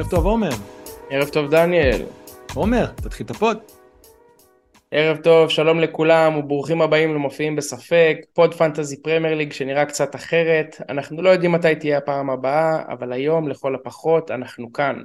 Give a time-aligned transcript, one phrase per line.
[0.00, 0.50] ערב טוב עומר.
[1.10, 2.02] ערב טוב דניאל.
[2.54, 3.58] עומר, תתחיל את הפוד.
[4.90, 10.82] ערב טוב, שלום לכולם וברוכים הבאים למופיעים בספק, פוד Fantasy Premier League שנראה קצת אחרת.
[10.88, 15.02] אנחנו לא יודעים מתי תהיה הפעם הבאה, אבל היום לכל הפחות אנחנו כאן.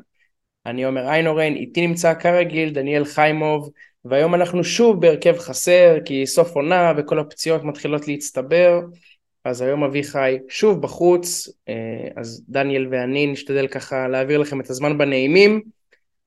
[0.66, 3.70] אני עומר איינורן, איתי נמצא כרגיל דניאל חיימוב,
[4.05, 8.81] והיום אנחנו שוב בהרכב חסר, כי סוף עונה וכל הפציעות מתחילות להצטבר.
[9.45, 11.73] אז היום אביחי שוב בחוץ, אה,
[12.16, 15.62] אז דניאל ואני נשתדל ככה להעביר לכם את הזמן בנעימים.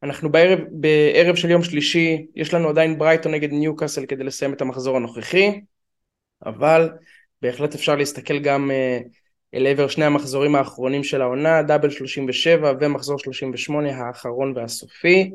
[0.02, 4.60] אנחנו בערב, בערב של יום שלישי, יש לנו עדיין ברייטון נגד ניוקאסל כדי לסיים את
[4.60, 5.60] המחזור הנוכחי,
[6.46, 6.90] אבל
[7.42, 8.98] בהחלט אפשר להסתכל גם אה,
[9.54, 15.30] אל עבר שני המחזורים האחרונים של העונה, דאבל 37 ומחזור 38 האחרון והסופי.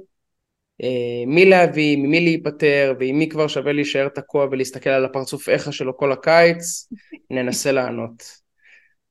[0.83, 5.71] אה, מי להביא, ממי להיפטר, ועם מי כבר שווה להישאר תקוע ולהסתכל על הפרצוף איכה
[5.71, 6.89] שלו כל הקיץ,
[7.31, 8.23] ננסה לענות.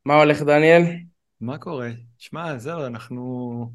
[0.04, 0.82] מה הולך דניאל?
[1.40, 1.90] מה קורה?
[2.18, 3.66] שמע, זהו, אנחנו...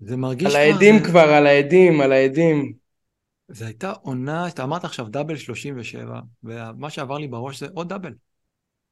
[0.00, 2.72] זה מרגיש על העדים כבר, על העדים, על העדים.
[3.48, 8.14] זה הייתה עונה, אתה אמרת עכשיו דאבל 37, ומה שעבר לי בראש זה עוד דאבל.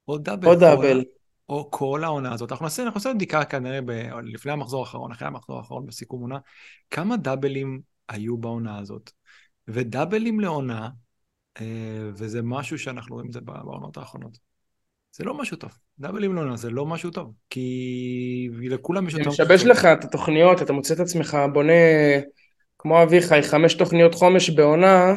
[0.04, 0.48] עוד דאבל.
[0.48, 1.04] עוד דאבל.
[1.48, 2.52] או כל העונה הזאת.
[2.52, 3.90] אנחנו נעשה, אנחנו נעשה בדיקה כנראה ב,
[4.24, 6.38] לפני המחזור האחרון, אחרי המחזור האחרון בסיכום עונה,
[6.90, 9.10] כמה דאבלים היו בעונה הזאת.
[9.68, 10.88] ודאבלים לעונה,
[11.60, 14.38] אה, וזה משהו שאנחנו רואים את זה בעונות האחרונות.
[15.16, 15.78] זה לא משהו טוב.
[15.98, 19.30] דאבלים לעונה זה לא משהו טוב, כי לכולם יש יותר...
[19.30, 21.72] זה משבש לך את התוכניות, אתה מוצא את עצמך בונה,
[22.78, 25.14] כמו אביחי, חמש תוכניות חומש בעונה.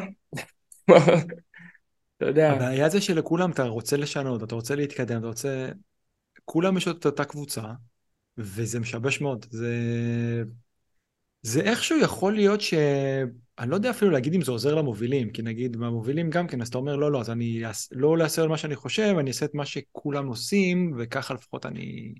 [2.17, 2.51] אתה יודע.
[2.51, 5.69] הבעיה זה שלכולם אתה רוצה לשנות, אתה רוצה להתקדם, אתה רוצה...
[6.45, 7.63] כולם יש את אותה קבוצה,
[8.37, 9.45] וזה משבש מאוד.
[9.49, 9.73] זה...
[11.41, 12.73] זה איכשהו יכול להיות ש...
[13.59, 16.67] אני לא יודע אפילו להגיד אם זה עוזר למובילים, כי נגיד מהמובילים גם כן, אז
[16.67, 19.55] אתה אומר לא, לא, אז אני לא אעשה על מה שאני חושב, אני אעשה את
[19.55, 22.13] מה שכולם עושים, וככה לפחות אני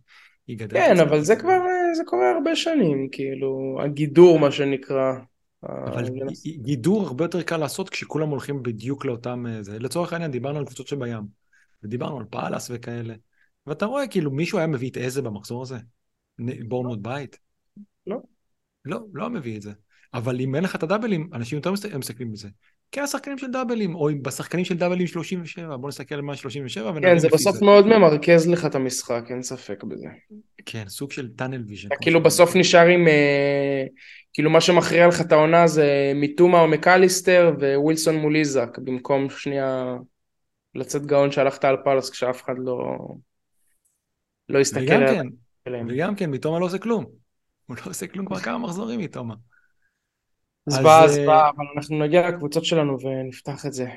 [0.52, 0.78] אגדל.
[0.78, 1.60] כן, אבל זה כבר,
[1.98, 5.14] זה קורה הרבה שנים, כאילו, הגידור מה שנקרא.
[5.64, 6.06] אבל
[6.46, 9.46] גידור הרבה יותר קל לעשות כשכולם הולכים בדיוק לאותם...
[9.50, 9.80] אה, זה.
[9.80, 11.24] לצורך העניין, דיברנו על קבוצות שבים,
[11.84, 13.14] ודיברנו על פאלאס וכאלה,
[13.68, 15.78] ואתה רואה כאילו מישהו היה מביא את איזה במחזור הזה?
[16.68, 17.40] בורנמות' בית?
[18.08, 18.18] לא.
[18.88, 19.72] לא, לא מביא את זה.
[20.14, 22.48] אבל אם אין לך את ה double־ים, אנשים יותר מסתכלים בזה.
[22.92, 27.18] כן, השחקנים של double־ים, או בשחקנים של double־ים 37, בוא נסתכל על מה 37 כן,
[27.18, 27.66] זה בסוף זה.
[27.66, 30.08] מאוד ממרכז לך את המשחק, אין ספק בזה.
[30.66, 31.90] כן, סוג של tunnel vision.
[32.02, 33.84] כאילו בסוף נשאר עם, אה,
[34.34, 39.96] כאילו מה שמכריע לך את העונה זה מיטומה או מקליסטר ווילסון מול איזק, במקום שנייה
[40.76, 42.98] לצאת גאון שהלכת על פאלאס כשאף אחד לא,
[44.50, 45.30] לא הסתכל עליהם.
[45.66, 47.27] כן, וגם כן, מיטומה לא עושה כלום.
[47.68, 49.36] הוא לא עושה כלום כבר כמה מחזורים איתו, מה.
[50.70, 53.88] זוועה, אה, זוועה, אבל אנחנו נגיע לקבוצות שלנו ונפתח את זה.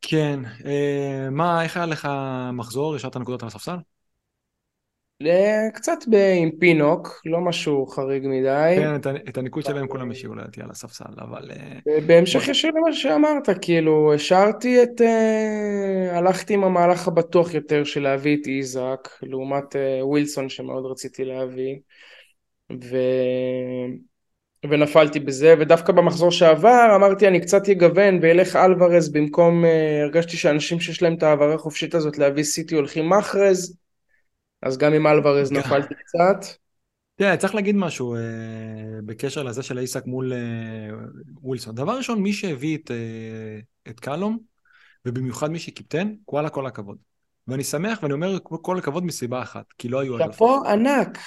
[0.00, 2.08] כן, אה, מה, איך היה לך
[2.52, 2.94] מחזור?
[2.94, 3.76] השארת נקודות על הספסל?
[5.74, 5.98] קצת
[6.42, 8.74] עם פינוק, לא משהו חריג מדי.
[8.76, 8.94] כן,
[9.28, 11.50] את, הניקוד שלהם כולם השאירו לדעתי על הספסל, אבל...
[11.50, 15.00] אה, בהמשך ישיר למה שאמרת, כאילו, השארתי את...
[16.12, 21.76] הלכתי עם המהלך הבטוח יותר של להביא את איזק, לעומת ווילסון שמאוד רציתי להביא.
[22.82, 22.96] ו...
[24.70, 30.80] ונפלתי בזה, ודווקא במחזור שעבר אמרתי אני קצת אגוון וילך אלוורז במקום, uh, הרגשתי שאנשים
[30.80, 33.76] שיש להם את העברה החופשית הזאת להביא סיטי הולכים מחרז,
[34.62, 36.46] אז גם עם אלוורז נפלתי קצת.
[37.16, 38.18] תראה, צריך להגיד משהו uh,
[39.04, 40.36] בקשר לזה של איסק מול uh,
[41.42, 41.74] ווילסון.
[41.74, 42.90] דבר ראשון, מי שהביא את,
[43.88, 44.38] את קלום,
[45.06, 46.96] ובמיוחד מי שקיפטן, וואלה כל הכבוד.
[47.48, 50.18] ואני שמח ואני אומר כל הכבוד מסיבה אחת, כי לא היו.
[50.18, 51.18] שאפו ענק.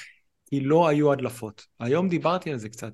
[0.56, 1.66] כי לא היו הדלפות.
[1.80, 2.94] היום דיברתי על זה קצת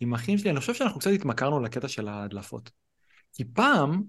[0.00, 2.70] עם אחים שלי, אני חושב שאנחנו קצת התמכרנו לקטע של ההדלפות.
[3.32, 4.02] כי פעם,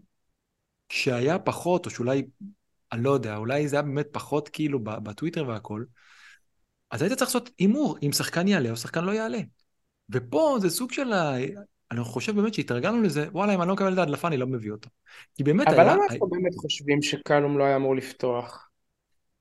[0.89, 2.23] כשהיה פחות, או שאולי,
[2.91, 5.83] אני לא יודע, אולי זה היה באמת פחות כאילו בטוויטר והכל,
[6.91, 9.39] אז היית צריך לעשות הימור אם שחקן יעלה או שחקן לא יעלה.
[10.09, 11.35] ופה זה סוג של ה...
[11.91, 14.71] אני חושב באמת שהתרגלנו לזה, וואלה, אם אני לא מקבל את ההדלפה, אני לא מביא
[14.71, 14.89] אותו.
[15.35, 15.93] כי באמת אבל היה...
[15.93, 18.69] למה אנחנו באמת חושבים שקלום לא היה אמור לפתוח?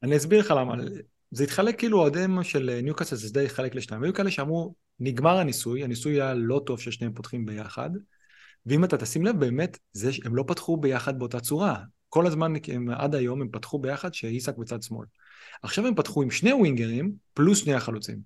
[0.03, 0.75] אני אסביר לך למה.
[1.33, 4.03] זה התחלק כאילו, אוהדים של ניוקאסל זה די התחלק לשניים.
[4.03, 7.91] היו כאלה שאמרו, נגמר הניסוי, הניסוי היה לא טוב ששניהם פותחים ביחד,
[8.67, 11.77] ואם אתה תשים לב, באמת, זה, הם לא פתחו ביחד באותה צורה.
[12.09, 15.07] כל הזמן, הם, עד היום, הם פתחו ביחד שאיסק בצד שמאל.
[15.63, 18.19] עכשיו הם פתחו עם שני ווינגרים, פלוס שני החלוצים.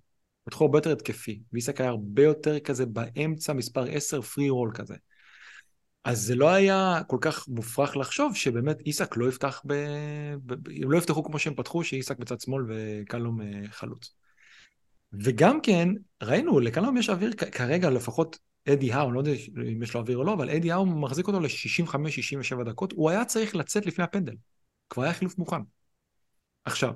[0.45, 4.95] פתחו הרבה יותר התקפי, ואיסק היה הרבה יותר כזה באמצע, מספר 10, פרי רול כזה.
[6.07, 9.73] אז זה לא היה כל כך מופרך לחשוב שבאמת איסק לא יפתח ב...
[10.83, 14.15] הם לא יפתחו כמו שהם פתחו, שאיסק בצד שמאל וקלום אה, חלוץ.
[15.13, 15.89] וגם כן,
[16.23, 18.39] ראינו, לקלום יש אוויר כרגע לפחות
[18.69, 19.33] אדי האו, אני לא יודע
[19.73, 23.25] אם יש לו אוויר או לא, אבל אדי האו מחזיק אותו ל-65-67 דקות, הוא היה
[23.25, 24.35] צריך לצאת לפני הפנדל.
[24.91, 25.61] כבר היה חילוף מוכן.
[26.65, 26.93] עכשיו,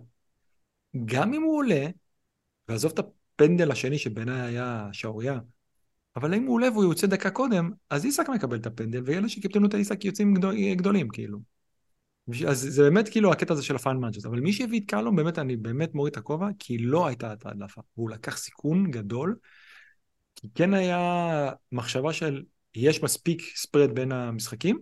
[1.05, 1.87] גם אם הוא עולה,
[2.69, 5.39] ועזוב את הפנדל השני שבעיניי היה שערורייה.
[6.17, 9.67] אבל אם הוא עולה והוא יוצא דקה קודם, אז איסק מקבל את הפנדל, ואלה שקיפטנו
[9.67, 11.39] את האיסק יוצאים גדול, גדולים, כאילו.
[12.49, 15.17] אז זה באמת כאילו הקטע הזה של ה fine margins, אבל מי שהביא את קלום,
[15.17, 17.81] באמת, אני באמת מוריד את הכובע, כי לא הייתה את ההדלפה.
[17.97, 19.37] והוא לקח סיכון גדול,
[20.37, 22.43] כי כן היה מחשבה של
[22.75, 24.79] יש מספיק spread בין המשחקים,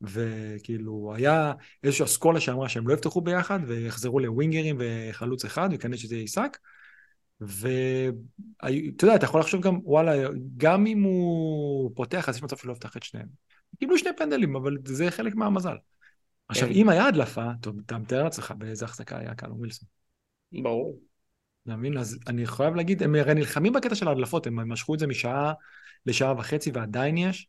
[0.00, 1.52] וכאילו היה
[1.84, 6.58] איזושהי אסכולה שאמרה שהם לא יפתחו ביחד ויחזרו לווינגרים וחלוץ אחד וכנראה שזה יהיה עיסק.
[7.40, 12.68] ואתה יודע, אתה יכול לחשוב גם, וואלה, גם אם הוא פותח, אז יש מצב שהוא
[12.68, 13.28] לא יפתח את שניהם.
[13.78, 15.76] קיבלו שני פנדלים, אבל זה חלק מהמזל.
[16.48, 16.74] עכשיו, כן.
[16.74, 19.88] אם היה הדלפה, טוב, אתה מתאר לעצמך באיזה החזקה היה קלום ווילסון.
[20.52, 20.98] ברור.
[21.64, 21.98] אתה מבין?
[21.98, 25.52] אז אני חייב להגיד, הם הרי נלחמים בקטע של ההדלפות, הם משכו את זה משעה
[26.06, 27.48] לשעה וחצי ועדיין יש.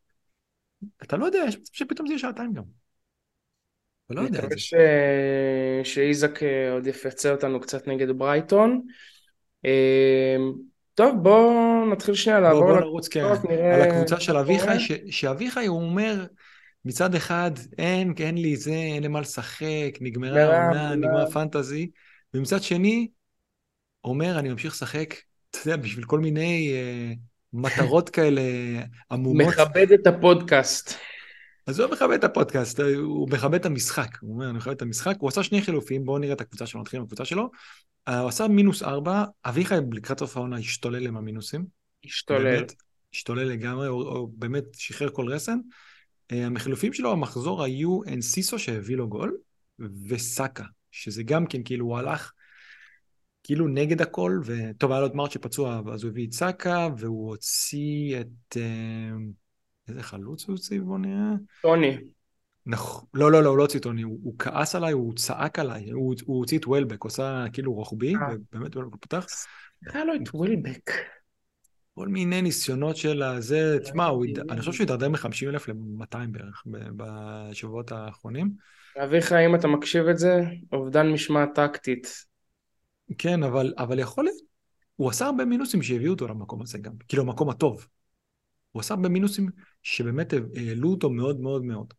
[1.02, 2.62] אתה לא יודע, יש מצב שפתאום זה יהיה שעתיים גם.
[4.06, 4.42] אתה לא יודע.
[4.56, 4.74] ש...
[5.84, 8.86] שאיזק אה, עוד יפצה אותנו קצת נגד ברייטון.
[9.68, 10.36] אה,
[10.94, 12.62] טוב, בואו נתחיל שנייה לעבור.
[12.62, 13.24] בואו נרוץ, כן,
[13.74, 14.78] על הקבוצה של אביחי,
[15.10, 16.26] שאביחי הוא אומר,
[16.84, 21.90] מצד אחד, אין, אין לי זה, אין למה לשחק, נגמרה העונה, נגמר פנטזי,
[22.34, 23.08] ומצד שני,
[24.04, 25.14] אומר, אני ממשיך לשחק,
[25.50, 27.12] אתה יודע, בשביל כל מיני אה,
[27.52, 28.42] מטרות כאלה
[29.10, 29.46] עמומות.
[29.46, 30.94] מכבד את הפודקאסט.
[31.68, 35.16] אז הוא מכבד את הפודקאסט, הוא מכבד את המשחק, הוא אומר, אני מכבד את המשחק,
[35.18, 37.50] הוא עשה שני חילופים, בואו נראה את הקבוצה שלו, נתחיל עם הקבוצה שלו.
[38.08, 41.64] אה, הוא עשה מינוס ארבע, אביחי לקראת סוף העונה השתולל עם המינוסים.
[42.04, 42.64] השתולל.
[43.14, 45.58] השתולל לגמרי, הוא, באמת שחרר כל רסן.
[46.32, 49.36] אה, המחילופים שלו המחזור היו אנסיסו שהביא לו גול,
[50.08, 52.32] וסאקה, שזה גם כן, כאילו הוא הלך
[53.42, 57.28] כאילו נגד הכל, וטוב, היה לו את מרצ' שפצוע, אז הוא הביא את סאקה, והוא
[57.28, 58.56] הוציא את...
[59.88, 60.80] איזה חלוץ הוא הוציא?
[60.80, 61.32] בוא נראה.
[61.62, 61.96] טוני.
[62.66, 65.90] נכון, לא, לא, לא, הוא לא הוציא טוני, הוא, הוא כעס עליי, הוא צעק עליי,
[65.90, 68.20] הוא, הוא הוציא את וולבק, הוא עשה כאילו רוחבי, אה.
[68.52, 69.14] ובאמת וולבק.
[69.86, 70.90] איך היה לו את וולבק?
[71.94, 74.08] כל מיני ניסיונות של הזה, תשמע,
[74.50, 76.64] אני חושב שהוא הידרדר מ-50 אלף ל-200 בערך
[76.96, 78.50] בשבועות האחרונים.
[79.04, 80.40] אביחי, אם אתה מקשיב את זה,
[80.72, 82.24] אובדן משמעת טקטית.
[83.18, 84.38] כן, אבל, אבל יכול להיות,
[84.96, 87.86] הוא עשה הרבה מינוסים שהביאו אותו למקום הזה גם, כאילו המקום הטוב.
[88.78, 89.48] הוא עשה הרבה מינוסים
[89.82, 91.94] שבאמת העלו אותו מאוד מאוד מאוד.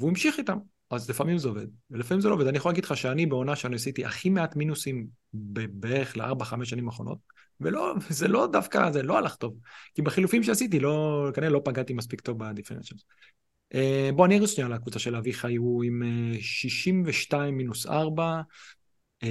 [0.00, 0.58] והוא המשיך איתם,
[0.90, 2.46] אז לפעמים זה עובד, ולפעמים זה לא עובד.
[2.46, 6.88] אני יכול להגיד לך שאני בעונה שאני עשיתי הכי מעט מינוסים בערך לארבע, חמש שנים
[6.88, 7.18] האחרונות,
[7.60, 9.54] ולא, זה לא דווקא, זה לא הלך טוב.
[9.94, 12.98] כי בחילופים שעשיתי, לא, כנראה לא פגעתי מספיק טוב בדיפרנציאל.
[13.74, 13.76] אה,
[14.14, 18.40] בוא אני אראה שנייה לקבוצה של אביחי, הוא עם אה, 62 מינוס 4,
[19.24, 19.26] uh,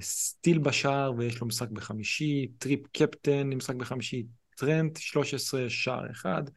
[0.00, 4.24] סטיל בשער ויש לו משחק בחמישי, טריפ קפטן עם משחק בחמישי,
[4.56, 6.50] טרנט 13, שר 1,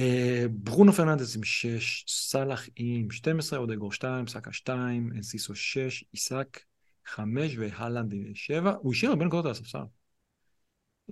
[0.00, 0.02] אה,
[0.50, 6.60] ברונו פרננדס עם 6, סאלח עם 12, אודגור 2, סאקה 2, אנסיסו 6, עיסק
[7.06, 9.78] 5 והלנד עם 7, הוא השאיר הרבה נקודות על הספסל.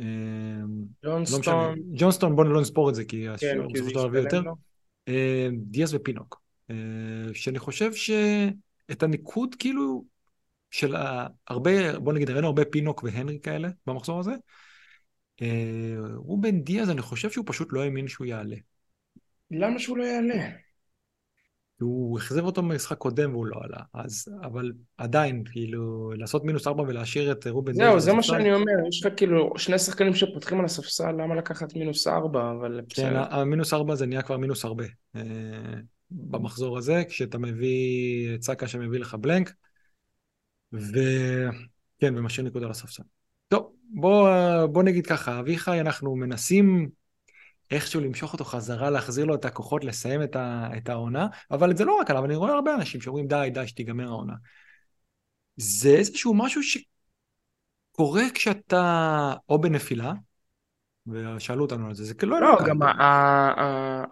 [0.01, 0.05] אמ,
[1.05, 1.43] ג'ונסטון.
[1.45, 4.43] לא ג'ונסטון, בואו לא נספור את זה, כי בסופו של דבר יותר.
[5.09, 6.41] אמ, דיאז ופינוק.
[7.35, 10.05] שאני חושב שאת הניקוד, כאילו,
[10.71, 10.95] של
[11.49, 14.33] הרבה, בוא נגיד, ראינו הרבה פינוק והנרי כאלה במחזור הזה.
[16.17, 18.57] רובן דיאז, אני חושב שהוא פשוט לא האמין שהוא יעלה.
[19.51, 20.51] למה שהוא לא יעלה?
[21.81, 26.83] הוא אכזב אותו במשחק קודם והוא לא עלה, אז, אבל עדיין, כאילו, לעשות מינוס ארבע
[26.83, 30.65] ולהשאיר את רובן זהו, זה, מה שאני אומר, יש לך כאילו שני שחקנים שפותחים על
[30.65, 33.25] הספסל, למה לקחת מינוס ארבע, אבל כן, בסדר.
[33.25, 34.85] כן, המינוס ארבע זה נהיה כבר מינוס הרבה
[35.17, 35.21] אה,
[36.11, 39.53] במחזור הזה, כשאתה מביא צקה שמביא לך בלנק,
[40.73, 43.03] וכן, ומשאיר נקודה על הספסל.
[43.49, 44.31] טוב, בוא,
[44.67, 46.89] בוא נגיד ככה, אביחי, אנחנו מנסים
[47.71, 51.85] איכשהו למשוך אותו חזרה, להחזיר לו את הכוחות, לסיים את, ה, את העונה, אבל זה
[51.85, 54.35] לא רק עליו, אני רואה הרבה אנשים שאומרים די, די, שתיגמר העונה.
[55.57, 60.13] זה איזשהו משהו שקורה כשאתה או בנפילה,
[61.07, 62.51] ושאלו אותנו על זה, זה כאילו לא...
[62.51, 62.79] לא, גם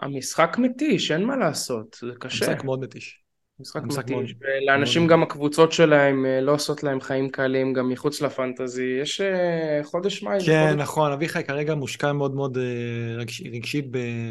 [0.00, 2.46] המשחק מתיש, אין מה לעשות, זה קשה.
[2.46, 3.22] המשחק מאוד מתיש.
[3.60, 8.98] משחק מתיש, ולאנשים גם הקבוצות שלהם אה, לא עושות להם חיים קלים גם מחוץ לפנטזי,
[9.02, 10.38] יש אה, חודש מאי.
[10.46, 10.82] כן, חודש...
[10.82, 13.16] נכון, אביחי כרגע מושקע מאוד מאוד אה,
[13.52, 13.86] רגשית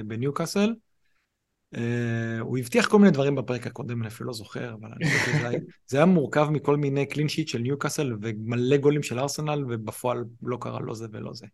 [0.06, 0.74] בניוקאסל.
[2.40, 5.48] הוא הבטיח כל מיני דברים בפרק הקודם, אני אפילו לא זוכר, אבל אני חושב שזה
[5.48, 10.24] היה, זה היה מורכב מכל מיני קלין שיט של ניוקאסל ומלא גולים של ארסנל, ובפועל
[10.44, 11.46] לא קרה לא זה ולא זה.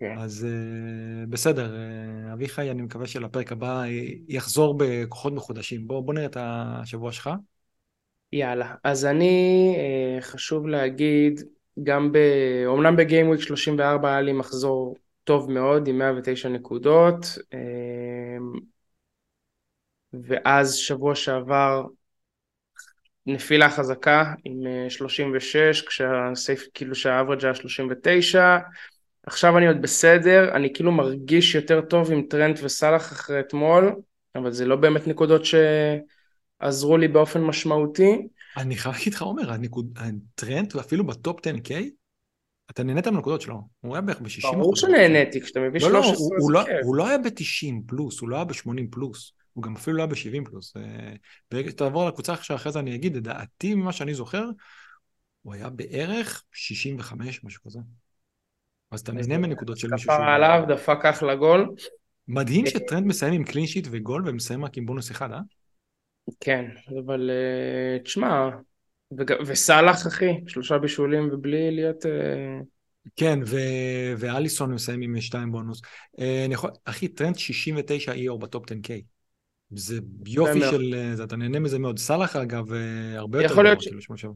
[0.00, 0.18] כן.
[0.18, 3.82] אז uh, בסדר, uh, אביחי, אני מקווה שלפרק הבא
[4.28, 5.86] יחזור בכוחות מחודשים.
[5.86, 7.30] בוא, בוא נראה את השבוע שלך.
[8.32, 11.40] יאללה, אז אני, uh, חשוב להגיד,
[11.82, 12.18] גם ב...
[12.66, 17.26] אומנם בגיימוויק 34 היה לי מחזור טוב מאוד עם 109 נקודות,
[20.12, 21.84] ואז שבוע שעבר
[23.26, 28.58] נפילה חזקה עם 36, כשהסייף, כאילו שהאברג' היה 39.
[29.26, 33.94] עכשיו אני עוד בסדר, אני כאילו מרגיש יותר טוב עם טרנט וסאלח אחרי אתמול,
[34.34, 38.28] אבל זה לא באמת נקודות שעזרו לי באופן משמעותי.
[38.56, 39.50] אני חייב להגיד לך, עומר,
[39.96, 41.72] הטרנט, ואפילו בטופ 10K,
[42.70, 46.16] אתה נהנית מהנקודות שלו, הוא היה בערך ב-60 ברור שנהניתי, כשאתה מביא 13 לא, לא,
[46.16, 46.62] זה הוא, לא.
[46.82, 50.06] הוא לא היה ב-90 פלוס, הוא לא היה ב-80 פלוס, הוא גם אפילו לא היה
[50.06, 50.76] ב-70 פלוס.
[50.76, 51.14] אה,
[51.50, 54.44] ברגע שתעבור לקבוצה שאחרי זה אני אגיד, לדעתי, ממה שאני זוכר,
[55.42, 57.78] הוא היה בערך 65, משהו כזה.
[58.92, 61.74] אז אתה נהנה מנקודות של מישהו כפרה עליו, דפק אחלה גול.
[62.28, 65.40] מדהים שטרנד מסיים עם קלין שיט וגול ומסיים רק עם בונוס אחד, אה?
[66.40, 66.64] כן,
[67.04, 68.48] אבל אה, תשמע,
[69.46, 72.06] וסאלח אחי, שלושה בישולים ובלי להיות...
[72.06, 72.60] אה,
[73.16, 75.80] כן, ו- ואליסון מסיים עם שתיים בונוס.
[76.18, 76.70] אה, יכול...
[76.84, 79.02] אחי, טרנט 69 EO ב top 10K.
[79.70, 80.60] זה יופי.
[80.60, 80.94] של...
[80.94, 81.98] אה, אתה נהנה מזה מאוד.
[81.98, 84.34] סאלח, אגב, אה, הרבה יותר יכול להיות גרוע, ש- כאילו.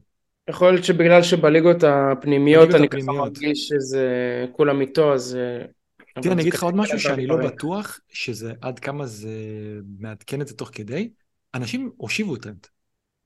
[0.49, 3.01] יכול להיות שבגלל שבליגות הפנימיות אני ככה.
[3.01, 5.35] מרגיש שזה כולם איתו, אז...
[5.35, 5.65] אה,
[6.21, 7.37] תראה, אני אגיד לך עוד משהו שאני לא.
[7.37, 9.29] בטוח שזה עד כמה זה
[9.99, 11.09] מעדכן את זה תוך כדי.
[11.53, 12.67] אנשים הושיבו טרנט.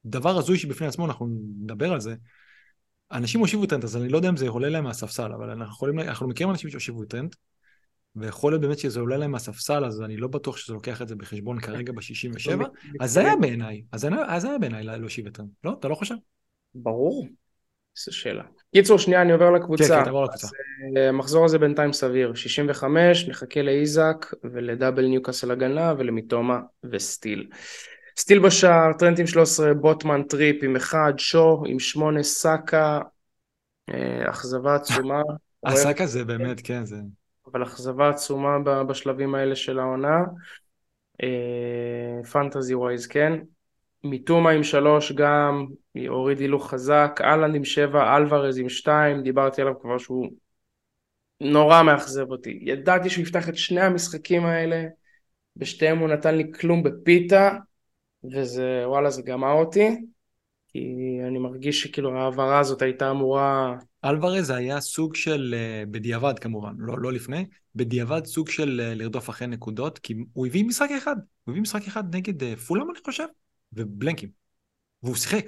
[0.06, 1.28] דבר הזוי שבפני עצמו, אנחנו
[1.64, 2.16] נדבר על זה.
[3.12, 6.00] אנשים הושיבו טרנט, אז אני לא יודע אם זה עולה להם מהספסל, אבל אנחנו יכולים,
[6.00, 7.36] אנחנו מכירים אנשים שהושיבו טרנט,
[8.16, 11.16] ויכול להיות באמת שזה עולה להם מהספסל, אז אני לא בטוח שזה לוקח את זה
[11.16, 12.66] בחשבון כרגע ב-67,
[13.00, 14.02] אז זה היה בעיניי, אז
[14.38, 15.50] זה היה בעיניי להושיב את טרנד.
[15.64, 15.76] לא?
[15.80, 16.16] אתה לא חושב?
[16.76, 17.28] ברור.
[17.98, 18.44] איזו שאלה.
[18.76, 19.98] קיצור, שנייה, אני עובר כן, לקבוצה.
[19.98, 20.48] כן, תעבור לקבוצה.
[20.98, 22.34] אה, המחזור הזה בינתיים סביר.
[22.36, 27.50] 65, נחכה לאיזק ולדאבל ניוקאסל הגנה ולמיטומה וסטיל.
[28.18, 33.00] סטיל בשער, טרנט עם 13, בוטמן טריפ עם 1, שו עם 8, סאקה,
[33.90, 35.22] אה, אכזבה עצומה.
[35.66, 36.96] הסאקה זה באמת, כן, זה...
[37.52, 40.18] אבל אכזבה עצומה בשלבים האלה של העונה.
[42.32, 43.40] fantasy wise, כן.
[44.04, 45.66] מיטומה עם שלוש גם,
[46.08, 50.30] הוריד הילוך חזק, אהלנד עם שבע, אלוורז עם שתיים, דיברתי עליו כבר שהוא
[51.42, 52.60] נורא מאכזב אותי.
[52.62, 54.84] ידעתי שהוא יפתח את שני המשחקים האלה,
[55.56, 57.52] בשתיהם הוא נתן לי כלום בפיתה,
[58.34, 59.88] וזה, וואלה, זה גמר אותי,
[60.68, 60.80] כי
[61.28, 63.76] אני מרגיש שכאילו ההעברה הזאת הייתה אמורה...
[64.06, 69.30] אלוורז היה סוג של, אה, בדיעבד כמובן, לא, לא לפני, בדיעבד סוג של אה, לרדוף
[69.30, 73.00] אחרי נקודות, כי הוא הביא משחק אחד, הוא הביא משחק אחד נגד אה, פולאם אני
[73.06, 73.26] חושב,
[73.74, 74.30] ובלנקים.
[75.04, 75.46] והוא שיחק,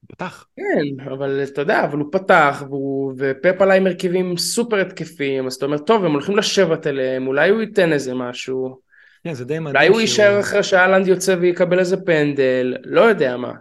[0.00, 0.46] הוא פתח.
[0.56, 5.54] כן, אבל אתה יודע, אבל הוא פתח, והוא, ופפ עלה עם הרכבים סופר התקפיים, אז
[5.54, 8.80] אתה אומר, טוב, הם הולכים לשבת אליהם, אולי הוא ייתן איזה משהו,
[9.24, 9.66] כן, זה די מדהים.
[9.76, 13.52] אולי הוא שהוא- יישאר אחרי שאלנד יוצא ויקבל איזה פנדל, לא יודע מה.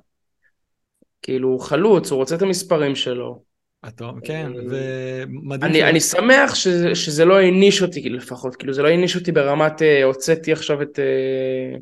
[1.22, 3.44] כאילו, הוא חלוץ, הוא רוצה את המספרים שלו.
[3.88, 8.74] אתה, כן, אה, ומדהים אני, שהוא- אני שמח שזה, שזה לא העניש אותי לפחות, כאילו
[8.74, 11.78] זה לא העניש אותי ברמת אה, הוצאתי עכשיו את אה,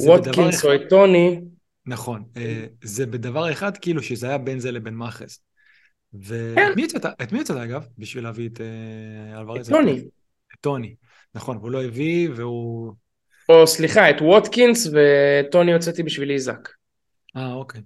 [0.00, 1.40] ווטקינס או את טוני,
[1.86, 5.38] נכון, אה, זה בדבר אחד כאילו שזה היה בין זה לבין מאחז.
[6.12, 6.18] כן.
[6.20, 9.68] ואת מי יצאת, את מי יצאת אגב, בשביל להביא את אה, אלוורז?
[9.68, 9.98] את טוני,
[10.54, 10.94] את טוני,
[11.34, 12.92] נכון, הוא לא הביא והוא...
[13.48, 16.68] או סליחה, את ווטקינס וטוני הוצאתי בשביל איזק.
[17.36, 17.80] אה, אוקיי.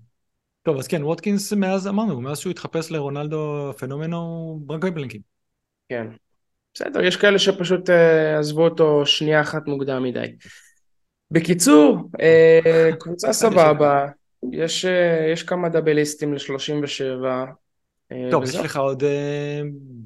[0.63, 5.21] טוב, אז כן, ווטקינס מאז, אמרנו, מאז שהוא התחפש לרונלדו פנומנו, הוא רק בבלינקים.
[5.89, 6.07] כן.
[6.75, 10.27] בסדר, יש כאלה שפשוט אה, עזבו אותו שנייה אחת מוקדם מדי.
[11.31, 14.07] בקיצור, אה, קבוצה סבבה,
[14.53, 17.27] יש, אה, יש כמה דאבליסטים ל-37.
[18.13, 18.55] אה, טוב, יש.
[18.57, 19.03] לך עוד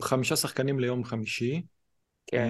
[0.03, 1.62] חמישה שחקנים ליום חמישי.
[2.27, 2.49] כן.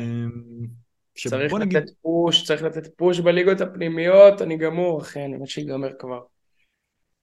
[1.29, 5.89] צריך לתת נגיד, פוש, צריך לתת פוש בליגות הפנימיות, אני גמור, אחי, אני מת שיגמר
[5.99, 6.21] כבר.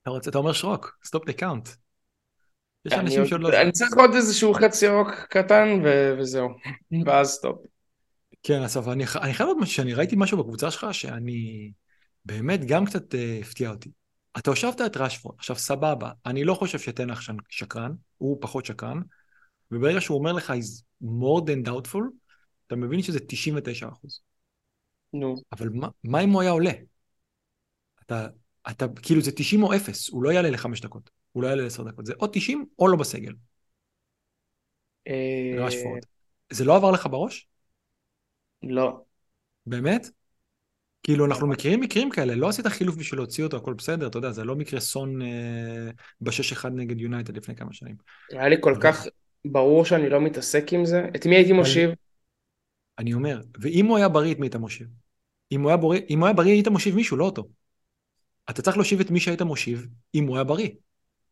[0.02, 1.70] אתה רוצה, אתה אומר שרוק, stop the count.
[2.86, 3.62] יש אני אנשים עוד- שעוד לא...
[3.62, 5.82] אני צריך עוד איזשהו חצי ירוק קטן
[6.20, 6.50] וזהו,
[7.06, 7.58] ואז stop.
[8.44, 11.72] כן, אסף, אני, אני חייב עוד משהו, שאני ראיתי משהו בקבוצה שלך, שאני
[12.26, 13.92] באמת גם קצת אה, הפתיע אותי.
[14.38, 19.02] אתה הושבת את רשפורד, עכשיו סבבה, אני לא חושב שתנח שקרן, הוא פחות שקרן,
[19.72, 22.02] וברגע שהוא אומר לך is more than doubtful,
[22.68, 24.22] אתה מבין שזה 99 אחוז.
[25.14, 26.72] נו, אבל מה, מה אם הוא היה עולה?
[28.06, 28.28] אתה,
[28.70, 31.84] אתה, כאילו זה 90 או 0, הוא לא יעלה לחמש דקות, הוא לא יעלה לעשר
[31.84, 33.34] דקות, זה או 90 או לא בסגל,
[35.08, 36.02] אה, רשפורד.
[36.52, 37.48] זה לא עבר לך בראש?
[38.64, 39.02] לא.
[39.66, 40.08] באמת?
[41.04, 44.32] כאילו, אנחנו מכירים מקרים כאלה, לא עשית חילוף בשביל להוציא אותו, הכל בסדר, אתה יודע,
[44.32, 45.90] זה לא מקרה סון אה,
[46.22, 47.96] בשש אחד נגד יונייטד לפני כמה שנים.
[48.32, 49.06] היה לי כל אבל- כך
[49.46, 51.06] ברור שאני לא מתעסק עם זה.
[51.16, 51.90] את מי הייתי מושיב?
[53.00, 54.88] אני אומר, ואם הוא היה בריא, את מי היית מושיב?
[55.52, 57.48] אם הוא היה בריא, אם הוא היה בריא, היית מושיב מישהו, לא אותו.
[58.50, 60.70] אתה צריך להושיב את מי שהיית מושיב, אם הוא היה בריא.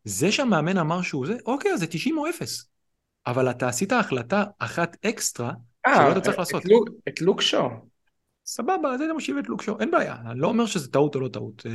[0.04, 2.66] זה שהמאמן אמר שהוא זה, אוקיי, אז זה 90 או 0.
[3.28, 5.52] אבל אתה עשית החלטה אחת אקסטרה,
[5.86, 6.64] שלא אה, היית צריך לעשות.
[7.08, 7.70] את לוק שו.
[8.46, 10.16] סבבה, אז היית מושיב את לוקשו, אין בעיה.
[10.32, 11.66] אני לא אומר שזה טעות או לא טעות.
[11.66, 11.72] אה,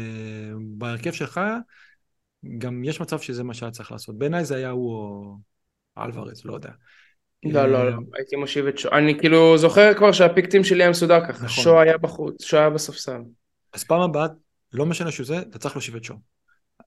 [0.61, 1.41] בהרכב שלך,
[2.59, 4.19] גם יש מצב שזה מה שהיה צריך לעשות.
[4.19, 5.37] בעיניי זה היה הוא או
[5.99, 6.71] אלוורז, לא יודע.
[7.45, 8.89] לא, לא, אה, לא, הייתי מושיב את שו.
[8.93, 11.45] אני כאילו זוכר כבר שהפיקטים שלי היה מסודר ככה.
[11.45, 11.65] נכון.
[11.65, 13.21] שו היה בחוץ, שו היה בספסל.
[13.73, 14.27] אז פעם הבאה,
[14.73, 16.15] לא משנה שהוא זה, אתה צריך להושיב את שו.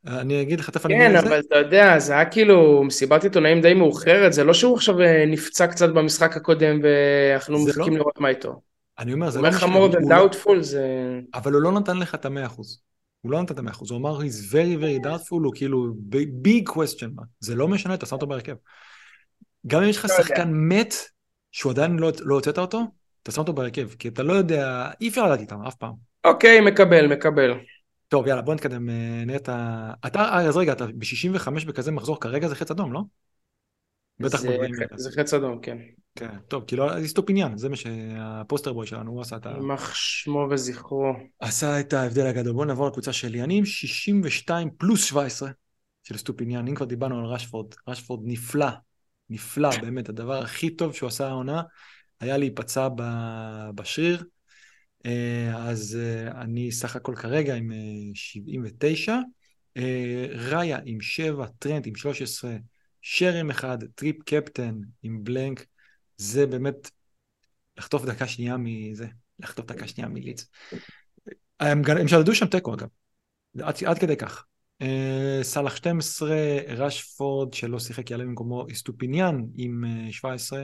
[0.07, 1.29] אני אגיד לך תכף אני כן, אגיד את זה.
[1.29, 5.25] אבל אתה יודע, זה היה כאילו מסיבת עיתונאים די מאוחרת, זה לא שהוא עכשיו אה,
[5.27, 8.61] נפצע קצת במשחק הקודם ואנחנו מחכים לא- לראות מה איתו.
[8.99, 9.85] אני אומר, זה הוא לא אומר לך משנה.
[9.85, 10.87] more than הוא לא- doubtful זה...
[11.33, 12.81] אבל הוא לא נתן לך את המאה אחוז.
[13.21, 15.93] הוא לא נתן את המאה אחוז, הוא אמר, he's very very doubtful, הוא כאילו
[16.45, 17.25] big question mark.
[17.39, 18.55] זה לא משנה, אתה שם אותו בהרכב.
[19.67, 20.17] גם אם יש לך לא.
[20.17, 20.93] שחקן מת,
[21.51, 22.81] שהוא עדיין לא לא הוצאת אותו,
[23.23, 25.93] אתה שם אותו בהרכב, כי אתה לא יודע, אי אפשר לדעת איתם אף פעם.
[26.25, 27.53] אוקיי, מקבל, מקבל.
[28.13, 29.91] טוב, יאללה, בוא נתקדם, אה, נראה את ה...
[30.07, 33.01] אתה, אה, אז רגע, אתה ב-65 בכזה מחזור, כרגע זה חץ אדום, לא?
[34.19, 34.57] בטח זה-
[34.95, 35.77] זה חץ אדום, כן.
[36.15, 39.49] כן, טוב, כאילו, איסטופיניאן, זה מה שה poster boy שלנו, הוא עשה את ה...
[39.49, 41.13] יימח שמו וזכרו.
[41.39, 42.53] עשה את ההבדל הגדול.
[42.53, 43.43] בואו נעבור לקבוצה שלי.
[43.43, 45.49] אני עם 62 פלוס 17
[46.03, 46.67] של סטופיניאן.
[46.67, 48.67] אם כבר דיברנו על רשפורד, רשפורד נפלא,
[49.29, 51.61] נפלא, באמת, הדבר הכי טוב שהוא עשה העונה
[52.19, 52.87] היה להיפצע
[53.75, 54.23] בשריר.
[55.05, 57.77] אה, אז אה, אני סך הכל כרגע עם אה,
[58.13, 59.15] 79.
[59.77, 62.55] אה, ראיה עם 7, טרנט עם 13,
[63.01, 65.65] שר עם 1, טריפ קפטן עם blank.
[66.17, 66.91] זה באמת
[67.77, 69.07] לחטוף דקה שנייה מזה,
[69.39, 70.45] לחטוף דקה שנייה מלידס.
[71.59, 72.87] הם, הם שדדו שם תיקו אגב,
[73.61, 74.45] עד, עד כדי כך.
[75.41, 80.63] סאלח 12, רשפורד שלא שיחק יעלה במקומו איסטופיניאן עם אה, 17,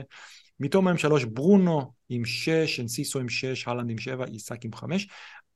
[0.60, 5.08] מתום M3 ברונו עם 6, אנסיסו עם 6, הלנד עם 7, איסק עם 5.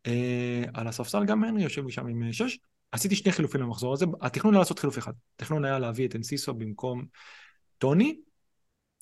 [0.06, 2.58] אה, על הספסל גם הנרי יושב לי שם עם 6.
[2.92, 5.12] עשיתי שני חילופים למחזור הזה, התכנון היה לעשות חילוף אחד.
[5.37, 7.04] התכנון היה להביא את אנסיסו במקום
[7.78, 8.16] טוני.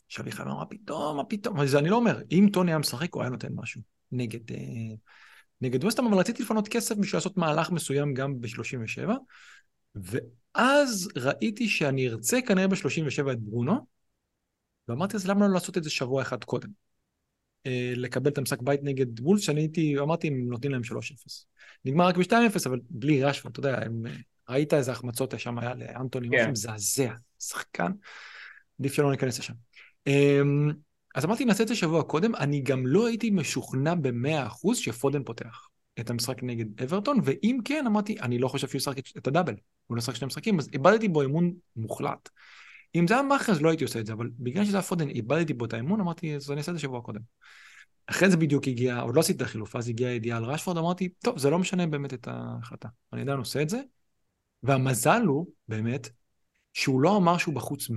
[0.09, 3.23] שאביחי אמר, מה פתאום, מה פתאום, זה אני לא אומר, אם טוני היה משחק הוא
[3.23, 3.81] היה נותן משהו
[4.13, 4.95] נגד, אה,
[5.61, 9.11] נגד וסטהאם, אבל רציתי לפנות כסף בשביל לעשות מהלך מסוים גם ב-37,
[9.95, 13.87] ואז ראיתי שאני ארצה כנראה ב-37 את ברונו,
[14.89, 16.69] ואמרתי, אז למה לא לעשות את זה שבוע אחד קודם?
[17.67, 21.47] אה, לקבל את המשחק בית נגד וולס, שאני הייתי, אמרתי, הם נותנים להם 3-0.
[21.85, 24.13] נגמר רק ב-2-0, אבל בלי רשפורד, אתה יודע, הם, אה,
[24.49, 26.37] ראית איזה החמצות שם היה לאנטוני, כן.
[26.37, 27.93] משהו מזעזע, שחקן,
[28.81, 29.55] עדיף שלא ניכנס לשם.
[30.07, 30.71] אמ,
[31.15, 35.69] אז אמרתי, נעשה את זה שבוע קודם, אני גם לא הייתי משוכנע ב-100% שפודן פותח
[36.01, 39.55] את המשחק נגד אברטון, ואם כן, אמרתי, אני לא חושב שהוא ישחק את הדאבל,
[39.87, 42.29] הוא לא ישחק שני משחקים, אז איבדתי בו אמון מוחלט.
[42.95, 45.09] אם זה היה מאחר, אז לא הייתי עושה את זה, אבל בגלל שזה היה פודן,
[45.09, 47.21] איבדתי בו את האמון, אמרתי, אז אני אעשה את זה שבוע קודם.
[48.07, 51.09] אחרי זה בדיוק הגיע, עוד לא עשיתי את החילוף, אז הגיעה הידיעה על רשפורד, אמרתי,
[51.09, 53.81] טוב, זה לא משנה באמת את ההחלטה, אני עדיין עושה את זה,
[54.63, 56.09] והמזל הוא, באמת,
[56.73, 57.93] שהוא לא אמר שהוא בחוץ 100%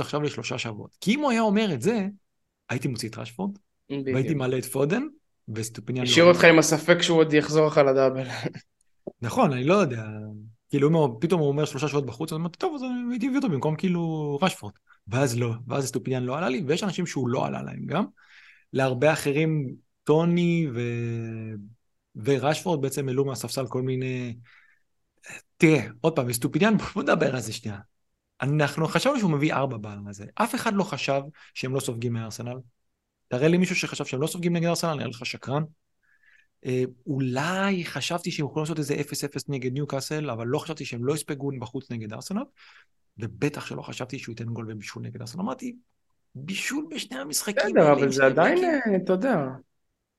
[0.00, 0.96] עכשיו לשלושה שבועות.
[1.00, 2.06] כי אם הוא היה אומר את זה,
[2.68, 3.58] הייתי מוציא את רשפורד,
[3.90, 4.34] והייתי.
[4.34, 5.02] מעלה את פודן,
[5.54, 6.10] וסטופיניאן לא...
[6.10, 8.26] השאיר אותך עם הספק שהוא עוד יחזור לך לדאבל.
[9.22, 10.04] נכון, אני לא יודע.
[10.68, 13.76] כאילו, פתאום הוא אומר שלושה שבועות בחוץ, אז אמרתי, טוב, אז הייתי מביא אותו במקום
[13.76, 14.72] כאילו רשפורד.
[15.08, 18.04] ואז לא, ואז סטופיניאן לא עלה לי, ויש אנשים שהוא לא עלה להם גם.
[18.72, 20.80] להרבה אחרים, טוני ו...
[22.24, 24.36] ורשפורד בעצם העלו מהספסל כל מיני...
[25.56, 27.78] תראה, עוד פעם, סטופיניאן, בוא נדבר על זה שנייה.
[28.42, 30.24] אנחנו חשבנו שהוא מביא ארבע בזה.
[30.34, 31.20] אף אחד לא חשב
[31.54, 32.56] שהם לא סופגים מארסנל.
[33.28, 35.62] תראה לי מישהו שחשב שהם לא סופגים נגד ארסנל, נראה לך שקרן.
[36.66, 41.14] אה, אולי חשבתי שהם יכולים לעשות איזה 0-0 נגד ניוקאסל, אבל לא חשבתי שהם לא
[41.14, 42.42] יספגו בחוץ נגד ארסנל,
[43.18, 45.40] ובטח שלא חשבתי שהוא ייתן גול ובישול נגד ארסנל.
[45.40, 45.76] אמרתי,
[46.34, 49.36] בישול בשני המשחקים בסדר, אבל זה עדיין, בלקים." אה, אתה יודע,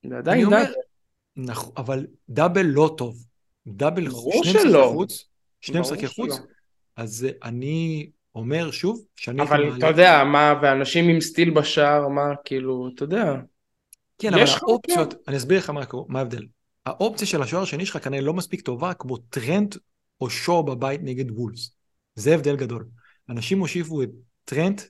[0.08, 0.74] זה עדיין דאבל.
[1.36, 3.26] נכון, אבל דאבל לא טוב.
[3.68, 4.10] דאבל,
[4.44, 4.74] שני משחקי.
[4.94, 5.26] חוץ,
[5.62, 6.40] שני משחקי חוץ.
[6.96, 9.78] אז אה, אני אומר שוב, שאני אבל.
[9.78, 13.36] אתה יודע, מה, ואנשים עם סטיל בשער, מה, כאילו, אתה יודע.
[14.20, 16.46] כן, אבל האופציות, אני אסביר לך מה, ההבדל.
[16.86, 19.76] האופציה של השוער השני שלך כנראה לא מספיק טובה כמו טרנט
[20.22, 21.72] או שואו בבית נגד וולס.
[22.16, 22.88] זה הבדל גדול.
[23.30, 24.10] אנשים הושיבו את
[24.46, 24.82] טרנט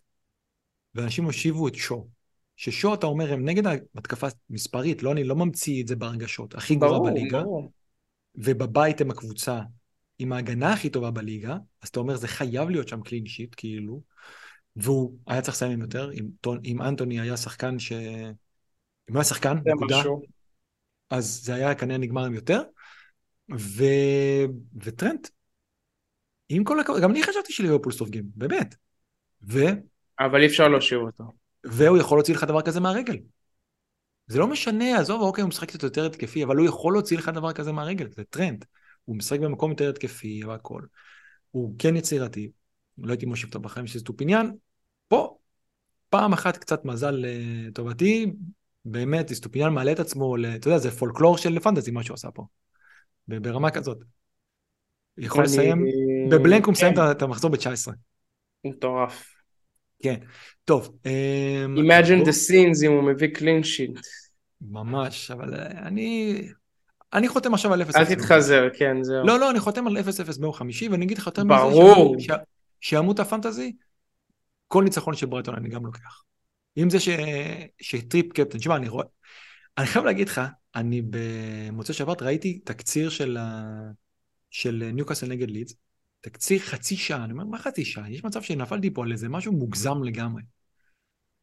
[0.96, 2.08] ואנשים הושיבו את שואו.
[2.56, 6.76] ששואו אתה אומר הם נגד ההתקפה מספרית, לא אני לא ממציא את זה בהרגשות, הכי
[6.76, 7.72] ברור, בליגה, ברור.
[8.36, 9.62] ובבית הם הקבוצה
[10.20, 14.02] עם ההגנה הכי טובה בליגה, אז אתה אומר זה חייב להיות שם קלין שיט כאילו,
[14.76, 16.12] והוא היה צריך לסיים עם יותר,
[16.65, 17.92] אם אנטוני היה שחקן ש...
[19.10, 20.22] אם היה שחקן, נקודה, משהו.
[21.10, 22.62] אז זה היה כנראה נגמר עם יותר.
[23.58, 23.84] ו...
[24.84, 25.28] וטרנט,
[26.50, 28.76] עם כל הכבוד, גם אני חשבתי שליברפול סופגים, באמת.
[29.50, 29.60] ו...
[30.19, 31.24] אבל אי אפשר להושיב אותו.
[31.63, 33.17] והוא יכול להוציא לך דבר כזה מהרגל.
[34.28, 37.30] זה לא משנה, עזוב, אוקיי, הוא משחק קצת יותר התקפי, אבל הוא יכול להוציא לך
[37.30, 38.65] דבר כזה מהרגל, זה טרנד.
[39.06, 40.82] הוא משחק במקום יותר התקפי והכל.
[41.52, 42.52] הוא כן יצירתי,
[42.98, 44.52] לא הייתי מושיב אותו בחיים של סטופיניאן.
[45.08, 45.38] פה,
[46.10, 48.34] פעם אחת קצת מזל לטובתי,
[48.86, 52.46] באמת, סטופיניאן מעלה את עצמו, אתה יודע, זה פולקלור של פנטזי מה שהוא עשה פה.
[53.28, 53.98] ברמה כזאת.
[55.18, 55.86] יכול אני- לסיים,
[56.32, 57.12] ב blank הוא מסיים כן.
[57.12, 57.92] את המחזור ב-19.
[58.65, 59.34] מטורף.
[60.04, 60.15] כן.
[60.65, 60.98] טוב.
[61.06, 63.99] אמ, Imagine the scenes אם הוא מביא clean sheet.
[64.62, 66.42] ממש, אבל אני...
[67.13, 67.96] אני חותם עכשיו על 0-0.
[67.98, 69.26] אל תתחזר, כן, זהו.
[69.26, 72.15] לא, לא, אני חותם על 0-0 ביום חמישי, ואני אגיד לך יותר מזה, ברור.
[72.82, 73.74] שימות הפנטזי,
[74.68, 76.24] כל ניצחון של ברייטון אני גם לוקח.
[76.77, 77.10] אם זה ש...
[77.82, 79.05] שטריפ קפטן, תשמע, אני רואה...
[79.77, 80.41] אני חייב להגיד לך,
[80.75, 83.91] אני במוצאי שבת ראיתי תקציר של, ה...
[84.49, 85.73] של ניוקאסל נגד לידס,
[86.21, 88.12] תקציר חצי שעה, אני אומר, מה חצי שעה?
[88.12, 90.41] יש מצב שנפלתי פה על איזה משהו מוגזם לגמרי.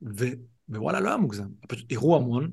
[0.03, 0.25] ו...
[0.69, 2.51] ווואלה, לא היה מוגזם, פשוט הראו המון,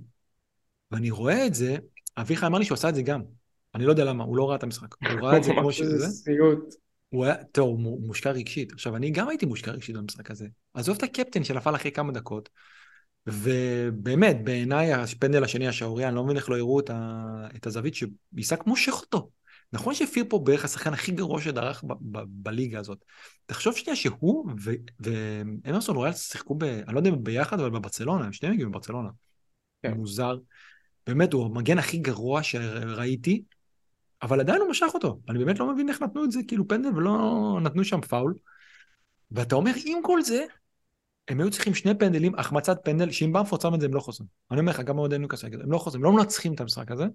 [0.91, 1.77] ואני רואה את זה,
[2.17, 3.21] אביחי אמר לי שהוא עשה את זה גם.
[3.75, 4.95] אני לא יודע למה, הוא לא ראה את המשחק.
[5.01, 6.07] הוא ראה את זה כמו שזה.
[6.07, 6.82] סיוט.
[7.13, 8.73] הוא היה, טוב, הוא מו- מושקע רגשית.
[8.73, 10.47] עכשיו, אני גם הייתי מושקע רגשית במשחק הזה.
[10.73, 12.49] עזוב את הקפטן שנפל אחרי כמה דקות,
[13.27, 17.47] ובאמת, בעיניי הפנדל השני השערוריה, אני לא מבין איך לא הראו את, ה...
[17.55, 19.29] את הזווית שעיסק מושך אותו.
[19.73, 23.05] נכון שפיר פה בערך השחקן הכי גרוע שדרך ב- ב- בליגה הזאת.
[23.45, 26.63] תחשוב שנייה שהוא ו- ואמרסון רויאל שיחקו ב...
[26.63, 29.09] אני לא יודע אם ביחד, אבל בברצלונה, הם שניהם הגיעו מברצלונה.
[29.83, 29.93] כן.
[29.93, 30.37] מוזר.
[31.07, 33.43] באמת, הוא המגן הכי גרוע שראיתי,
[34.23, 35.19] אבל עדיין הוא משך אותו.
[35.29, 38.33] אני באמת לא מבין איך נתנו את זה כאילו פנדל ולא נתנו שם פאול.
[39.31, 40.45] ואתה אומר, עם כל זה,
[41.27, 44.27] הם היו צריכים שני פנדלים, החמצת פנדל, שאם במפורד שם את זה הם לא חוזרים.
[44.51, 47.05] אני אומר לך, גם אוהדי ניוקאסל, הם לא חוזרים, לא מנצחים את המשחק הזה.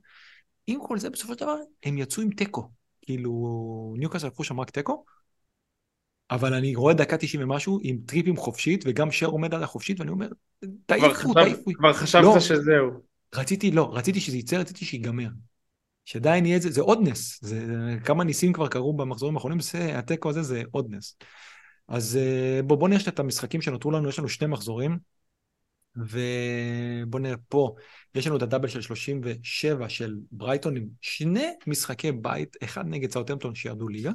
[0.66, 2.71] עם כל זה, בסופו של דבר, הם יצאו עם תיקו.
[3.03, 5.05] כאילו, ניוקאסל לקחו שם רק תיקו,
[6.31, 10.11] אבל אני רואה דקה 90 ומשהו, עם טריפים חופשית, וגם שר עומד על החופשית, ואני
[10.11, 10.29] אומר,
[10.87, 11.73] תעיפו, תעיפו.
[11.75, 12.40] כבר חשבת לא.
[12.40, 12.90] שזהו.
[13.35, 15.29] רציתי, לא, רציתי שזה יצא, רציתי שיגמר.
[16.09, 17.38] שעדיין יהיה את זה, זה עוד נס.
[17.42, 17.66] זה,
[18.05, 21.16] כמה ניסים כבר קרו במחזורים האחרונים, זה, התיקו הזה זה עוד נס.
[21.88, 24.99] אז אה, בוא, בוא נראה את המשחקים שנותרו לנו, יש לנו שני מחזורים,
[25.97, 27.75] ובוא נראה פה,
[28.14, 33.55] יש לנו את הדאבל של 37 של ברייטון עם שני משחקי בית, אחד נגד סאוטהמפטון
[33.55, 34.12] שירדו ליגה,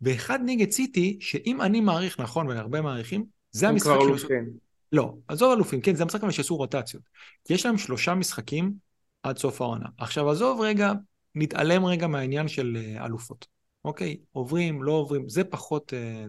[0.00, 4.50] ואחד נגד סיטי, שאם אני מעריך נכון, והרבה מעריכים, זה הם המשחק כבר שהם אלופים.
[4.92, 7.02] לא, עזוב אלופים, כן, זה המשחק אבל שעשו רוטציות.
[7.44, 8.89] כי יש להם שלושה משחקים
[9.22, 9.86] עד סוף העונה.
[9.98, 10.92] עכשיו, עזוב רגע,
[11.34, 13.46] נתעלם רגע מהעניין של אה, אלופות.
[13.84, 15.94] אוקיי, עוברים, לא עוברים, זה פחות...
[15.94, 16.24] אה...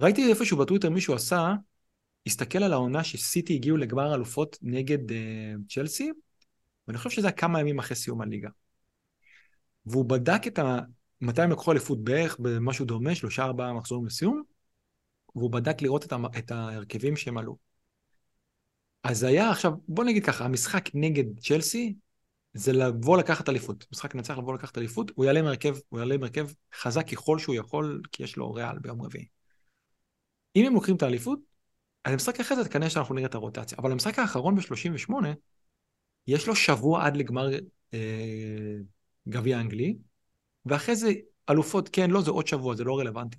[0.00, 1.54] ראיתי איפשהו בטוויטר מישהו עשה,
[2.26, 6.10] הסתכל על העונה שסיטי הגיעו לגמר אלופות נגד אה, צ'לסי,
[6.88, 8.48] ואני חושב שזה היה כמה ימים אחרי סיום הליגה.
[9.86, 10.78] והוא בדק את ה...
[11.20, 14.42] מתי הם לקחו אליפות בערך במשהו דומה, שלושה ארבעה מחזורים לסיום,
[15.36, 16.26] והוא בדק לראות את, המ...
[16.26, 17.71] את ההרכבים שהם עלו.
[19.04, 21.94] אז היה עכשיו, בוא נגיד ככה, המשחק נגד צ'לסי
[22.54, 23.86] זה לבוא לקחת אליפות.
[23.92, 27.38] משחק נצח לבוא לקחת אליפות, הוא יעלה עם הרכב, הוא יעלה עם הרכב חזק ככל
[27.38, 29.26] שהוא יכול, כי יש לו ריאל ביום רביעי.
[30.56, 31.38] אם הם לוקחים את האליפות,
[32.04, 33.78] אז המשחק אחרי זה כנראה שאנחנו נראה את הרוטציה.
[33.78, 35.12] אבל המשחק האחרון ב-38,
[36.26, 37.50] יש לו שבוע עד לגמר
[37.94, 38.76] אה,
[39.28, 39.96] גביע אנגלי,
[40.66, 41.12] ואחרי זה
[41.50, 43.38] אלופות, כן, לא, זה עוד שבוע, זה לא רלוונטי.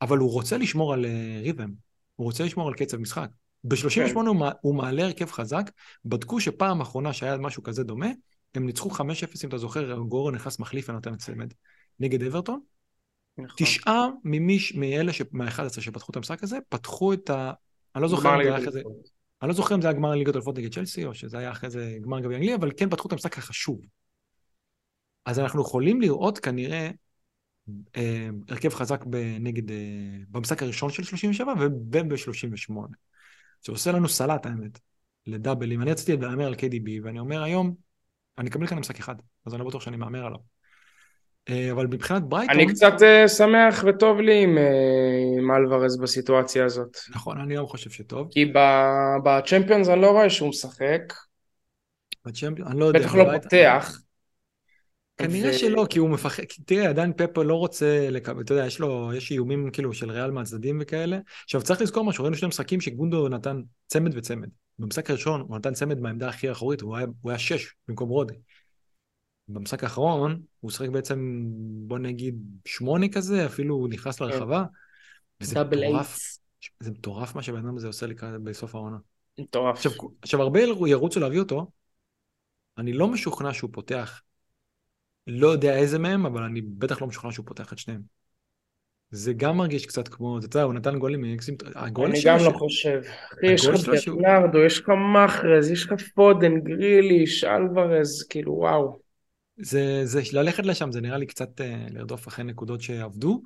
[0.00, 1.70] אבל הוא רוצה לשמור על אה, ריתם,
[2.16, 3.30] הוא רוצה לשמור על קצב משחק.
[3.64, 5.70] ב-38 הוא, מע- הוא מעלה הרכב חזק,
[6.04, 8.08] בדקו שפעם אחרונה שהיה משהו כזה דומה,
[8.54, 11.54] הם ניצחו 5-0, אם אתה זוכר, גורן נכנס מחליף ונותן צמד
[12.00, 12.60] נגד אברטון.
[13.38, 13.56] נכון.
[13.58, 15.22] תשעה ממי, מאלה, ש...
[15.32, 17.52] מה-11 שפתחו את המשחק הזה, פתחו את ה...
[17.94, 18.82] אני לא זוכר אם זה היה אחרי זה.
[19.42, 21.70] אני לא זוכר אם זה היה גמר ליגת אלופות נגד צ'לסי, או שזה היה אחרי
[21.70, 23.80] זה גמר גביע אנגלי, אבל כן פתחו את המשחק החשוב.
[25.26, 26.90] אז אנחנו יכולים לראות כנראה
[27.96, 29.04] אה, הרכב חזק
[29.40, 29.76] נגד, אה,
[30.28, 32.74] במשחק הראשון של 37 וב-38.
[33.62, 34.78] שעושה לנו סלט האמת,
[35.26, 35.82] לדאבלים.
[35.82, 37.74] אני רציתי להמר על KDB, ואני אומר היום,
[38.38, 39.14] אני אקבל כאן משחק אחד,
[39.46, 40.38] אז אני לא בטוח שאני מהמר עליו.
[41.48, 46.64] אה, אבל מבחינת ברייטון, אני קצת אה, שמח וטוב לי עם, אה, עם אלוורז בסיטואציה
[46.64, 46.96] הזאת.
[47.10, 48.28] נכון, אני גם חושב שטוב.
[48.30, 48.52] כי
[49.24, 51.12] בצ'מפיונס אני לא רואה שהוא משחק,
[52.26, 53.00] בצ'מפיון, אני לא יודע.
[53.00, 54.00] בטח לא פותח.
[55.20, 58.78] כנראה ו- שלא, כי הוא מפחד, תראה, עדיין פפו לא רוצה לקבל, אתה יודע, יש
[58.78, 61.18] לו, יש איומים כאילו של ריאל מהצדדים וכאלה.
[61.44, 64.48] עכשיו, צריך לזכור משהו, ראינו שני משחקים שגונדו נתן צמד וצמד.
[64.78, 68.34] במשחק הראשון הוא נתן צמד מהעמדה הכי אחורית, הוא היה, הוא היה שש במקום רודי.
[69.48, 71.44] במשחק האחרון הוא שיחק בעצם,
[71.86, 74.64] בוא נגיד, שמונה כזה, אפילו הוא נכנס לרחבה.
[75.40, 76.18] וזה מטורף.
[76.80, 78.96] זה מטורף מה שהבן אדם הזה עושה לקראת בסוף העונה.
[79.40, 79.76] מטורף.
[79.76, 81.66] עכשיו, עכשיו, הרבה ירוצו להביא אותו,
[82.78, 84.22] אני לא משוכנע שהוא פותח,
[85.26, 88.00] לא יודע איזה מהם, אבל אני בטח לא משוכנע שהוא פותח את שניהם.
[89.10, 91.24] זה גם מרגיש קצת כמו, אתה יודע, הוא נתן גולים
[91.74, 93.00] הגול אני גם לא חושב.
[93.04, 99.00] אחי, יש לך ברנרדו, יש לך מחרז, יש לך פודן, גריליש, אלוורז, כאילו וואו.
[99.56, 103.42] זה, זה, ללכת לשם זה נראה לי קצת אה, לרדוף אחרי נקודות שעבדו.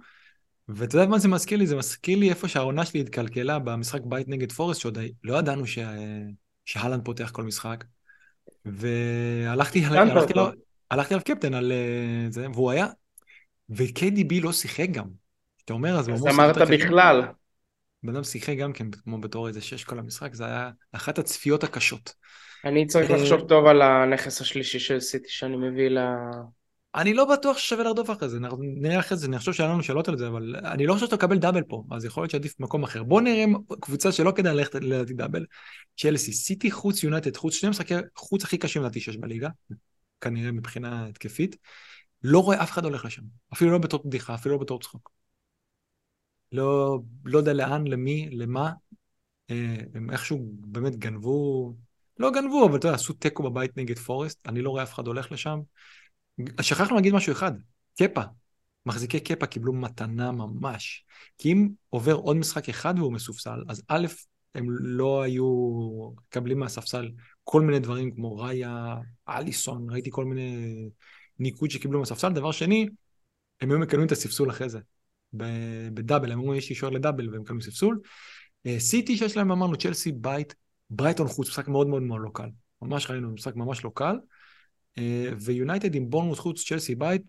[0.68, 1.66] ואתה יודע מה זה מזכיר לי?
[1.66, 5.78] זה מזכיר לי איפה שהעונה שלי התקלקלה במשחק בית נגד פורסט, שעוד לא ידענו ש...
[6.64, 7.84] שהלנד פותח כל משחק.
[8.64, 10.40] והלכתי הלכתי אותו.
[10.40, 10.63] לו,
[10.94, 12.86] הלכתי עליו קפטן על אה, זה, והוא היה,
[13.68, 15.06] ו-KDB לא שיחק גם.
[15.64, 17.22] אתה אומר, אז אז אמרת בכלל.
[18.02, 21.64] בן אדם שיחק גם כן, כמו בתור איזה שש כל המשחק, זה היה אחת הצפיות
[21.64, 22.14] הקשות.
[22.64, 25.98] אני צריך אה, לחשוב טוב על הנכס השלישי של סיטי שאני מביא ל...
[26.94, 30.08] אני לא בטוח ששווה לרדוף אחרי זה, נראה אחרי זה, אני חושב שהיה לנו שאלות
[30.08, 32.82] על זה, אבל אני לא חושב שאתה מקבל דאבל פה, אז יכול להיות שעדיף במקום
[32.82, 33.02] אחר.
[33.02, 33.44] בוא נראה
[33.80, 35.44] קבוצה שלא כדאי ללכת לדעתי דאבל.
[35.96, 39.48] צ'לסי, סיטי חוץ יונייטד חוץ, שני משחקי חוץ הכי קשים לדעתי שיש בליגה,
[40.24, 41.56] כנראה מבחינה התקפית.
[42.22, 45.10] לא רואה אף אחד הולך לשם, אפילו לא בתור בדיחה, אפילו לא בתור צחוק.
[46.52, 48.72] לא, לא יודע לאן, למי, למה.
[49.50, 51.74] אה, הם איכשהו באמת גנבו,
[52.18, 55.06] לא גנבו, אבל אתה יודע, עשו תיקו בבית נגד פורסט, אני לא רואה אף אחד
[55.06, 55.60] הולך לשם.
[56.60, 57.52] שכחנו להגיד משהו אחד,
[57.98, 58.22] קפה.
[58.86, 61.04] מחזיקי קפה קיבלו מתנה ממש.
[61.38, 64.06] כי אם עובר עוד משחק אחד והוא מסופסל, אז א',
[64.54, 65.46] הם לא היו
[66.16, 67.10] מקבלים מהספסל
[67.44, 68.96] כל מיני דברים כמו ראיה,
[69.28, 70.88] אליסון, ראיתי כל מיני
[71.38, 72.32] ניקוד שקיבלו מהספסל.
[72.32, 72.88] דבר שני,
[73.60, 74.78] הם היו מקבלים את הספסול אחרי זה.
[75.94, 78.00] בדאבל, הם אומרים יש לי שוער לדאבל והם מקבלים ספסול.
[78.66, 80.54] אה, סיטי שיש להם, אמרנו, צ'לסי, בית,
[80.90, 82.48] ברייטון חוץ, משחק מאוד מאוד מאוד לא קל.
[82.82, 84.16] ממש ראינו, משחק ממש לא קל.
[84.98, 87.22] אה, ויונייטד עם בורנמות' חוץ, צ'לסי בית,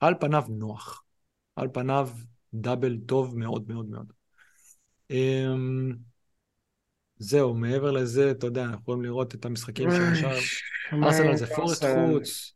[0.00, 1.02] על פניו נוח.
[1.56, 2.08] על פניו
[2.54, 4.12] דאבל טוב מאוד מאוד מאוד.
[7.22, 10.36] זהו, מעבר לזה, אתה יודע, אנחנו יכולים לראות את המשחקים של השאר.
[10.92, 11.84] ארסנל זה פורסט?
[11.84, 12.52] חוץ.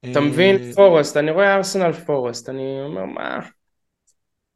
[0.00, 0.72] אתה אה, מבין?
[0.72, 3.38] פורסט, אני רואה ארסנל פורסט, אני אומר מה...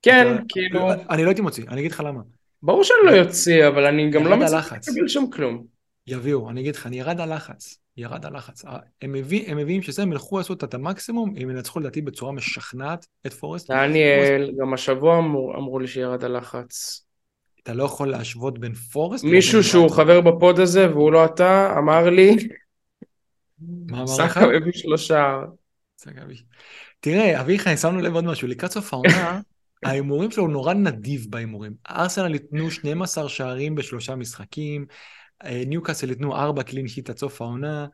[0.03, 2.21] כן, כאילו, אני לא הייתי מוציא, אני אגיד לך למה.
[2.63, 4.73] ברור שאני לא יוציא, אבל אני גם לא מצליח.
[4.73, 5.65] לקבל שום כלום.
[6.07, 8.65] יביאו, אני אגיד לך, אני ירד הלחץ, ירד הלחץ.
[9.03, 13.07] הם, מביא, הם מביאים שזה, הם ילכו לעשות את המקסימום, הם ינצחו לדעתי בצורה משכנעת
[13.27, 13.71] את פורסט.
[13.71, 17.05] דניאל, גם השבוע אמרו אמרו לי שירד הלחץ.
[17.63, 19.91] אתה לא יכול להשוות בין פורסט מישהו שהוא.
[19.91, 22.37] חבר בפוד הזה והוא לא אתה, אמר לי,
[23.61, 24.11] מה אמר לך?
[24.11, 25.41] סאקה מביא שלושה.
[27.01, 29.41] תראה, אביחי, שמנו לב עוד משהו, לקראת סוף העונה,
[29.85, 31.73] ההימורים שלו נורא נדיב בהימורים.
[31.91, 34.87] ארסנל ייתנו 12 שערים בשלושה משחקים,
[35.45, 37.87] אה, ניוקאסל ייתנו 4 קלין שיט עד סוף העונה.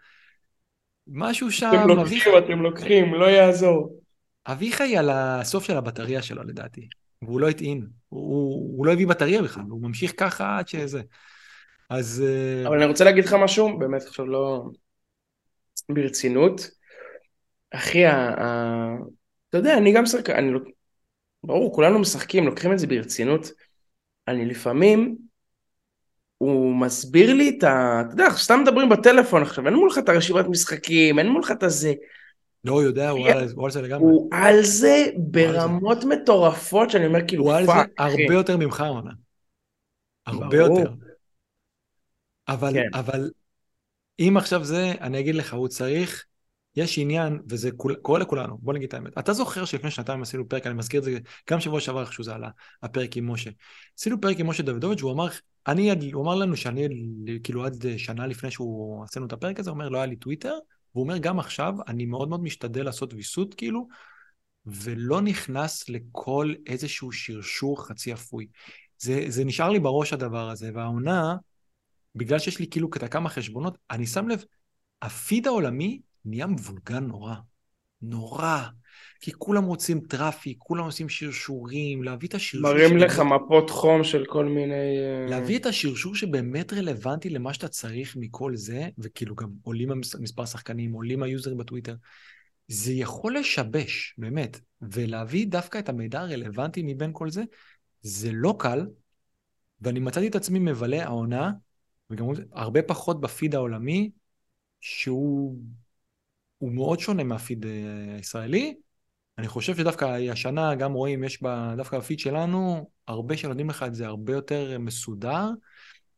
[1.08, 4.00] משהו שם, אתם לוקחים, אתם לוקחים, לא יעזור.
[4.46, 6.88] אביחי על הסוף של הבטריה שלו לדעתי,
[7.22, 7.86] והוא לא הטעין.
[8.08, 11.02] הוא, הוא לא הביא בטריה בכלל, הוא ממשיך ככה עד שזה.
[11.90, 14.64] אז אה, אבל אני רוצה להגיד לך משהו, באמת עכשיו לא...
[15.88, 16.70] ברצינות.
[17.70, 18.14] אחי, ה...
[18.42, 18.96] ה-
[19.50, 20.50] אתה יודע, אני גם שחקן, אני...
[20.50, 20.68] לוק-
[21.44, 23.50] ברור, כולנו משחקים, לוקחים את זה ברצינות.
[24.28, 25.16] אני לפעמים,
[26.38, 28.02] הוא מסביר לי את ה...
[28.06, 31.92] אתה יודע, סתם מדברים בטלפון עכשיו, אין מולך את הרשימת משחקים, אין מולך את הזה.
[32.66, 34.04] לא, הוא יודע, הוא על הוא על זה לגמרי.
[34.04, 37.72] הוא על זה ברמות מטורפות, שאני אומר כאילו, הוא על זה.
[37.98, 39.10] הרבה יותר ממך העונה.
[40.26, 40.56] הרבה.
[40.56, 40.92] יותר.
[42.48, 42.88] אבל, כן.
[42.94, 43.30] אבל
[44.18, 46.24] אם עכשיו זה, אני אגיד לך, הוא צריך,
[46.76, 49.18] יש עניין, וזה כול, קורה לכולנו, בוא נגיד את האמת.
[49.18, 51.18] אתה זוכר שלפני שנתיים עשינו פרק, אני מזכיר את זה,
[51.50, 52.48] גם שבוע שעבר איכשהו זה עלה,
[52.82, 53.50] הפרק עם משה.
[53.98, 55.28] עשינו פרק עם משה דוידוביץ', והוא אמר,
[55.68, 56.88] אני, הוא אמר לנו שאני,
[57.44, 60.54] כאילו עד שנה לפני שהוא עשינו את הפרק הזה, הוא אומר, לא היה לי טוויטר,
[60.96, 63.88] והוא אומר, גם עכשיו, אני מאוד מאוד משתדל לעשות ויסות, כאילו,
[64.66, 68.46] ולא נכנס לכל איזשהו שרשור חצי אפוי.
[68.98, 71.36] זה, זה נשאר לי בראש הדבר הזה, והעונה,
[72.14, 74.44] בגלל שיש לי כאילו כמה חשבונות, אני שם לב,
[75.02, 77.34] הפיד העולמי נהיה מבולגן נורא.
[78.02, 78.62] נורא.
[79.20, 82.72] כי כולם רוצים טראפיק, כולם עושים שרשורים, להביא את השרשור...
[82.72, 84.98] מראים שבאמת- לך מפות חום של כל מיני...
[84.98, 89.88] אה, להביא את השרשור שבאמת רלוונטי למה שאתה צריך מכל זה, וכאילו גם עולים
[90.20, 91.94] מספר שחקנים, עולים היוזרים בטוויטר,
[92.68, 94.60] זה יכול לשבש, באמת.
[94.82, 97.42] ולהביא דווקא את המידע הרלוונטי מבין כל זה,
[98.00, 98.86] זה לא קל,
[99.80, 101.52] ואני מצאתי את עצמי מבלה העונה,
[102.10, 104.10] וגם הרבה פחות בפיד העולמי,
[104.80, 105.58] שהוא
[106.58, 108.74] הוא מאוד שונה מהפיד אה, הישראלי.
[109.38, 113.94] אני חושב שדווקא השנה גם רואים, יש ב, דווקא בפיד שלנו, הרבה שנותנים לך את
[113.94, 115.50] זה הרבה יותר מסודר.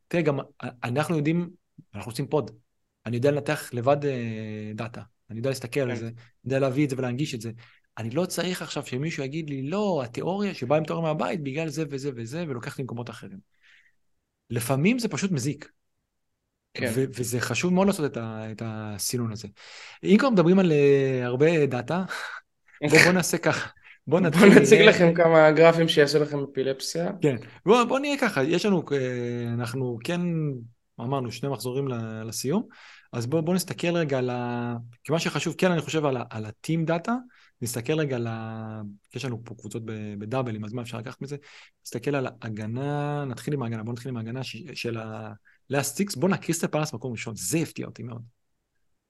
[0.07, 0.39] תראה, גם
[0.83, 1.49] אנחנו יודעים,
[1.95, 2.51] אנחנו עושים פוד.
[3.05, 5.01] אני יודע לנתח לבד אה, דאטה.
[5.29, 5.95] אני יודע להסתכל על כן.
[5.95, 7.51] זה, אני יודע להביא את זה ולהנגיש את זה.
[7.97, 11.83] אני לא צריך עכשיו שמישהו יגיד לי, לא, התיאוריה שבאה עם תיאוריה מהבית בגלל זה
[11.89, 13.39] וזה וזה, ולוקח לי למקומות אחרים.
[14.49, 15.71] לפעמים זה פשוט מזיק.
[16.73, 16.91] כן.
[16.95, 19.47] ו- וזה חשוב מאוד לעשות את, ה- את הסינון הזה.
[20.03, 22.05] אם כבר מדברים על uh, הרבה דאטה,
[22.81, 23.69] בוא, בוא נעשה ככה.
[24.07, 24.49] בוא נתחיל...
[24.49, 27.11] בואו נציג לכם כמה גרפים שיעשו לכם אפילפסיה.
[27.21, 27.35] כן.
[27.65, 30.21] בוא, בוא נהיה ככה, יש לנו, אה, אנחנו כן,
[30.99, 31.87] אמרנו, שני מחזורים
[32.25, 32.67] לסיום,
[33.13, 34.75] אז בוא, בוא נסתכל רגע על ה...
[35.03, 37.11] כי מה שחשוב, כן, אני חושב על, ה- על ה-team data,
[37.61, 38.81] נסתכל רגע על ה...
[39.15, 39.83] יש לנו פה קבוצות
[40.19, 41.35] בדאבלים, אז מה אפשר לקחת מזה?
[41.85, 46.29] נסתכל על ההגנה, נתחיל עם ההגנה, בוא נתחיל עם ההגנה ש- של ה-last six, בוא
[46.29, 48.21] נכניס את פאלאס מקום ראשון, זה הפתיע אותי מאוד.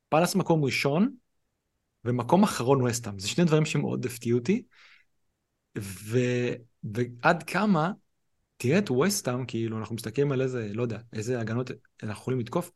[0.09, 1.09] פאלאס מקום ראשון,
[2.05, 3.19] ומקום אחרון ווסטהאם.
[3.19, 4.63] זה שני דברים שמאוד הפתיעו אותי.
[5.77, 6.19] ו...
[6.83, 7.91] ועד כמה,
[8.57, 11.71] תראה את וסטאם, כאילו, אנחנו מסתכלים על איזה, לא יודע, איזה הגנות
[12.03, 12.71] אנחנו יכולים לתקוף.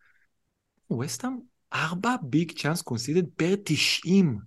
[1.00, 1.32] וסטאם,
[1.74, 4.38] ארבע ביג צ'אנס קונסידד פר 90.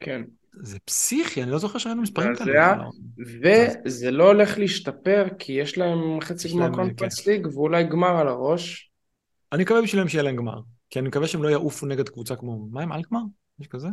[0.00, 0.22] כן.
[0.62, 2.52] זה פסיכי, אני לא זוכר שהיינו מספרים כאלה.
[2.52, 2.74] היה,
[3.16, 3.80] בכלל.
[3.84, 8.28] וזה לא הולך להשתפר, כי יש להם חצי גמר להם, קונפרנס ליג ואולי גמר על
[8.28, 8.90] הראש.
[9.52, 10.60] אני מקווה בשבילם שיהיה להם גמר.
[10.90, 13.20] כי אני מקווה שהם לא יעופו נגד קבוצה כמו, מה עם אלקמר?
[13.60, 13.88] יש כזה?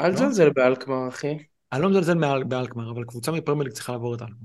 [0.00, 0.14] אל לא?
[0.14, 1.38] תזלזל באלקמר, אחי.
[1.72, 4.36] אני לא מזלזל מאל- באלקמר, אבל קבוצה מפרמייר ליג צריכה לעבור את אלקמר.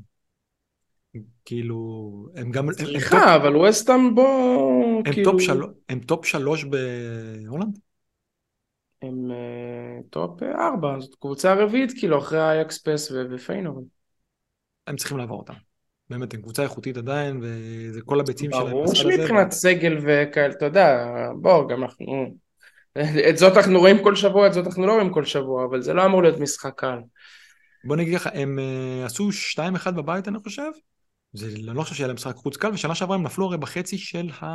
[1.45, 2.69] כאילו, הם גם...
[2.69, 5.31] הם- טופ- סליחה, אבל ווסטהאם בוא, הם כאילו...
[5.31, 7.79] טופ של- הם טופ שלוש בהולנד?
[9.01, 13.83] הם אה, טופ אה, ארבע, זאת קבוצה רביעית, כאילו, אחרי אייאקס פסוו ופיינורד.
[14.87, 15.53] הם צריכים לעבור אותם.
[16.09, 18.95] באמת, הם קבוצה איכותית עדיין, וזה כל הביצים שלהם ברור.
[18.95, 21.07] שמבחינת סגל וכאלה, אתה יודע,
[21.41, 22.35] בוא, גם אנחנו...
[23.29, 25.93] את זאת אנחנו רואים כל שבוע, את זאת אנחנו לא רואים כל שבוע, אבל זה
[25.93, 26.97] לא אמור להיות משחק קל.
[27.83, 29.29] בוא נגיד לך, הם אה, עשו
[29.87, 30.71] 2-1 בבית, אני חושב.
[31.33, 33.97] זה, אני לא חושב שהיה להם משחק חוץ קל, ושנה שעברה הם נפלו הרי בחצי
[33.97, 34.45] של ה...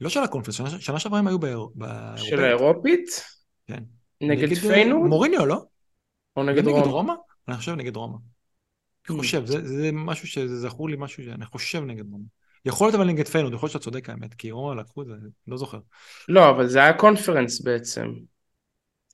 [0.00, 1.90] לא של הקונפרנס, שנה, שנה שעברה הם היו באירופאית.
[2.16, 3.24] של האירופית?
[3.66, 3.82] כן.
[4.20, 5.08] נגד אה, פיינורד?
[5.08, 5.62] מוריניו, לא?
[6.36, 6.90] או נגד, נגד נגד רומא?
[6.90, 7.12] רומא?
[7.48, 8.16] אני חושב נגד רומא.
[9.10, 9.20] אני Hmm.
[9.20, 12.24] חושב, זה, זה משהו שזה זכור לי, משהו שאני חושב נגד רומא.
[12.64, 15.14] יכול להיות אבל נגד פיינורד, יכול להיות שאתה צודק האמת, כי רומא לקחו את זה,
[15.46, 15.78] לא זוכר.
[16.28, 18.06] לא, אבל זה היה קונפרנס בעצם.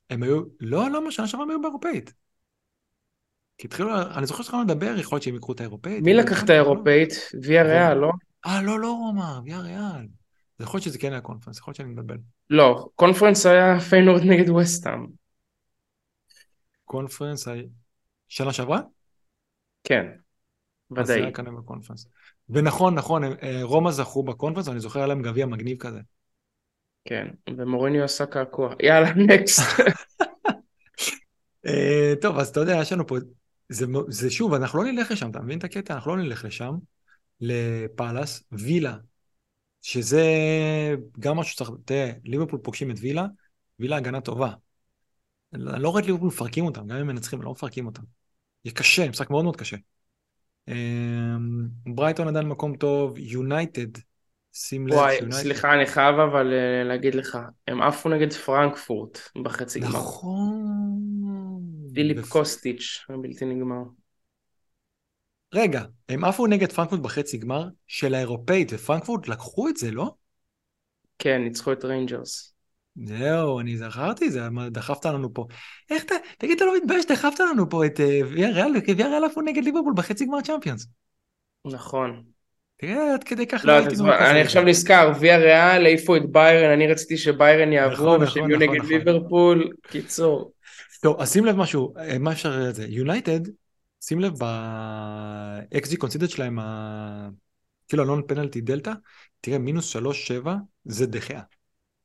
[0.09, 2.13] הם היו, לא, לא, שנה שעברה הם היו באירופאית.
[3.57, 6.03] כי התחילו, אני זוכר שהתחלנו לדבר, יכול להיות שהם יקחו את האירופאית.
[6.03, 6.49] מי לקח את.
[6.49, 7.13] האירופאית?
[7.43, 8.11] ויה ריאל, לא?
[8.45, 10.07] אה, לא, לא רומא, ויה ריאל.
[10.59, 12.17] יכול להיות שזה כן היה קונפרנס, יכול להיות שאני מבלבל.
[12.49, 15.05] לא, קונפרנס היה פיינורד נגד ווסטהאם.
[16.85, 17.63] קונפרנס, היה-
[18.27, 18.81] שנה שעברה?
[19.83, 20.05] כן,
[20.97, 21.21] אז זה ודאי.
[21.25, 22.07] היה כנראה בקונפרנס.
[22.49, 25.99] ונכון, נכון, אה, רומא זכו בקונפרנס, אני זוכר היה להם גביע מגניב כזה.
[27.05, 28.73] כן, ומוריניו עשה קעקוע.
[28.83, 29.61] יאללה, נקסט.
[31.67, 33.15] אה, טוב, אז אתה יודע, יש לנו פה,
[33.69, 35.93] זה, זה שוב, אנחנו לא נלך לשם, אתה מבין את הקטע?
[35.93, 36.73] אנחנו לא נלך לשם,
[37.41, 38.97] לפאלאס, וילה,
[39.81, 40.25] שזה
[41.19, 43.25] גם משהו שצריך, תראה, ליברפול פוגשים את וילה,
[43.79, 44.51] וילה הגנה טובה.
[45.53, 48.03] אני לא רואה את ליברפול מפרקים אותם, גם אם מנצחים, לא מפרקים אותם.
[48.65, 49.77] יהיה קשה, משחק מאוד מאוד קשה.
[50.69, 50.75] אה,
[51.95, 53.87] ברייטון עדיין מקום טוב, יונייטד,
[54.53, 59.19] שים לב, וואי, שיונייטד- סליחה, אני חייב אבל אה, להגיד לך, הם עפו נגד פרנקפורט
[59.43, 59.89] בחצי גמר.
[59.89, 61.63] נכון.
[61.93, 63.83] פיליפ ופ- קוסטיץ', הבלתי נגמר.
[65.53, 70.11] רגע, הם עפו נגד פרנקפורט בחצי גמר של האירופאית, ופרנקפורט לקחו את זה, לא?
[71.19, 72.53] כן, ניצחו את ריינג'רס.
[73.05, 75.45] זהו, אני זכרתי זה, מה דחפת לנו פה.
[75.89, 79.07] איך אתה, תגיד, אתה לא מתבייש, דחפת לנו פה את אה, ויה ריאל, כי ויה
[79.07, 80.87] ריאל עפו נגד ליברפול בחצי גמר צ'אמפיונס.
[81.65, 82.23] נכון.
[82.77, 84.41] תראה, עד כדי כך לא, הייתי אתה- במרכז אני.
[84.41, 88.59] עכשיו נזכר, ויה ריאל העיפו את ביירן, אני רציתי שביירן יעברו נכון, ושהם נכון, יהיו
[88.59, 88.97] נכון, נגד נכון.
[88.97, 89.69] ליברפול.
[89.89, 90.51] קיצור.
[91.01, 92.85] טוב, אז שים לב משהו, אה, מה אפשר לזה?
[92.89, 93.39] יונייטד,
[94.01, 96.59] שים לב ב-XG conceded שלהם,
[97.87, 98.91] כאילו הנון פנלטי דלתא,
[99.41, 101.41] תראה, מינוס שלוש שבע זה דחיה.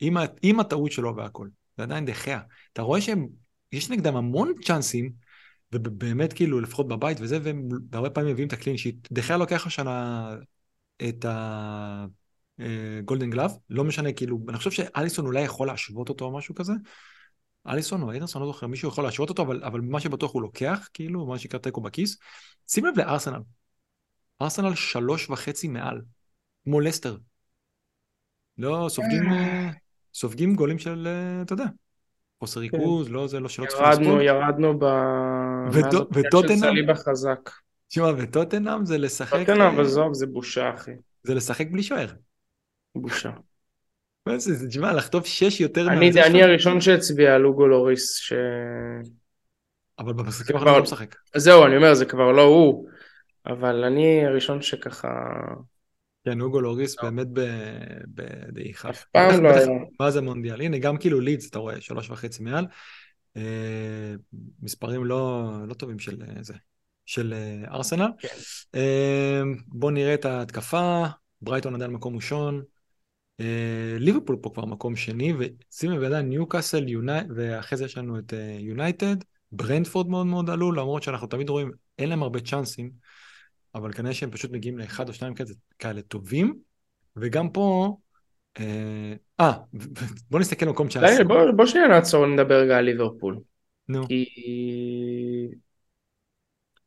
[0.06, 2.40] עם, ה- עם הטעות שלו והכל, זה עדיין דחיה.
[2.72, 3.28] אתה רואה שהם,
[3.72, 5.12] יש נגדם המון צ'אנסים,
[5.72, 9.12] ובאמת כאילו, לפחות בבית וזה, והם הרבה פעמים מביאים את הקלין שיט.
[9.12, 10.28] דחיה לוקח השנה
[11.08, 11.24] את
[12.58, 16.72] הגולדן גלאב, לא משנה, כאילו, אני חושב שאליסון אולי יכול להשוות אותו או משהו כזה.
[17.66, 20.88] אליסון או אדרסון, לא זוכר, מישהו יכול להשוות אותו, אבל, אבל מה שבטוח הוא לוקח,
[20.94, 22.18] כאילו, מה שנקרא תיקו בכיס.
[22.68, 23.40] שים לב לארסנל.
[24.42, 26.00] ארסנל שלוש וחצי מעל,
[26.64, 27.16] כמו לסטר.
[28.58, 29.70] לא, סופגים, אה,
[30.14, 31.64] סופגים גולים של, אה, אתה יודע,
[32.40, 34.20] חוסר ריכוז, לא זה, לא שלא צריכים ירדנו, לספוג.
[34.22, 34.84] ירדנו ב...
[34.84, 34.86] וטו-
[35.74, 36.58] מאז הפציעה של וטוטנהאם?
[36.58, 37.50] סליבה חזק.
[37.88, 40.90] תשמע, וטוטנאם זה לשחק, טוטנאם, עזוב, זה בושה, אחי.
[41.22, 42.06] זה לשחק בלי שוער.
[42.94, 43.30] בושה.
[44.26, 48.32] מה זה, תשמע, לחטוף שש יותר אני אני הראשון שהצביע על אוגו לוריס, ש...
[49.98, 51.14] אבל במשחקים האחרונים לא משחק.
[51.36, 52.88] זהו, אני אומר, זה כבר לא הוא,
[53.46, 55.08] אבל אני הראשון שככה...
[56.24, 57.02] כן, אוגו לוריס לא.
[57.02, 57.26] באמת
[58.06, 58.90] בדעיכה.
[58.90, 59.66] אף פעם לא היה.
[60.00, 60.60] מה זה מונדיאל?
[60.60, 62.66] הנה, גם כאילו לידס, אתה רואה, שלוש וחצי מעל.
[63.36, 64.14] אה,
[64.62, 66.54] מספרים לא, לא טובים של אה, זה,
[67.06, 68.10] של אה, ארסנל.
[68.18, 68.36] כן.
[69.66, 71.04] בואו נראה את ההתקפה,
[71.40, 72.62] ברייטון עדיין מקום ראשון.
[73.98, 76.84] ליברפול פה כבר מקום שני, ושים לב עדיין ניוקאסל,
[77.36, 79.16] ואחרי זה יש לנו את יונייטד.
[79.52, 82.90] ברנדפורד מאוד מאוד עלו, למרות שאנחנו תמיד רואים, אין להם הרבה צ'אנסים,
[83.74, 85.48] אבל כנראה שהם פשוט מגיעים לאחד או שניים כאלה,
[85.78, 86.58] כאלה טובים.
[87.16, 87.96] וגם פה,
[88.60, 89.52] אה, אה,
[90.30, 91.16] בוא נסתכל במקום 19.
[91.18, 93.38] די, בוא בוא שנייה נעצור ונדבר רגע על ליברפול.
[93.88, 94.24] נו, כי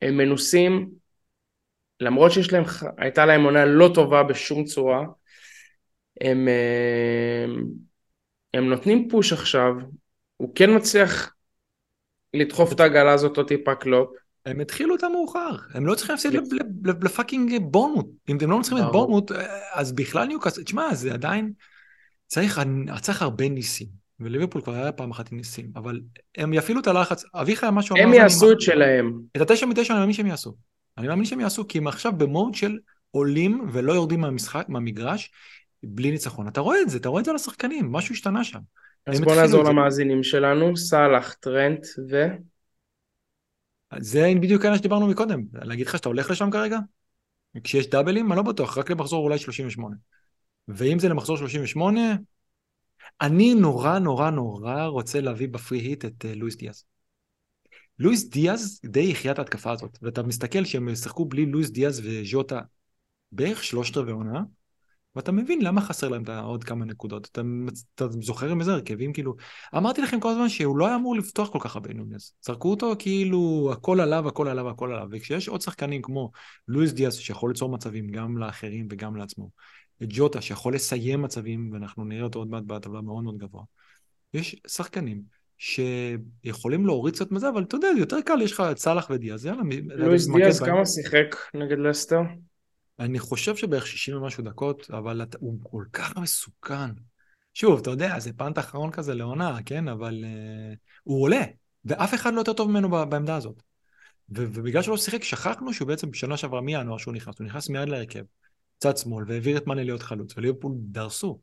[0.02, 0.90] הם מנוסים,
[2.00, 2.64] למרות שיש להם,
[2.98, 5.06] הייתה להם עונה לא טובה בשום צורה,
[6.22, 7.46] הם, אה,
[8.54, 9.74] הם נותנים פוש עכשיו,
[10.38, 11.34] הוא כן מצליח
[12.34, 14.10] לדחוף את העגלה הזאת עוד טיפה קלופ.
[14.48, 16.34] הם התחילו אותה מאוחר, הם לא צריכים להפסיד
[17.02, 18.06] ל fucking בורנמוט.
[18.30, 19.32] אם אתם לא צריכים את בורנמוט,
[19.74, 21.52] אז בכלל ניוקאסל, תשמע, זה עדיין,
[22.28, 22.62] צריך,
[23.02, 23.88] צריך הרבה ניסים.
[24.20, 26.02] וליברפול כבר היה פעם אחת עם ניסים, אבל
[26.38, 28.04] הם יפעילו את הלחץ, אביחי משהו אמר...
[28.04, 29.20] הם יעשו את שלהם.
[29.36, 30.54] את התשע מתשע אני מאמין שהם יעשו.
[30.98, 32.78] אני מאמין שהם יעשו, כי הם עכשיו במוד של
[33.12, 35.32] עולים ולא יורדים מהמשחק, מהמגרש,
[35.84, 36.48] בלי ניצחון.
[36.48, 38.60] אתה רואה את זה, אתה רואה את זה על השחקנים, משהו השתנה שם.
[39.08, 42.26] אז בוא נעזור למאזינים שלנו, סאלח, טרנט ו...
[44.00, 46.80] זה בדיוק העניין שדיברנו מקודם, להגיד לך שאתה הולך לשם כרגע?
[47.64, 49.96] כשיש דאבלים, אני לא בטוח, רק למחזור אולי 38.
[50.68, 52.02] ואם זה למחזור 38,
[53.22, 56.84] אני נורא נורא נורא רוצה להביא בפרי היט את uh, לואיס דיאז.
[58.00, 62.62] לואיס דיאז די החיה את ההתקפה הזאת, ואתה מסתכל שהם ישחקו בלי לואיס דיאז וז'וטה
[63.32, 64.42] בערך שלושת רבעי עונה,
[65.18, 67.30] ואתה מבין למה חסר להם עוד כמה נקודות.
[67.32, 67.42] אתה,
[67.96, 69.36] אתה זוכר עם איזה הרכבים, כאילו...
[69.78, 72.34] אמרתי לכם כל הזמן שהוא לא היה אמור לפתוח כל כך הרבה נוניאז.
[72.42, 75.08] זרקו אותו כאילו הכל עליו, הכל עליו, הכל עליו.
[75.12, 76.32] וכשיש עוד שחקנים כמו
[76.68, 79.50] לואיס דיאס, שיכול ליצור מצבים גם לאחרים וגם לעצמו,
[80.04, 83.64] ג'וטה, שיכול לסיים מצבים, ואנחנו נראה אותו עוד מעט בטבלה מאוד מאוד גבוה.
[84.34, 85.22] יש שחקנים
[85.58, 89.64] שיכולים להוריד קצת מזה, אבל אתה יודע, יותר קל, יש לך את סאלח ודיאז, יאללה.
[89.86, 92.22] לואיס דיאז כמה שיחק נגד לסטר?
[93.00, 96.90] אני חושב שבערך 60 ומשהו דקות, אבל הוא כל כך מסוכן.
[97.54, 99.88] שוב, אתה יודע, זה פאנט אחרון כזה לעונה, כן?
[99.88, 101.44] אבל uh, הוא עולה,
[101.86, 103.64] ואף אחד לא יותר טוב ממנו בעמדה הזאת.
[104.36, 107.90] ו- ובגלל שלא שיחק, שכחנו שהוא בעצם בשנה שעברה מינואר שהוא נכנס, הוא נכנס מיד
[107.90, 108.24] להרכב,
[108.80, 111.40] צד שמאל, והעביר את מאנה להיות חלוץ, וליברפול דרסו.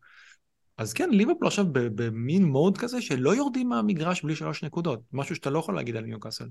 [0.76, 5.50] אז כן, ליברפול עכשיו במין מוד כזה שלא יורדים מהמגרש בלי שלוש נקודות, משהו שאתה
[5.50, 6.48] לא יכול להגיד על ניוקאסל.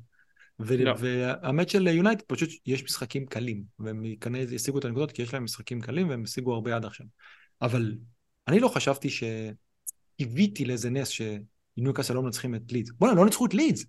[0.60, 0.94] ו- לא.
[0.98, 5.44] והאמת של יונייטד פשוט יש משחקים קלים, והם כנראה השיגו את הנקודות כי יש להם
[5.44, 7.06] משחקים קלים והם השיגו הרבה עד עכשיו.
[7.62, 7.96] אבל
[8.48, 9.24] אני לא חשבתי ש...
[10.18, 11.08] קיוויתי לאיזה נס
[11.78, 12.92] שניוקאסל לא מנצחים את לידס.
[13.00, 13.86] בוא'נה, לא ניצחו את לידס.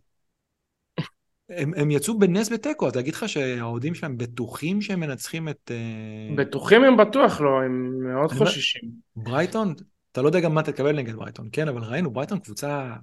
[1.48, 5.70] הם, הם יצאו בנס בתיקו, אז להגיד לך שהאוהדים שלהם בטוחים שהם מנצחים את...
[5.70, 8.90] אה, בטוחים הם בטוח לא, הם מאוד חוששים.
[9.16, 9.74] ברייטון,
[10.12, 12.94] אתה לא יודע גם מה תקבל נגד ברייטון, כן, אבל ראינו, ברייטון קבוצה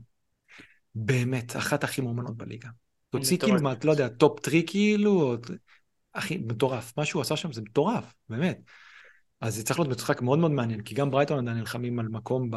[0.96, 2.70] באמת אחת הכי מאומנות בליגה.
[3.12, 5.36] תוציא כאילו, מה, לא יודע, top three כאילו,
[6.14, 6.94] אחי, מטורף.
[6.98, 8.62] מה שהוא עשה שם זה מטורף, באמת.
[9.42, 12.50] אז זה צריך להיות משחק מאוד מאוד מעניין, כי גם ברייטון עדיין נלחמים על מקום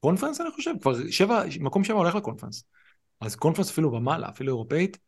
[0.00, 2.64] בקונפרנס, אני חושב, כבר שבע, מקום שבע הולך לקונפרנס.
[3.20, 4.98] אז קונפרנס אפילו במעלה, אפילו אירופאית,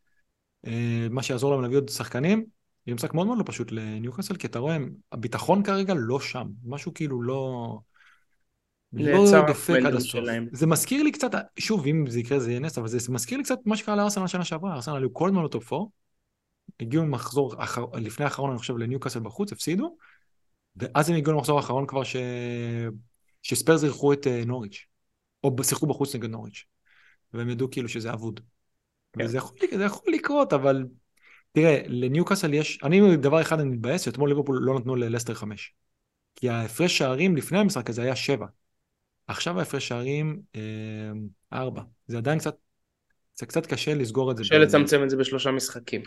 [0.67, 2.47] אה, מה שיעזור להם להביא עוד שחקנים,
[2.87, 4.77] יהיה משחק מאוד מאוד לא פשוט לניוקאסל, כי אתה רואה,
[5.13, 7.79] הביטחון כרגע לא שם, משהו כאילו לא...
[8.97, 10.21] לא דופק עד הסוף.
[10.53, 13.45] זה מזכיר לי קצת, שוב, אם זה יקרה זה יהיה נס, אבל זה מזכיר לי
[13.45, 15.85] קצת מה שקרה לארסנל שנה שעברה, ארסנל היו כל הזמן לטופ 4,
[16.81, 17.55] הגיעו למחזור,
[17.95, 19.97] לפני האחרון אני חושב לניוקאסל בחוץ, הפסידו,
[20.77, 22.17] ואז הם הגיעו למחזור האחרון כבר ש...
[23.43, 24.87] שספיירס אירחו את אה, נוריץ',
[25.45, 26.65] או שיחקו בחוץ נגד נוריץ',
[27.33, 28.41] והם ידעו כאילו שזה אבוד.
[29.13, 29.25] כן.
[29.25, 30.85] וזה יכול, יכול לקרות, אבל
[31.53, 35.75] תראה, לניוקאסל יש, אני דבר אחד אני מתבאס, שאתמול ליברפול לא נתנו ללסטר 5.
[36.37, 38.47] כי ההפרש שערים לפני המשחק הזה היה 7.
[39.27, 40.61] עכשיו ההפרש שערים אה,
[41.53, 41.83] ארבע.
[42.07, 42.57] זה עדיין קצת,
[43.39, 44.43] זה קצת קשה לסגור את זה.
[44.43, 46.03] קשה לצמצם את זה בשלושה משחקים.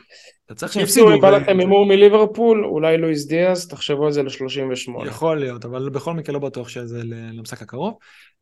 [0.46, 1.14] אתה צריך שיפסידו.
[1.16, 5.08] אם בא לכם הימור מליברפול, אולי לואיס דיאז, תחשבו על זה ל-38.
[5.08, 7.98] יכול להיות, אבל בכל מקרה לא בטוח שזה למשחק הקרוב.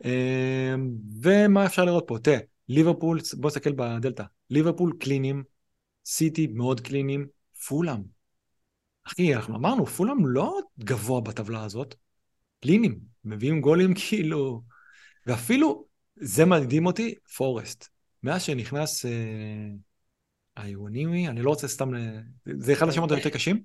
[0.06, 0.76] אה,
[1.22, 2.18] ומה אפשר לראות פה?
[2.20, 4.24] תראה, ליברפול, בוא נסתכל בדלתא.
[4.50, 5.44] ליברפול קלינים,
[6.06, 7.28] סיטי מאוד קלינים,
[7.68, 8.18] פולאם.
[9.08, 11.96] אחי, אנחנו אמרנו, פולאם לא גבוה בטבלה הזאת.
[12.62, 14.62] קלינים, מביאים גולים כאילו...
[15.26, 15.86] ואפילו,
[16.16, 17.88] זה מדהים אותי, פורסט.
[18.24, 19.12] מאז שנכנס אה,
[20.56, 21.92] היונימי, אני לא רוצה סתם...
[22.60, 23.64] זה אחד השמות היותר קשים,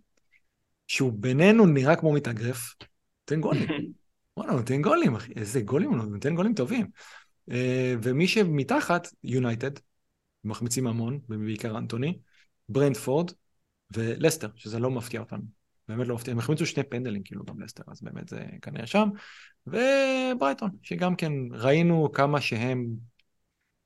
[0.87, 2.75] שהוא בינינו נראה כמו מתאגרף,
[3.23, 3.69] נותן גולים.
[4.37, 6.87] וואלה, נותן גולים, אחי, איזה גולים הוא נותן גולים טובים.
[7.51, 9.71] אה, ומי שמתחת, יונייטד,
[10.45, 12.19] מחמיצים המון, בעיקר אנטוני,
[12.69, 13.31] ברנדפורד
[13.95, 15.62] ולסטר, שזה לא מפתיע אותנו.
[15.97, 19.09] באמת לא מפתיע, הם החמיצו שני פנדלים כאילו גם לסטר, אז באמת זה כנראה שם.
[19.67, 22.87] וברייטון, שגם כן ראינו כמה שהם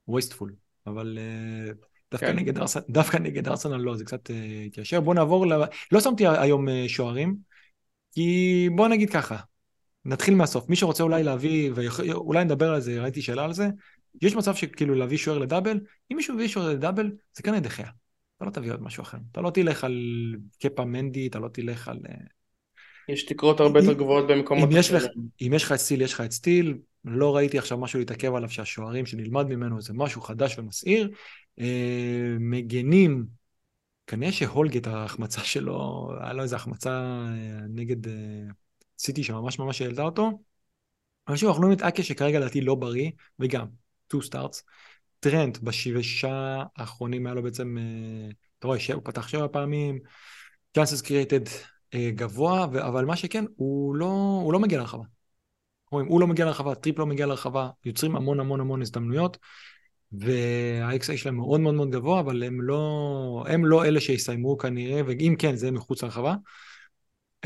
[0.08, 0.52] וייסטפול,
[0.86, 1.74] אבל uh,
[2.10, 2.36] דווקא, כן.
[2.36, 4.32] נגד ארסנל, דווקא נגד ארסנל לא, זה קצת uh,
[4.66, 5.00] התיישר.
[5.00, 5.52] בואו נעבור, ל...
[5.92, 7.36] לא שמתי היום uh, שוערים,
[8.12, 9.36] כי בואו נגיד ככה,
[10.04, 10.68] נתחיל מהסוף.
[10.68, 13.68] מי שרוצה אולי להביא, ואולי נדבר על זה, ראיתי שאלה על זה,
[14.22, 15.80] יש מצב שכאילו להביא שוער לדאבל,
[16.12, 17.88] אם מישהו מביא שוער לדאבל, זה כנראה דחיה.
[18.36, 19.18] אתה לא תביא עוד משהו אחר.
[19.32, 19.94] אתה לא תלך על
[20.60, 21.98] קפה מנדי, אתה לא תלך על...
[22.08, 22.14] אה,
[23.08, 24.78] יש תקרות הרבה יותר גבוהות במקומות אחרים.
[25.40, 26.78] אם יש לך את סטיל, יש לך את סטיל.
[27.04, 31.10] לא ראיתי עכשיו משהו להתעכב עליו שהשוערים שנלמד ממנו זה משהו חדש ומסעיר.
[31.60, 33.26] אה, מגנים,
[34.06, 38.10] כנראה שהולגט ההחמצה שלו, היה לו איזו החמצה אה, נגד
[38.98, 40.30] סיטי שממש ממש העלתה אותו.
[41.28, 43.66] אבל שוב, אנחנו את אקה שכרגע לדעתי לא בריא, וגם,
[44.14, 44.62] two starts.
[45.20, 49.98] טרנט בשבשה האחרונים היה לו בעצם, אה, אתה רואה, הוא פתח שבע פעמים,
[50.78, 51.48] created
[51.94, 55.04] אה, גבוה, אבל מה שכן, הוא לא, הוא לא מגיע לרחבה.
[55.90, 59.38] רואים, הוא לא מגיע לרחבה, טריפ לא מגיע לרחבה, יוצרים המון המון המון הזדמנויות,
[60.12, 65.34] וה-XA שלהם מאוד מאוד מאוד גבוה, אבל הם לא, הם לא אלה שיסיימו כנראה, ואם
[65.38, 66.34] כן, זה מחוץ לרחבה.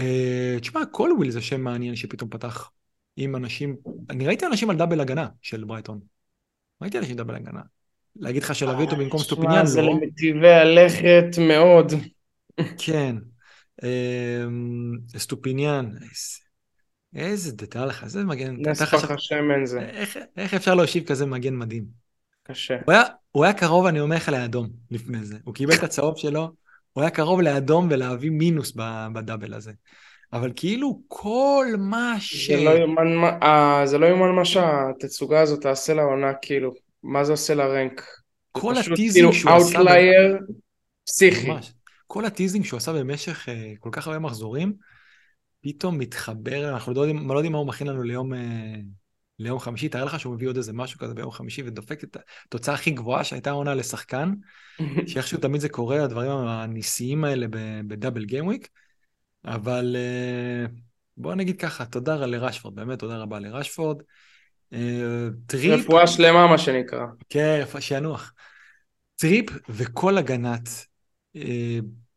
[0.00, 2.70] Uh, תשמע, קולוויל זה שם מעניין שפתאום פתח
[3.16, 3.76] עם אנשים,
[4.10, 6.00] אני ראיתי אנשים על דאבל הגנה של ברייטון.
[6.82, 7.60] ראיתי אנשים דאבל הגנה.
[8.16, 9.64] להגיד לך שלהביא אותו במקום אסטופיניאן, לא.
[9.64, 11.92] זה למטיבי הלכת מאוד.
[12.84, 13.16] כן.
[13.82, 15.90] אמ, אסטופיניאן,
[17.16, 18.56] איזה, תדע לך, איזה מגן.
[18.58, 19.90] נס פח השמן זה.
[20.36, 21.84] איך אפשר להושיב כזה מגן מדהים?
[22.42, 22.76] קשה.
[23.30, 25.38] הוא היה קרוב, אני אומר לך, לאדום לפני זה.
[25.44, 26.52] הוא קיבל את הצהוב שלו,
[26.92, 28.72] הוא היה קרוב לאדום ולהביא מינוס
[29.12, 29.72] בדאבל הזה.
[30.32, 32.50] אבל כאילו כל מה ש...
[32.50, 36.72] זה לא יאומן מה, אה, זה לא יאומן מה שהתצוגה הזאת תעשה לעונה, כאילו,
[37.02, 38.06] מה זה עושה לרנק?
[38.52, 39.78] כל ה teasing כאילו שהוא עשה...
[39.78, 40.38] outlier
[41.06, 41.48] פסיכי.
[42.06, 44.72] כל ה teasing שהוא עשה במשך uh, כל כך הרבה מחזורים,
[45.60, 48.36] פתאום מתחבר, אנחנו לא יודעים, לא יודעים מה הוא מכין לנו ליום, uh,
[49.38, 52.16] ליום חמישי, תאר לך שהוא מביא עוד איזה משהו כזה ביום חמישי ודופק את
[52.46, 54.32] התוצאה הכי גבוהה שהייתה עונה לשחקן,
[55.06, 57.46] שאיכשהו תמיד זה קורה, הדברים הניסיים האלה
[57.86, 58.68] ב double gameweek,
[59.44, 60.70] אבל uh,
[61.16, 64.02] בוא נגיד ככה, תודה לרשפורד, באמת תודה רבה לרשפורד.
[64.74, 64.76] Uh,
[65.46, 65.80] טריפ...
[65.80, 67.06] רפואה שלמה מה שנקרא.
[67.28, 68.32] כן, שינוח.
[69.16, 70.68] טריפ וכל הגנת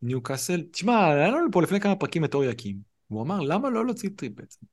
[0.02, 2.76] ניו קאסל, תשמע, היה לנו פה לפני כמה פרקים את אור יקים,
[3.08, 4.66] הוא אמר, למה לא להוציא טריפ בעצם?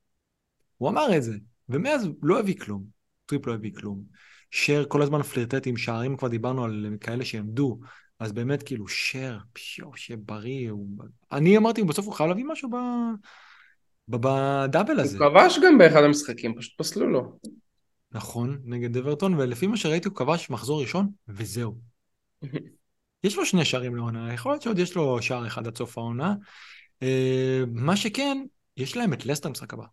[0.78, 1.36] הוא אמר את זה,
[1.70, 2.84] ומאז לא הביא כלום,
[3.26, 4.04] טריפ לא הביא כלום.
[4.52, 7.80] שר כל הזמן פלירטט עם שערים, כבר דיברנו על כאלה שעמדו,
[8.22, 10.88] אז באמת כאילו שר, פיו, שיהיה בריא, הוא...
[11.32, 12.76] אני אמרתי, בסוף הוא חייב להביא משהו ב...
[14.08, 15.17] ב double הזה.
[15.17, 17.39] הוא כבש גם באחד המשחקים, פשוט פסלו לו.
[18.11, 21.78] נכון, נגד אוורטון, ולפי מה שראיתי הוא כבש מחזור ראשון, וזהו.
[23.24, 26.36] יש לו שני שערים לעונה, יכול להיות שעוד יש לו שער אחד עד סוף העונה.
[27.03, 28.45] אה, מה שכן,
[28.78, 29.86] יש להם את לסטר משחק הבא.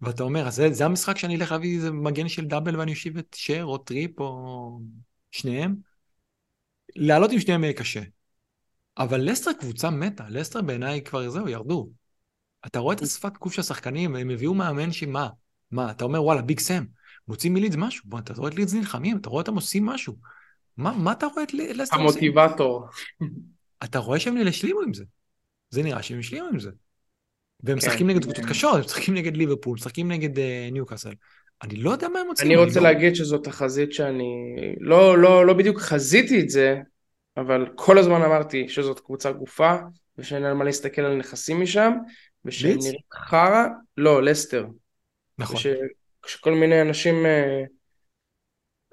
[0.00, 3.18] ואתה אומר, אז זה, זה המשחק שאני אלך להביא איזה מגן של double ואני אושיב
[3.18, 4.80] את שר או טריפ או
[5.30, 5.89] שניהם?
[6.96, 8.02] לעלות עם שניהם יהיה קשה.
[8.98, 11.90] אבל לסטר קבוצה מתה, לסטר בעיניי כבר זהו, ירדו.
[12.66, 15.28] אתה רואה את השפת גוף של השחקנים, הם הביאו מאמן שמה?
[15.70, 16.84] מה, אתה אומר וואלה, ביג סם,
[17.28, 20.16] מוצאים מלידס משהו, בוא, אתה רואה את לידס נלחמים, אתה רואה אותם עושים משהו.
[20.76, 22.00] מה, מה אתה רואה את לסטר עושים?
[22.00, 22.86] המוטיבטור.
[23.84, 25.04] אתה רואה שהם השלימו עם זה.
[25.70, 26.70] זה נראה שהם השלימו עם זה.
[27.62, 28.44] והם כן, משחקים נגד קבוצות.
[28.44, 31.12] קשות, הם משחקים נגד ליברפול, משחקים נגד uh, ניוקאסל.
[31.62, 32.46] אני לא יודע מה הם מוצאים.
[32.46, 32.90] אני רוצה אני לא...
[32.90, 34.54] להגיד שזו תחזית שאני...
[34.80, 36.76] לא, לא, לא בדיוק חזיתי את זה,
[37.36, 39.76] אבל כל הזמן אמרתי שזאת קבוצה גופה,
[40.18, 41.92] ושאין על מה להסתכל על נכסים משם,
[42.44, 44.66] ושהם נראים חרא, לא, לסטר.
[45.38, 45.60] נכון.
[46.26, 47.24] ושכל מיני אנשים...
[47.24, 47.80] Uh,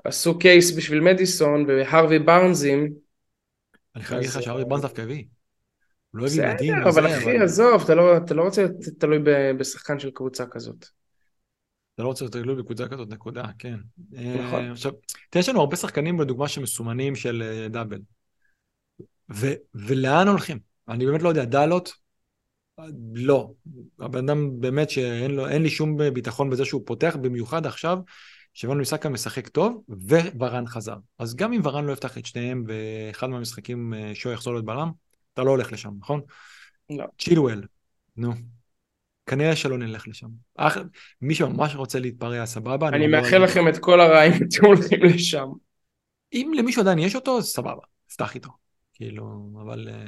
[0.03, 2.93] עשו קייס בשביל מדיסון והרווי בארנזים.
[3.95, 5.24] אני חייב להגיד לך שהרווי בארנס דווקא הביא.
[6.11, 6.74] הוא לא הביא מדהים.
[6.76, 9.20] בסדר, אבל אחי, עזוב, לא- אתה לא רוצה להיות תלוי
[9.57, 10.86] בשחקן של קבוצה כזאת.
[11.98, 13.80] אתה לא רוצה להיות תלוי בקבוצה כזאת, נקודה, כן.
[14.12, 14.66] נכון.
[14.66, 14.91] אה, עכשיו,
[15.30, 18.00] תראה, יש לנו הרבה שחקנים בדוגמה שמסומנים של אה, דאבל.
[19.76, 20.60] ולאן הולכים?
[20.88, 21.93] אני באמת לא יודע, דלות?
[23.14, 23.52] לא.
[24.00, 27.98] הבן אדם באמת שאין לו, לי שום ביטחון בזה שהוא פותח, במיוחד עכשיו,
[28.54, 29.84] שוואן ביסאקה משחק טוב,
[30.36, 30.95] וורן חזר.
[31.20, 34.91] אז גם אם ורן לא יפתח את שניהם באחד מהמשחקים אה, שו יחזור להיות בלם,
[35.34, 36.22] אתה לא הולך לשם, נכון?
[36.89, 37.06] לא.
[37.20, 37.64] צ'ילואל,
[38.18, 38.34] נו.
[39.28, 40.28] כנראה שלא נלך לשם.
[40.58, 40.78] אח...
[41.22, 42.88] מי שממש רוצה להתפרע, סבבה.
[42.90, 45.48] אני מאחל לכם את כל הרעים, אתם הולכים לשם.
[46.34, 47.82] אם למישהו עדיין יש אותו, סבבה,
[48.14, 48.50] פתח איתו.
[48.94, 50.06] כאילו, אבל אה,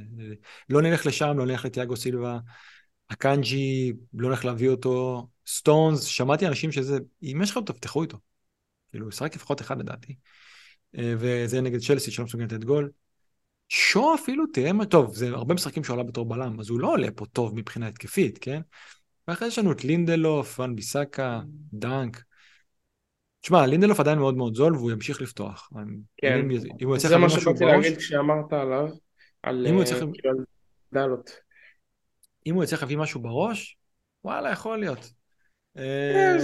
[0.70, 2.40] לא נלך לשם, לא נלך לתיאגו סילבה.
[3.10, 5.28] אקאנג'י, לא הולך להביא אותו.
[5.48, 8.18] סטונס, שמעתי אנשים שזה, אם יש אותו, תפתחו איתו.
[8.92, 10.16] כאילו, הוא שחק לפחות אחד לדעתי.
[10.98, 12.90] אה, וזה נגד צ'לסי שלא מסוגל לתת גול.
[13.70, 16.88] שו אפילו תראה מה טוב, זה הרבה משחקים שהוא עלה בתור בלם, אז הוא לא
[16.88, 18.62] עולה פה טוב מבחינה התקפית, כן?
[19.30, 21.42] ואחרי זה יש לנו את לינדלוף, ואן ביסאקה,
[21.74, 22.24] דנק.
[23.42, 25.70] תשמע, לינדלוף עדיין מאוד מאוד זול והוא ימשיך לפתוח.
[26.18, 26.52] כן, אם,
[26.82, 28.88] אם זה מה שבאתי להגיד כשאמרת עליו,
[29.44, 29.82] על הוא.
[29.82, 30.38] אה, כאילו,
[30.94, 31.32] דלות.
[32.46, 33.78] אם הוא יצליח להביא משהו בראש,
[34.24, 35.12] וואלה, יכול להיות.
[35.78, 36.38] אה,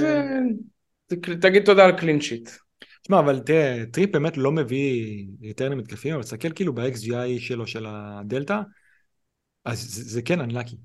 [1.41, 2.49] תגיד תודה על clean sheet.
[3.01, 7.85] תשמע, אבל תראה, טריפ באמת לא מביא ריטרנים התקפיים, אבל תסתכל כאילו ב-XGI שלו של
[7.87, 8.59] הדלתא,
[9.65, 10.75] אז זה, זה כן unlucky.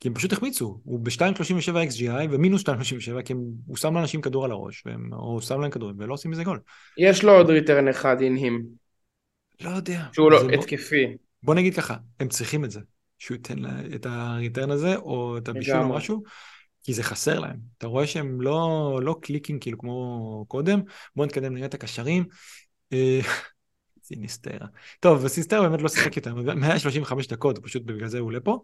[0.00, 4.44] כי הם פשוט החמיצו, הוא ב-2.37 XGI ומינוס 2.37, כי הם, הוא שם לאנשים כדור
[4.44, 6.60] על הראש, והם, או הוא שם להם כדורים, ולא עושים מזה גול.
[6.98, 8.64] יש לו עוד return אחד אינהים.
[9.60, 10.02] לא יודע.
[10.12, 11.06] שהוא לא התקפי.
[11.06, 12.80] בוא, בוא נגיד ככה, הם צריכים את זה,
[13.18, 13.58] שהוא ייתן
[13.94, 16.22] את הריטרן הזה, או את הבישול או משהו,
[16.82, 17.56] כי זה חסר להם.
[17.78, 20.80] אתה רואה שהם לא, לא קליקים כאילו כמו קודם.
[21.16, 22.24] בואו נתקדם נראה את הקשרים.
[22.92, 23.20] אה,
[24.04, 24.66] סיניסטרה.
[25.00, 28.60] טוב, סיניסטרה באמת לא שיחק איתם, 135 דקות, פשוט בגלל זה הוא עולה פה.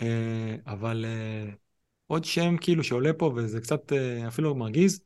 [0.00, 1.50] אה, אבל אה,
[2.06, 3.92] עוד שם כאילו שעולה פה, וזה קצת
[4.28, 5.00] אפילו מרגיז,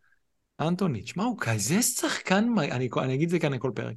[0.61, 1.03] אנטוני.
[1.03, 3.97] תשמע, הוא כזה שחקן, אני, אני אגיד את זה כאן לכל פרק.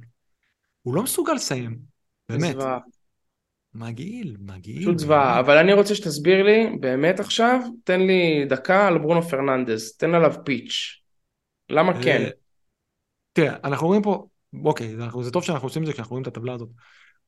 [0.82, 1.78] הוא לא מסוגל לסיים,
[2.28, 2.52] באמת.
[2.52, 2.78] זוועה.
[3.74, 4.82] מגעיל, מגעיל.
[4.82, 9.96] פשוט זוועה, אבל אני רוצה שתסביר לי, באמת עכשיו, תן לי דקה על ברונו פרננדס,
[9.96, 11.02] תן עליו pitch.
[11.68, 12.28] למה אה, כן?
[13.32, 14.26] תראה, אנחנו רואים פה,
[14.64, 16.68] אוקיי, זה טוב שאנחנו עושים את זה כשאנחנו רואים את הטבלה הזאת.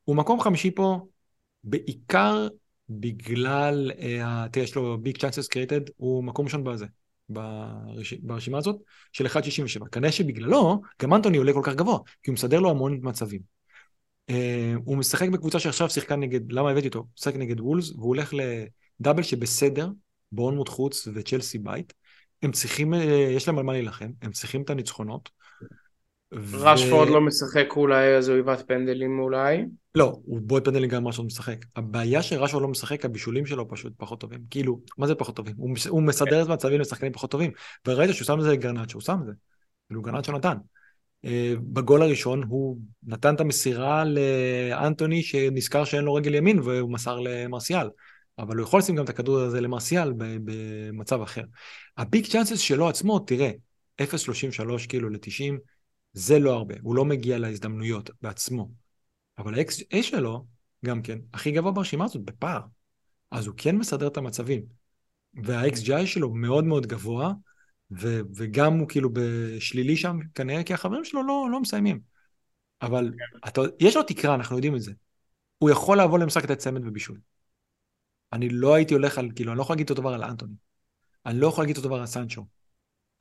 [0.03, 0.99] הוא מקום חמישי פה,
[1.63, 2.47] בעיקר
[2.89, 6.85] בגלל, אה, תראה, יש לו big chances created, הוא מקום ראשון בזה,
[7.29, 8.13] ברש...
[8.13, 8.75] ברשימה הזאת,
[9.11, 9.85] של 1.67.
[9.91, 13.55] כנראה שבגללו, גם אנטוני עולה כל כך גבוה, כי הוא מסדר לו המון מצבים.
[14.31, 14.33] Uh,
[14.85, 16.99] הוא משחק בקבוצה שעכשיו שיחקה נגד, למה הבאתי אותו?
[16.99, 18.33] הוא משחק נגד וולס, והוא הולך
[18.99, 19.89] לדאבל שבסדר,
[20.31, 21.93] בורנמוט חוץ וצ'לסי בית.
[22.43, 22.97] הם צריכים, uh,
[23.35, 25.29] יש להם על מה להילחם, הם צריכים את הניצחונות.
[26.53, 27.13] רשפורד ו...
[27.13, 29.65] לא משחק אולי, אז הוא יבעט פנדלים אולי?
[29.95, 31.57] לא, הוא בועט פנדלים גם רשפורד משחק.
[31.75, 34.39] הבעיה שרשפורד לא משחק, הבישולים שלו פשוט פחות טובים.
[34.49, 35.53] כאילו, מה זה פחות טובים?
[35.57, 37.51] הוא, הוא מסדר את מצבים לשחקנים פחות טובים.
[37.87, 39.31] וראית שהוא שם את זה גרנצ'ו, הוא שם את זה.
[39.87, 40.57] כאילו גרנצ'ו נתן.
[41.25, 47.19] אה, בגול הראשון הוא נתן את המסירה לאנטוני שנזכר שאין לו רגל ימין והוא מסר
[47.19, 47.87] למרסיאל.
[48.39, 51.43] אבל הוא יכול לשים גם את הכדור הזה למרסיאל במצב אחר.
[51.97, 53.51] הביג צ'אנסס שלו עצמו, תראה,
[54.01, 55.53] 0.33 כאילו ל-90,
[56.15, 58.71] זה לא הרבה, הוא לא מגיע להזדמנויות בעצמו.
[59.37, 60.45] אבל ה-XA שלו,
[60.85, 62.61] גם כן, הכי גבוה ברשימה הזאת, בפער.
[63.31, 64.65] אז הוא כן מסדר את המצבים.
[65.43, 67.33] וה-XGI שלו מאוד מאוד גבוה,
[67.91, 71.99] ו- וגם הוא כאילו בשלילי שם, כנראה כי החברים שלו לא, לא מסיימים.
[72.81, 73.47] אבל כן.
[73.47, 74.91] אתה, יש לו תקרה, אנחנו יודעים את זה.
[75.57, 77.19] הוא יכול לבוא למשחק לתת צמד ובישול.
[78.33, 80.55] אני לא הייתי הולך על, כאילו, אני לא יכול להגיד אותו דבר על אנטוני.
[81.25, 82.45] אני לא יכול להגיד אותו דבר על סנצ'ו.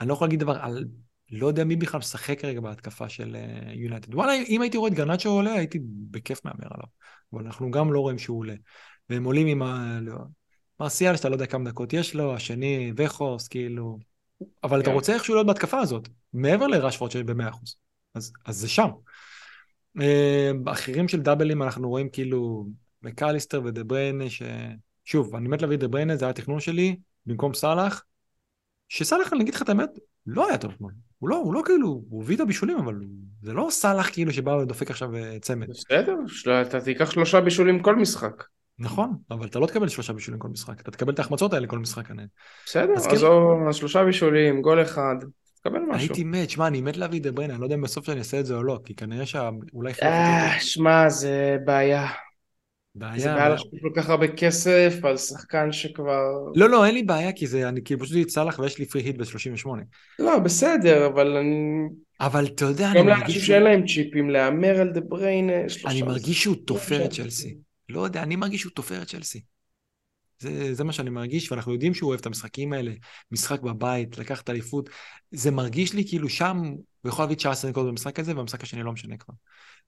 [0.01, 0.85] אני לא יכול להגיד דבר על,
[1.31, 3.37] לא יודע מי בכלל משחק כרגע בהתקפה של
[3.75, 4.13] יונייטד.
[4.13, 5.79] Uh, וואלה, אם הייתי רואה את גרנצ'ו עולה, הייתי
[6.11, 6.87] בכיף מהמר עליו.
[7.33, 8.55] אבל אנחנו גם לא רואים שהוא עולה.
[9.11, 9.99] והם עולים עם ה...
[10.03, 10.15] לא,
[10.81, 13.99] מרסיאל, שאתה לא יודע כמה דקות יש לו, השני, וחורס, כאילו...
[14.65, 14.95] אבל אתה כן.
[14.95, 17.57] רוצה איכשהו להיות בהתקפה הזאת, מעבר לרשפורד שיש ב-100%.
[18.15, 18.89] אז, אז זה שם.
[20.01, 22.67] אה, אחרים של דאבלים אנחנו רואים כאילו
[23.03, 24.43] מקליסטר ודה בריינה, ש...
[25.05, 26.97] שוב, אני מת להביא את דה בריינה, זה היה התכנון שלי,
[27.27, 28.05] במקום סאלח,
[28.89, 29.91] שסאלח, אני אגיד לך את האמת,
[30.27, 30.93] לא היה טוב אתמול.
[31.25, 32.95] הוא לא, הוא לא כאילו, הוא הביא את הבישולים, אבל
[33.43, 35.67] זה לא סאלח כאילו שבא ודופק עכשיו אה, צמד.
[35.69, 36.17] בסדר,
[36.63, 38.45] אתה תיקח שלושה בישולים כל משחק.
[38.79, 41.79] נכון, אבל אתה לא תקבל שלושה בישולים כל משחק, אתה תקבל את ההחמצות האלה כל
[41.79, 42.05] משחק.
[42.67, 43.69] בסדר, אז, אז כאילו...
[43.73, 45.17] שלושה בישולים, גול אחד,
[45.61, 46.09] תקבל משהו.
[46.09, 48.41] הייתי מת, שמע, אני מת להביא את דבריינה, אני לא יודע אם בסוף שאני אעשה
[48.41, 49.93] את זה או לא, כי כנראה שאולי...
[50.03, 52.07] אה, שמע, זה בעיה.
[52.95, 53.19] בעיה.
[53.19, 56.23] זה בעיה לשקול כל כך הרבה כסף על שחקן שכבר...
[56.55, 59.17] לא, לא, אין לי בעיה, כי זה, אני כאילו פשוט סאלח ויש לי פרי היט
[59.17, 59.69] ב-38.
[60.19, 61.89] לא, בסדר, אבל אני...
[62.21, 63.15] אבל אתה יודע, אני מרגיש...
[63.15, 65.53] גם לאנשים שאין להם צ'יפים, להמר על דה בריינה...
[65.87, 67.57] אני מרגיש שהוא תופר את צ'לסי.
[67.89, 69.41] לא יודע, אני מרגיש שהוא תופר את צ'לסי.
[70.39, 72.93] זה, זה מה שאני מרגיש, ואנחנו יודעים שהוא אוהב את המשחקים האלה,
[73.33, 74.91] משחק בבית, לקחת אליפות.
[75.31, 76.63] זה מרגיש לי כאילו שם,
[77.05, 79.35] הוא יכול להביא 19 נקודות במשחק הזה, והמשחק השני לא משנה כבר.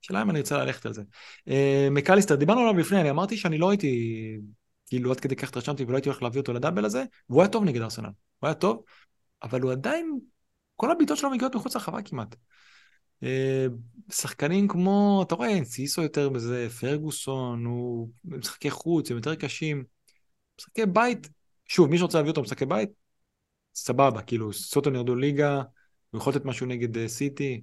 [0.03, 1.03] השאלה אם אני רוצה ללכת על זה.
[1.47, 4.11] אה, מקליסטר, דיברנו עליו לפני, אני אמרתי שאני לא הייתי,
[4.85, 7.63] כאילו עד כדי כך התרשמתי ולא הייתי הולך להביא אותו לדאבל הזה, והוא היה טוב
[7.63, 8.09] נגד ארסנל.
[8.39, 8.83] הוא היה טוב,
[9.43, 10.19] אבל הוא עדיין,
[10.75, 12.35] כל הבעיטות שלו מגיעות מחוץ לרחבה כמעט.
[13.23, 13.65] אה,
[14.11, 19.83] שחקנים כמו, אתה רואה, סיסו יותר בזה, פרגוסון, הוא משחקי חוץ, הם יותר קשים.
[20.59, 21.29] משחקי בית,
[21.65, 22.89] שוב, מי שרוצה להביא אותו משחקי בית,
[23.75, 25.61] סבבה, כאילו, סוטון ירדו ליגה,
[26.11, 27.61] הוא יכול לתת משהו נגד אה, סיטי,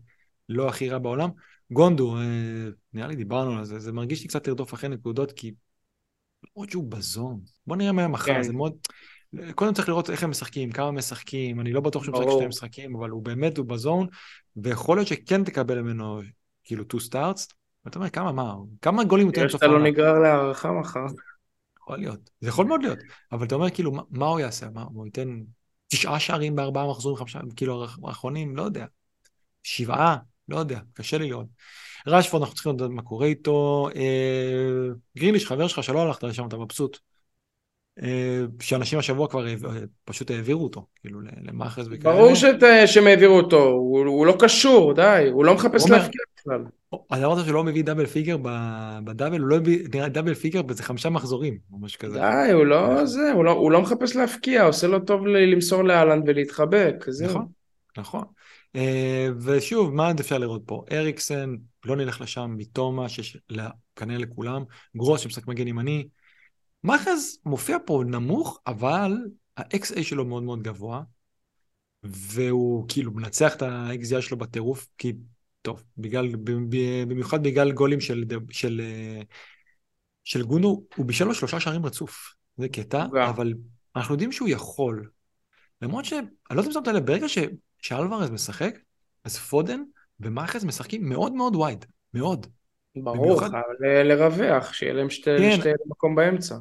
[0.49, 1.30] לא הכי רע בעולם.
[1.70, 5.55] גונדו, אה, נראה לי דיברנו על זה, זה מרגיש לי קצת לרדוף אחרי נקודות, כי
[6.45, 7.40] למרות שהוא בזון.
[7.66, 8.42] בוא נראה מה מחר, כן.
[8.42, 8.72] זה מאוד...
[9.55, 12.97] קודם צריך לראות איך הם משחקים, כמה משחקים, אני לא בטוח שהוא משחק שני משחקים,
[12.97, 14.07] אבל הוא באמת, הוא בזון,
[14.57, 16.20] ויכול להיות שכן תקבל ממנו
[16.64, 19.88] כאילו two starts, ואתה אומר, כמה, מה, כמה גולים הוא תן בסוף העונה?
[19.88, 21.07] יש אתה לא נגרר להערכה מחר.
[21.78, 22.99] יכול להיות, זה יכול מאוד להיות,
[23.32, 24.66] אבל אתה אומר, כאילו, מה, מה הוא יעשה?
[24.70, 25.40] מה, הוא ייתן
[25.95, 28.86] תשעה שערים בארבעה מחזורים, חמישה, כאילו, האחרונים, לא יודע.
[29.62, 30.16] שבעה,
[30.49, 31.47] לא יודע, קשה לי לראות.
[32.07, 33.88] רשפורד, אנחנו צריכים לדעת מה קורה איתו.
[33.97, 34.88] אה,
[35.18, 36.99] גריליש, חבר שלך שלא הלכת לשם, אתה מבסוט.
[38.03, 39.47] אה, שאנשים השבוע כבר
[40.05, 42.14] פשוט העבירו אותו, כאילו למאהרז וכאלה.
[42.14, 46.64] ברור שאת, שהם העבירו אותו, הוא, הוא לא קשור, די, הוא לא מחפש להבקיע בכלל.
[47.11, 48.36] אז אמרת שהוא לא מביא double figure
[49.05, 52.18] ב double, הוא לא מביא double figure וזה חמישה מחזורים, או משהו כזה.
[52.18, 56.22] די, הוא לא זה, הוא לא, הוא לא מחפש להבקיע, עושה לו טוב למסור להאלנד
[56.26, 57.28] ולהתחבק, זהו.
[57.28, 57.47] נכון,
[57.99, 58.24] נכון.
[58.76, 60.84] אה, ושוב, מה עוד אפשר לראות פה?
[60.92, 63.38] אריקסן, לא נלך לשם, מתומה, שיש
[63.97, 64.62] כנראה לכולם,
[64.97, 66.07] גרוס שמשחק מגן ימני,
[66.85, 69.16] מאחז מופיע פה נמוך, אבל
[69.57, 71.03] ה-XA שלו מאוד מאוד גבוה,
[72.03, 75.12] והוא כאילו מנצח את ה-XGI שלו בטירוף, כי,
[75.62, 76.28] טוב, בגלל,
[77.09, 78.80] במיוחד בגלל גולים של, של,
[80.24, 82.35] של גונו, הוא בישל לו שלושה שערים רצוף.
[82.57, 83.55] זה קטע, אבל
[83.97, 85.11] אנחנו יודעים שהוא יכול.
[85.82, 86.12] למרות ש...
[86.12, 87.39] אני לא יודע אם שמת לב, ברגע ש...
[87.78, 88.78] שאלוורז משחק,
[89.24, 89.82] אז פודן
[90.20, 92.47] ומאחז משחקים מאוד מאוד וייד, מאוד.
[92.97, 93.49] ברור, במיוחד...
[93.49, 95.57] אבל לרווח, שיהיה להם שתי, כן.
[95.61, 96.55] שתי מקום באמצע.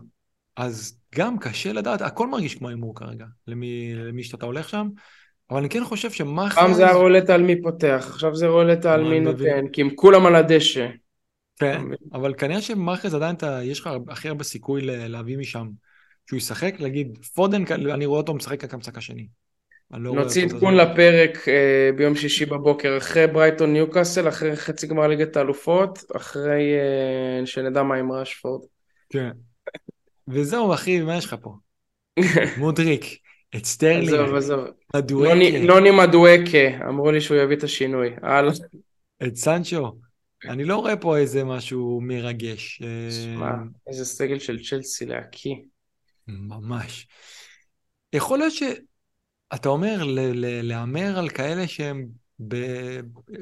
[0.56, 4.88] אז גם קשה לדעת, הכל מרגיש כמו הימור כרגע, למי, למי שאתה הולך שם,
[5.50, 6.56] אבל אני כן חושב שמאחז...
[6.56, 10.26] פעם זה הרולטה על מי פותח, עכשיו זה רולטה על מי נותן, כי הם כולם
[10.26, 10.88] על הדשא.
[11.60, 11.82] כן,
[12.14, 15.68] אבל כנראה שמאחז עדיין אתה, יש לך הכי הרבה סיכוי להביא משם
[16.30, 19.28] שהוא ישחק, להגיד, פודן, אני רואה אותו משחק כמשחק השני.
[19.92, 25.38] לא נוציא עדכון לפרק אה, ביום שישי בבוקר, אחרי ברייטון ניוקאסל, אחרי חצי גמר ליגת
[25.38, 28.62] האלופות, אחרי אה, שנדע מה עם ראשפורד.
[29.10, 29.32] כן.
[30.28, 31.56] וזהו, אחי, מה יש לך פה?
[32.58, 33.06] מודריק,
[33.56, 34.60] את סטרלינג, עזוב, עזוב.
[34.96, 35.34] מדואקה.
[35.66, 38.10] נוני מדואקה, אמרו לי שהוא יביא את השינוי.
[39.28, 39.96] את סנצ'ו.
[40.50, 42.82] אני לא רואה פה איזה משהו מרגש.
[43.10, 43.54] שמע, אה,
[43.88, 45.56] איזה סגל של צ'לסי להקיא.
[46.28, 47.08] ממש.
[48.14, 50.04] יכול להיות שאתה אומר
[50.64, 52.08] להמר על כאלה שהם
[52.48, 52.56] ב...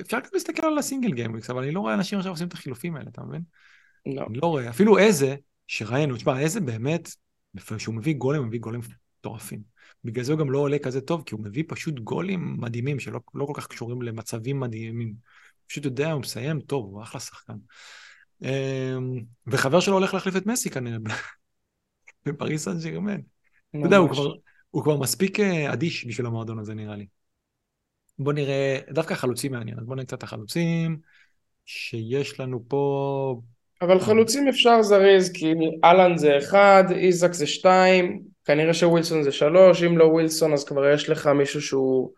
[0.01, 2.95] אפשר גם להסתכל על הסינגל גיימריקס, אבל אני לא רואה אנשים עכשיו עושים את החילופים
[2.95, 3.41] האלה, אתה מבין?
[4.05, 4.25] לא.
[4.29, 4.69] אני לא רואה.
[4.69, 5.35] אפילו איזה,
[5.71, 7.09] שראינו, תשמע, איזה באמת,
[7.77, 8.81] כשהוא מביא גולים, הוא מביא גולים
[9.19, 9.61] מטורפים.
[10.03, 13.19] בגלל זה הוא גם לא עולה כזה טוב, כי הוא מביא פשוט גולים מדהימים, שלא
[13.33, 15.13] לא כל כך קשורים למצבים מדהימים.
[15.67, 17.53] פשוט יודע, הוא מסיים טוב, הוא אחלה שחקן.
[18.41, 20.97] אמ, וחבר שלו הולך להחליף את מסי כנראה,
[22.25, 23.19] בפריס סן ג'רמן.
[23.69, 24.33] אתה יודע, הוא כבר,
[24.71, 27.07] הוא כבר מספיק אה, אדיש בשביל המועדון הזה, נראה לי.
[28.19, 30.99] בוא נראה, דווקא חלוצים מעניין, אז בוא נראה קצת החלוצים
[31.65, 33.41] שיש לנו פה.
[33.81, 35.53] אבל חלוצים אפשר זריז, כי
[35.83, 40.89] אהלן זה אחד, איזק זה שתיים, כנראה שווילסון זה שלוש, אם לא ווילסון אז כבר
[40.89, 42.11] יש לך מישהו שהוא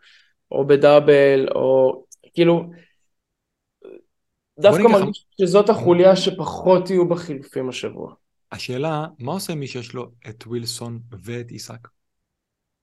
[0.51, 2.03] או בדאבל, או
[2.33, 2.69] כאילו,
[4.59, 8.13] דווקא מרגיש שזאת החוליה שפחות יהיו בחילופים השבוע.
[8.51, 11.87] השאלה, מה עושה מי שיש לו את ווילסון ואת איסק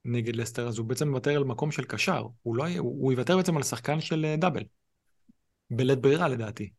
[0.04, 0.68] נגד לסטר?
[0.68, 3.62] אז הוא בעצם מוותר על מקום של קשר, הוא, לא, הוא, הוא יוותר בעצם על
[3.62, 4.62] שחקן של אה, דאבל.
[5.70, 6.70] בלית ברירה לדעתי.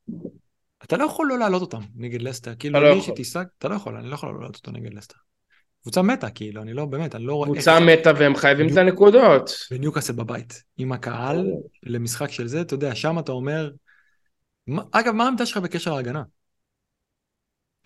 [0.83, 3.95] אתה לא יכול לא להעלות אותם נגד לסטר, כאילו לא מי שתיסק, אתה לא יכול,
[3.95, 5.17] אני לא יכול לא להעלות אותו נגד לסטר.
[5.81, 7.49] קבוצה מתה, כאילו, אני לא, באמת, אני לא רואה...
[7.49, 9.51] קבוצה מתה והם חייבים את הנקודות.
[9.71, 11.47] וניוקאסל בבית, עם הקהל,
[11.83, 13.71] למשחק של זה, אתה יודע, שם אתה אומר...
[14.91, 16.23] אגב, מה העמדה שלך בקשר להגנה?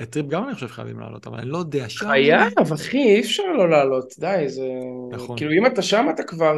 [0.01, 2.05] את טריפ גם אני חושב שחייבים לעלות, אבל אני לא יודע, שם...
[2.07, 4.69] חייב, אחי, אי אפשר לא לעלות, די, זה...
[5.11, 5.37] נכון.
[5.37, 6.55] כאילו, אם אתה שם, אתה כבר...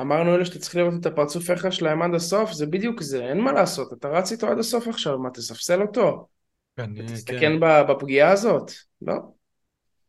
[0.00, 3.40] אמרנו אלה שאתה צריך לראות את הפרצוף איך שלהם עד הסוף, זה בדיוק זה, אין
[3.40, 6.28] מה לעשות, אתה רץ איתו עד הסוף עכשיו, מה, תספסל אותו?
[6.76, 7.86] כן, תסתכן כן.
[7.88, 8.70] בפגיעה הזאת,
[9.02, 9.14] לא?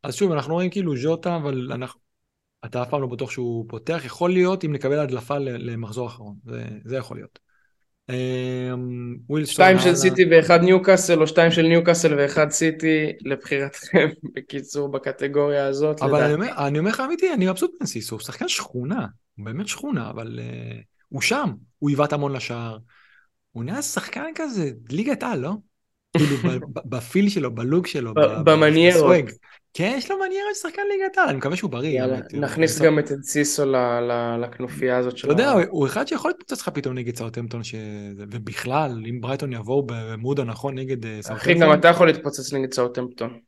[0.04, 2.00] אז שוב, אנחנו רואים כאילו ז'וטה, אבל אנחנו...
[2.66, 6.66] אתה אף פעם לא בטוח שהוא פותח, יכול להיות אם נקבל הדלפה למחזור אחרון, זה,
[6.86, 7.45] זה יכול להיות.
[8.10, 15.66] אמ, שתיים של סיטי ואחד ניוקאסל, או שתיים של ניוקאסל ואחד סיטי, לבחירתכם, בקיצור, בקטגוריה
[15.66, 16.02] הזאת.
[16.02, 16.24] אבל
[16.58, 19.06] אני אומר, לך אמיתי, אני מבסוט מנסיס, הוא שחקן שכונה,
[19.38, 21.50] הוא באמת שכונה, אבל uh, הוא שם,
[21.80, 22.78] הוא היווט המון לשער.
[23.52, 25.52] הוא נהיה שחקן כזה, ליגת על, לא?
[26.18, 26.36] כאילו
[26.86, 28.14] בפיל שלו, בלוג שלו,
[28.46, 29.26] במניירות.
[29.78, 31.90] כן, יש לו מניירה של שחקן ליגת העל, אני מקווה שהוא בריא.
[31.90, 33.64] יאללה, נכניס גם את סיסו
[34.40, 35.32] לכנופיה הזאת של...
[35.32, 37.62] אתה יודע, הוא אחד שיכול להתפוצץ לך פתאום נגד סאוטהמפטון,
[38.18, 41.36] ובכלל, אם ברייטון יבואו ב mood הנכון נגד סאוטהמפטון...
[41.36, 43.40] אחי, גם אתה יכול להתפוצץ נגד סאוטהמפטון.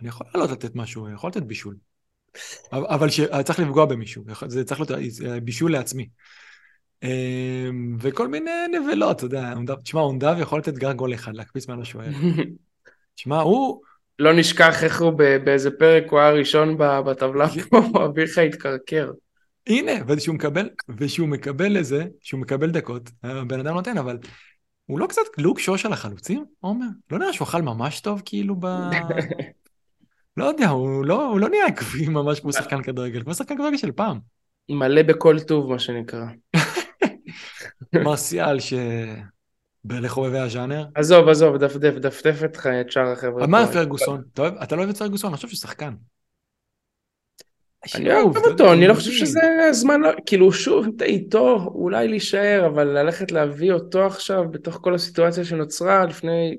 [0.00, 1.76] אני יכול לעלות לתת משהו, אני יכול לתת בישול.
[2.72, 3.08] אבל
[3.44, 4.90] צריך לפגוע במישהו, זה צריך להיות
[5.26, 6.08] אה, בישול לעצמי.
[7.02, 11.80] אמ, וכל מיני נבלות, אתה יודע, תשמע, אונדב יכול לתת גר גול אחד, להקפיץ מעל
[11.80, 12.10] השוער.
[13.14, 13.87] תשמע, הוא...
[14.18, 15.10] לא נשכח איך הוא
[15.44, 19.10] באיזה פרק הוא היה ראשון בטבלה פה, אביך התקרקר.
[19.66, 24.18] הנה, ושהוא מקבל, ושהוא מקבל לזה, שהוא מקבל דקות, הבן אדם נותן, אבל
[24.86, 26.86] הוא לא קצת לוק שוש על החלוצים, עומר?
[27.10, 28.66] לא נראה שהוא אכל ממש טוב, כאילו, ב...
[30.36, 33.76] לא יודע, הוא לא, הוא לא נהיה עקבי ממש כמו שחקן כדורגל, כמו שחקן כדורגל
[33.76, 34.18] של פעם.
[34.70, 36.24] מלא בכל טוב, מה שנקרא.
[38.04, 38.74] מרסיאל, ש...
[39.84, 40.84] לחובבי הז'אנר.
[40.94, 43.46] עזוב, עזוב, דפדף, דפדף את שאר החבר'ה.
[43.46, 44.22] מה פרגוסון?
[44.62, 45.30] אתה לא אוהב את פרגוסון?
[45.30, 45.94] אני חושב שהוא שחקן.
[47.94, 52.84] אני אוהב אותו, אני לא חושב שזה הזמן, כאילו שוב, אתה איתו, אולי להישאר, אבל
[52.84, 56.58] ללכת להביא אותו עכשיו בתוך כל הסיטואציה שנוצרה לפני,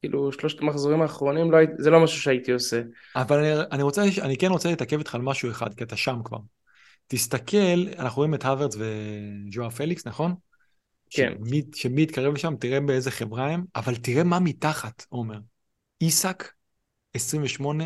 [0.00, 2.82] כאילו, שלושת המחזורים האחרונים, לא, זה לא משהו שהייתי עושה.
[3.16, 6.20] אבל אני, אני, רוצה, אני כן רוצה להתעכב איתך על משהו אחד, כי אתה שם
[6.24, 6.38] כבר.
[7.06, 10.34] תסתכל, אנחנו רואים את האוורץ וז'ואאו פליקס, נכון?
[11.10, 11.32] כן.
[11.44, 15.38] שמי, שמי יתקרב לשם, תראה באיזה חברה הם, אבל תראה מה מתחת, עומר.
[16.00, 16.52] איסק,
[17.14, 17.84] 28,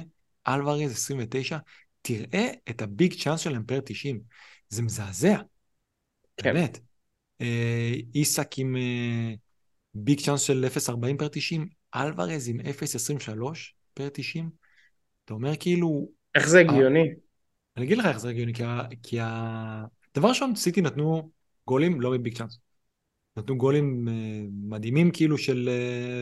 [0.48, 1.58] אלוורז, 29,
[2.02, 4.20] תראה את ה big chance שלהם per 90.
[4.68, 5.36] זה מזעזע.
[6.36, 6.54] כן.
[6.54, 6.78] באמת.
[7.40, 9.34] אה, איסק עם אה,
[9.94, 14.50] big chance של 0.40 per 90, אלוורז עם 0.23 per 90.
[15.24, 16.08] אתה אומר כאילו...
[16.34, 17.08] איך זה הגיוני?
[17.76, 18.82] אני אגיד לך איך זה הגיוני, כי, ה...
[19.02, 19.84] כי ה...
[20.14, 21.30] דבר ראשון, סיטי נתנו
[21.66, 22.58] גולים לא בביג צ'אנס.
[23.38, 24.10] נתנו גולים uh,
[24.50, 25.68] מדהימים כאילו של,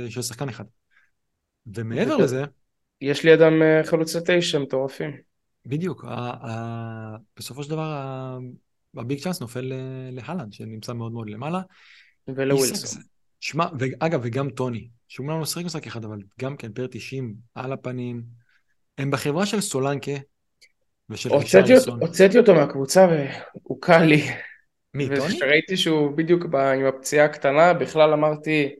[0.07, 0.65] uh, של שחקן אחד.
[1.75, 2.45] ומעבר לזה...
[3.01, 5.11] יש לידם uh, חלוצי תשע מטורפים.
[5.67, 6.05] בדיוק.
[6.05, 6.15] ה...
[6.15, 7.17] ה...
[7.37, 7.93] בסופו של דבר
[8.97, 9.73] הביג צ'אנס נופל
[10.13, 11.61] להלנד, שנמצא מאוד מאוד למעלה.
[12.29, 13.03] ולווילסון.
[13.41, 17.73] שמע, ואגב, וגם טוני, שאומנם לא שיחק משחק אחד, אבל גם כן פר 90 על
[17.73, 18.23] הפנים.
[18.99, 20.13] הם בחברה של סולנקה
[21.11, 22.03] ושל רישרלסון.
[22.03, 23.07] הוצאתי אותו מהקבוצה
[23.65, 24.23] והוא קל לי.
[24.97, 25.35] מי, טוני?
[25.35, 28.75] וכשראיתי שהוא בדיוק בא, עם הפציעה הקטנה, בכלל אמרתי,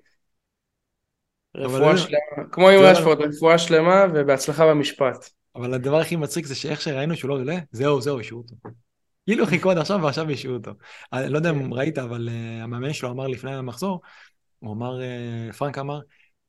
[1.57, 5.31] רפואה שלמה, כמו עם רשפורד, רפואה שלמה ובהצלחה במשפט.
[5.57, 8.55] אבל הדבר הכי מצחיק זה שאיך שראינו שהוא לא עולה, זהו, זהו, השעו אותו.
[9.27, 10.71] כאילו חיכו עד עכשיו ועכשיו השעו אותו.
[11.13, 14.01] אני לא יודע אם ראית, אבל uh, המאמן שלו אמר לפני המחזור,
[14.59, 16.01] הוא אמר, uh, פרנק אמר,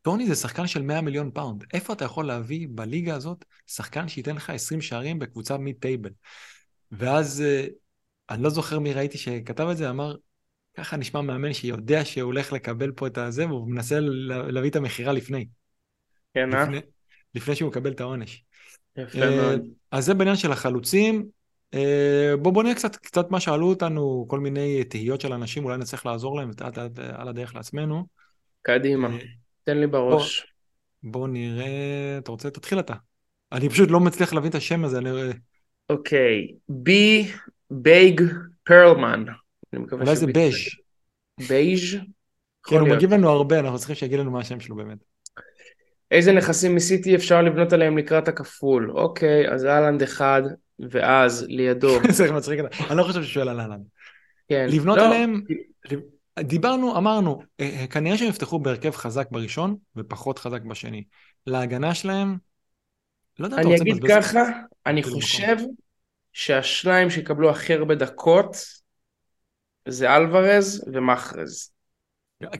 [0.02, 1.64] טוני זה שחקן של 100 מיליון פאונד.
[1.74, 6.10] איפה אתה יכול להביא בליגה הזאת שחקן שייתן לך 20 שערים בקבוצה mid table?
[6.92, 7.44] ואז
[8.30, 10.16] אני לא זוכר מי ראיתי שכתב את זה, אמר,
[10.78, 15.14] ככה נשמע מאמן שיודע שהוא הולך לקבל פה את הזה, והוא מנסה להביא את המכירה
[15.14, 15.46] לפני.
[16.34, 16.64] כן, אה?
[16.64, 16.80] לפני,
[17.36, 18.44] לפני שהוא מקבל את העונש.
[18.98, 19.62] יפה מאוד.
[19.92, 21.26] אז זה בעניין של החלוצים.
[22.42, 26.06] בואו בוא נראה קצת, קצת מה שאלו אותנו, כל מיני תהיות של אנשים, אולי נצטרך
[26.06, 26.52] לעזור להם
[27.14, 28.06] על הדרך לעצמנו.
[28.62, 29.18] קדימה,
[29.64, 30.48] תן לי בראש.
[31.04, 32.50] בוא, בוא נראה, אתה רוצה?
[32.50, 32.94] תתחיל אתה.
[33.52, 35.10] אני פשוט לא מצליח להבין את השם הזה, אני...
[35.90, 37.28] אוקיי, בי
[37.72, 38.22] בייג
[38.64, 39.26] פרלמן.
[39.92, 40.56] אולי זה בייז'.
[41.48, 41.96] בייז'?
[42.68, 44.98] כן, הוא מגיב לנו הרבה, אנחנו צריכים שיגיד לנו מה השם שלו באמת.
[46.12, 48.92] איזה נכסים מסיטי אפשר לבנות עליהם לקראת הכפול?
[48.92, 50.42] אוקיי, אז האלנד אחד,
[50.80, 51.98] ואז לידו.
[52.12, 52.60] זה מצחיק,
[52.90, 53.84] אני לא חושב שהוא שואל על אהלנד.
[54.50, 54.68] כן.
[54.70, 55.06] לבנות לא.
[55.06, 55.42] עליהם,
[56.40, 61.04] דיברנו, אמרנו, אה, אה, כנראה שהם יפתחו בהרכב חזק בראשון ופחות חזק בשני.
[61.48, 62.38] להגנה שלהם,
[63.40, 64.06] לא יודע, אתה רוצה לבזבז...
[64.06, 64.42] אני אגיד ככה,
[64.86, 65.58] אני חושב
[66.38, 68.58] שהשניים שיקבלו הכי הרבה דקות
[69.88, 71.72] זה אלוורז ומחרז.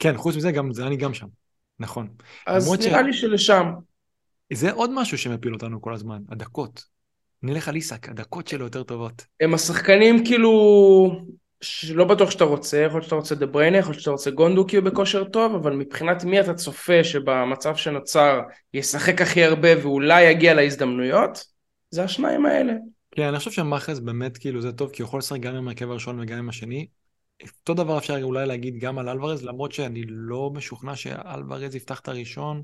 [0.00, 1.26] כן, חוץ מזה, גם, זה אני גם שם.
[1.78, 2.08] נכון.
[2.46, 3.06] אז נראה ש...
[3.06, 3.64] לי שלשם.
[4.52, 6.84] זה עוד משהו שמפיל אותנו כל הזמן, הדקות.
[7.42, 9.24] נלך על איסק, הדקות שלו יותר טובות.
[9.40, 10.52] הם השחקנים כאילו,
[11.60, 14.66] שלא בטוח שאתה רוצה, יכול להיות שאתה רוצה דה בריינה, יכול להיות שאתה רוצה גונדו
[14.66, 18.40] כי הוא בכושר טוב, אבל מבחינת מי אתה צופה שבמצב שנוצר
[18.74, 21.44] ישחק הכי הרבה ואולי יגיע להזדמנויות,
[21.90, 22.72] זה השניים האלה.
[23.18, 25.90] כן, אני חושב שמאחז באמת כאילו זה טוב, כי הוא יכול לשחק גם עם הרכב
[25.90, 26.86] הראשון וגם עם השני.
[27.60, 32.08] אותו דבר אפשר אולי להגיד גם על אלוורז, למרות שאני לא משוכנע שאלוורז יפתח את
[32.08, 32.62] הראשון.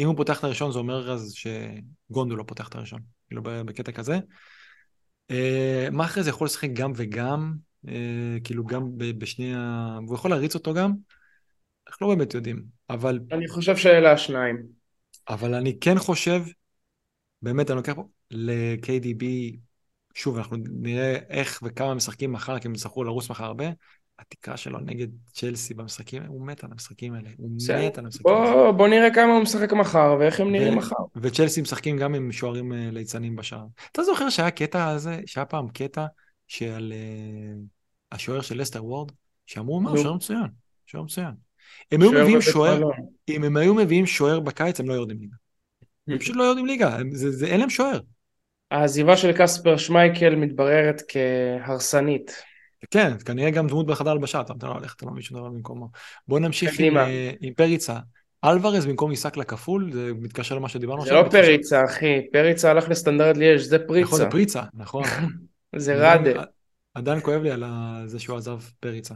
[0.00, 3.92] אם הוא פותח את הראשון זה אומר אז שגונדו לא פותח את הראשון, כאילו בקטע
[3.92, 4.18] כזה.
[5.30, 7.54] אה, מאחרז יכול לשחק גם וגם,
[7.88, 9.98] אה, כאילו גם בשני ה...
[10.06, 10.92] והוא יכול להריץ אותו גם,
[11.88, 13.20] אנחנו לא באמת יודעים, אבל...
[13.32, 14.62] אני חושב שאלה השניים.
[15.28, 16.42] אבל אני כן חושב,
[17.42, 19.24] באמת אני לוקח פה, ל-KDB
[20.14, 23.66] שוב, אנחנו נראה איך וכמה משחקים מחר, כי הם יצטרכו לרוץ מחר הרבה.
[24.20, 28.72] התקרה שלו נגד צ'לסי במשחקים, הוא מת על המשחקים האלה, הוא מת על המשחקים האלה.
[28.72, 30.96] בוא נראה כמה הוא משחק מחר ואיך הם נראים מחר.
[31.16, 33.66] וצ'לסי משחקים גם עם שוערים אה, ליצנים בשער.
[33.92, 36.06] אתה זוכר שהיה קטע הזה, שהיה פעם קטע
[36.48, 37.58] שעל uh,
[38.12, 39.12] השוער של לסטר וורד,
[39.46, 40.46] שאמרו, מה, שוער מצוין,
[40.86, 41.34] שוער מצוין.
[41.92, 42.82] הם היו מביאים שוער,
[43.28, 45.36] אם הם היו מביאים שוער בקיץ, הם לא יורדים ליגה.
[46.08, 46.98] הם פשוט לא יורדים ליגה,
[47.46, 48.00] אין להם שוער.
[48.70, 52.42] העזיבה של קספר שמייקל מתבררת כהרסנית.
[52.90, 55.88] כן, כנראה גם דמות בחדר הלבשה, אתה לא הולך, אתה לא מביא שום דבר במקומו.
[56.28, 57.96] בוא נמשיך עם, אה, עם פריצה.
[58.44, 61.16] אלוורז במקום עיסק לכפול, זה מתקשר למה שדיברנו עכשיו.
[61.16, 64.06] זה לא פריצה, אחי, פריצה הלך לסטנדרט ליאש, זה פריצה.
[64.06, 65.02] נכון, זה פריצה, נכון.
[65.76, 66.42] זה ראדה.
[67.00, 67.64] עדיין כואב לי על
[68.06, 69.14] זה שהוא עזב פריצה.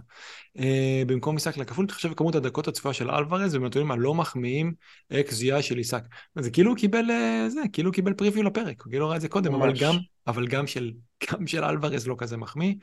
[0.58, 0.62] Uh,
[1.06, 4.72] במקום עיסק לכפול, תחשב כמות הדקות הצפויה של אלוורז ובנתונים הלא מחמיאים
[5.12, 6.02] אקס ג'י של עיסק.
[6.38, 9.20] זה כאילו הוא קיבל uh, זה, כאילו הוא קיבל פריוויו לפרק, הוא כאילו ראה את
[9.20, 9.94] זה קודם, אבל גם,
[10.26, 10.90] אבל גם של,
[11.32, 12.74] גם של אלוורז לא כזה מחמיא.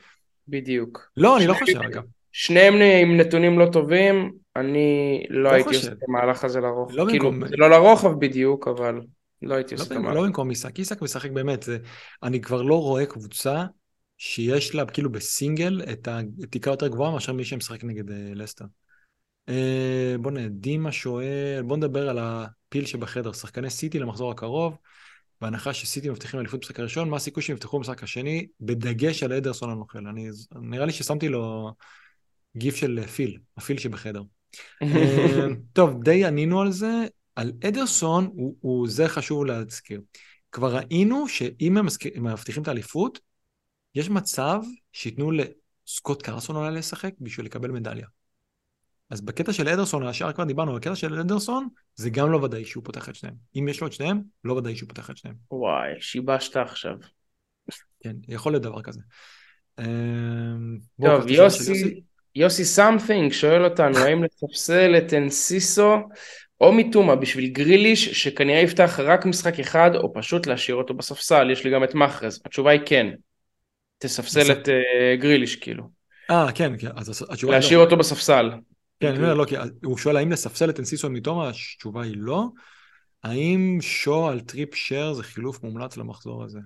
[0.48, 1.10] בדיוק.
[1.16, 2.02] לא, אני לא חושב אגב.
[2.32, 6.94] שניהם עם נתונים לא טובים, אני לא, לא הייתי עושה את המהלך הזה לרוחב.
[6.94, 7.48] לא כאילו, במקום...
[7.48, 9.00] זה לא לרוחב בדיוק, אבל
[9.42, 10.16] לא הייתי עושה את המהלך.
[10.16, 11.78] לא במקום עיסק, עיסק משחק באמת, זה,
[12.22, 13.64] אני כבר לא רואה קבוצה
[14.24, 16.08] שיש לה כאילו בסינגל את
[16.42, 18.64] התקרה יותר גבוהה מאשר מי שמשחק נגד uh, לסטר.
[19.50, 19.52] Uh,
[20.20, 24.76] בוא נראה, דימה שואל, בוא נדבר על הפיל שבחדר, שחקני סיטי למחזור הקרוב,
[25.40, 29.70] בהנחה שסיטי מבטיחים אליפות במשחק הראשון, מה הסיכוי שהם יפתחו במשחק השני, בדגש על אדרסון
[29.70, 30.06] הנוכל.
[30.06, 31.72] אני, נראה לי ששמתי לו
[32.56, 34.22] גיף של פיל, הפיל שבחדר.
[34.84, 34.86] uh,
[35.72, 37.06] טוב, די ענינו על זה.
[37.36, 40.00] על אדרסון, הוא, הוא זה חשוב להזכיר.
[40.52, 43.31] כבר ראינו שאם הם מבטיחים את האליפות,
[43.94, 44.60] יש מצב
[44.92, 48.06] שייתנו לסקוט קרסון אולי לשחק בשביל לקבל מדליה.
[49.10, 52.84] אז בקטע של אדרסון, השאר כבר דיברנו, בקטע של אדרסון, זה גם לא ודאי שהוא
[52.84, 53.34] פותח את שניהם.
[53.56, 55.36] אם יש לו את שניהם, לא ודאי שהוא פותח את שניהם.
[55.50, 56.94] וואי, שיבשת עכשיו.
[58.00, 59.00] כן, יכול להיות דבר כזה.
[59.78, 62.00] אמ, טוב, יוסי,
[62.34, 65.96] יוסי סמפינג שואל אותנו האם לספסל את אנסיסו
[66.60, 71.64] או מיטומה בשביל גריליש שכנראה יפתח רק משחק אחד או פשוט להשאיר אותו בספסל, יש
[71.64, 72.40] לי גם את מחרז.
[72.44, 73.08] התשובה היא כן.
[74.02, 74.52] תספסל.
[74.52, 75.90] את אה, גריליש כאילו.
[76.30, 77.84] אה, כן, כן, אז התשובה היא להשאיר לא.
[77.84, 78.50] אותו בספסל.
[79.00, 82.48] כן, אני אומר לא, כי הוא שואל האם לספסל את אנסיסו מיטומה, התשובה היא לא.
[83.22, 86.58] האם שו על טריפייר שר זה חילוף מומלץ למחזור הזה?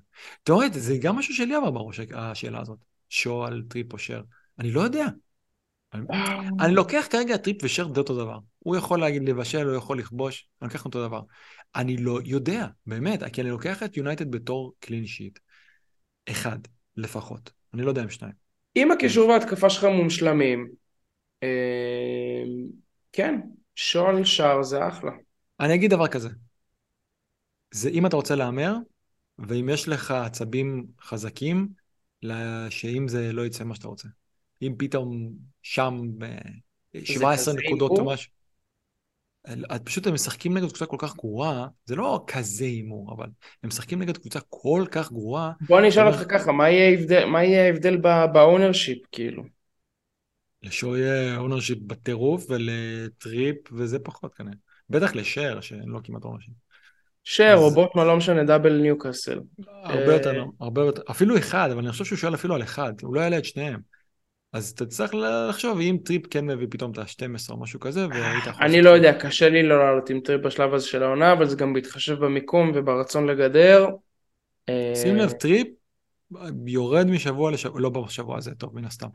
[0.42, 2.78] תאורית, זה גם משהו שלי עבר בראש, השאלה הזאת.
[3.08, 4.22] שו על טריפייר או שר.
[4.58, 5.06] אני לא יודע.
[5.94, 6.06] אני,
[6.60, 8.38] אני לוקח כרגע טריפייר ושר זה אותו דבר.
[8.58, 11.20] הוא יכול להגיד לבשל, הוא יכול לכבוש, אני לוקח אותו דבר.
[11.76, 15.38] אני לא יודע, באמת, כי אני לוקח את יונייטד בתור clean sheet.
[16.30, 16.58] אחד,
[16.96, 17.50] לפחות.
[17.74, 18.34] אני לא יודע אם שניים.
[18.76, 20.68] אם הקישור וההתקפה שלך מושלמים,
[21.42, 22.44] אה,
[23.12, 23.40] כן,
[23.76, 25.10] שועל שער זה אחלה.
[25.60, 26.28] אני אגיד דבר כזה.
[27.74, 28.74] זה אם אתה רוצה להמר,
[29.38, 31.68] ואם יש לך עצבים חזקים,
[32.70, 34.08] שאם זה לא יצא מה שאתה רוצה.
[34.62, 35.32] אם פתאום
[35.62, 36.38] שם ב-
[37.04, 38.04] 17 כזה נקודות או?
[38.04, 38.32] משהו.
[39.74, 43.26] את פשוט הם משחקים נגד קבוצה כל כך גרועה, זה לא כזה הימור, אבל
[43.62, 47.96] הם משחקים נגד קבוצה כל כך גרועה, בוא אני אשאל אותך ככה, מה יהיה ההבדל-
[48.32, 49.42] ב ownership כאילו?
[50.62, 54.54] לשו יהיה ownership בטירוף ולטריפייר זה פחות כנראה.
[54.90, 56.54] בטח לשר שאין לו כמעט ownership.
[57.24, 59.40] שר או בוטמן, לא משנה, double ניוקאסל.
[59.66, 63.14] הרבה יותר, הרבה יותר, אפילו אחד, אבל אני חושב שהוא שואל אפילו על אחד, הוא
[63.14, 63.80] לא יעלה את שניהם.
[64.56, 68.46] אז אתה צריך לחשוב אם טריפייר כן מביא פתאום את ה-12 או משהו כזה, והיית
[68.46, 68.64] יכול...
[68.64, 71.56] אני לא יודע, קשה לי לא לעלות עם טריפייר בשלב הזה של העונה, אבל זה
[71.56, 73.86] גם בהתחשב במיקום וברצון לגדר.
[74.68, 75.68] אה, שים לב, טריפייר
[76.66, 79.08] יורד משבוע לשבוע, לא בשבוע הזה, טוב, מן הסתם,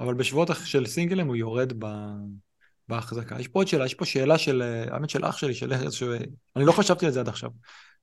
[0.00, 1.86] אבל בשבועות של סינגלים הוא יורד ב...
[2.90, 3.36] בהחזקה.
[3.40, 5.92] יש פה עוד שאלה, יש פה שאלה של, אה, האמת של אח שלי, של ארז,
[5.92, 7.50] שאני לא חשבתי על זה עד עכשיו.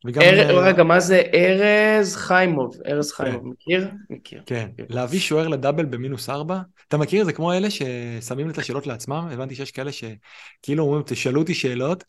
[0.06, 0.22] וגם...
[0.22, 2.76] אר- אה, רגע, מה זה ארז חיימוב?
[2.88, 3.88] ארז חיימוב, מכיר?
[4.10, 4.42] מכיר.
[4.46, 7.26] כן, להביא שוער ל double במינוס ארבע, אתה מכיר?
[7.26, 12.04] זה כמו אלה ששמים את השאלות לעצמם, הבנתי שיש כאלה שכאילו אומרים, תשאלו אותי שאלות,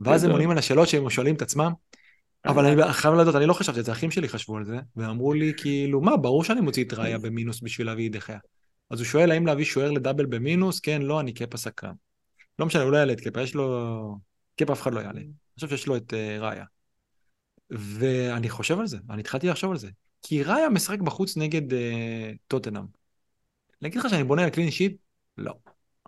[0.00, 0.30] ואז הם.
[0.30, 1.72] עונים על השאלות שהם שואלים את עצמם,
[2.46, 5.34] אבל אני חייב לדעת, אני לא חשבתי על זה, אחים שלי חשבו על זה, ואמרו
[5.34, 8.38] לי כאילו, מה, ברור שאני מוציא את ראיה במינוס בשביל להביא דחיה.
[8.90, 11.92] אז הוא שואל האם להביא שוער לדאבל במינוס, כן, לא, אני קאפה סקרן.
[12.58, 14.18] לא משנה, הוא לא יעלה את קאפה, יש לו...
[14.56, 15.20] קאפה אף אחד לא יעלה.
[15.20, 16.64] אני חושב שיש לו את uh, ראיה.
[17.70, 19.90] ואני חושב על זה, אני התחלתי לחשוב על זה.
[20.22, 21.76] כי ראיה משחק בחוץ נגד uh,
[22.48, 22.84] טוטנאם.
[23.82, 24.96] להגיד לך שאני בונה על קלין שיט?
[25.38, 25.54] לא.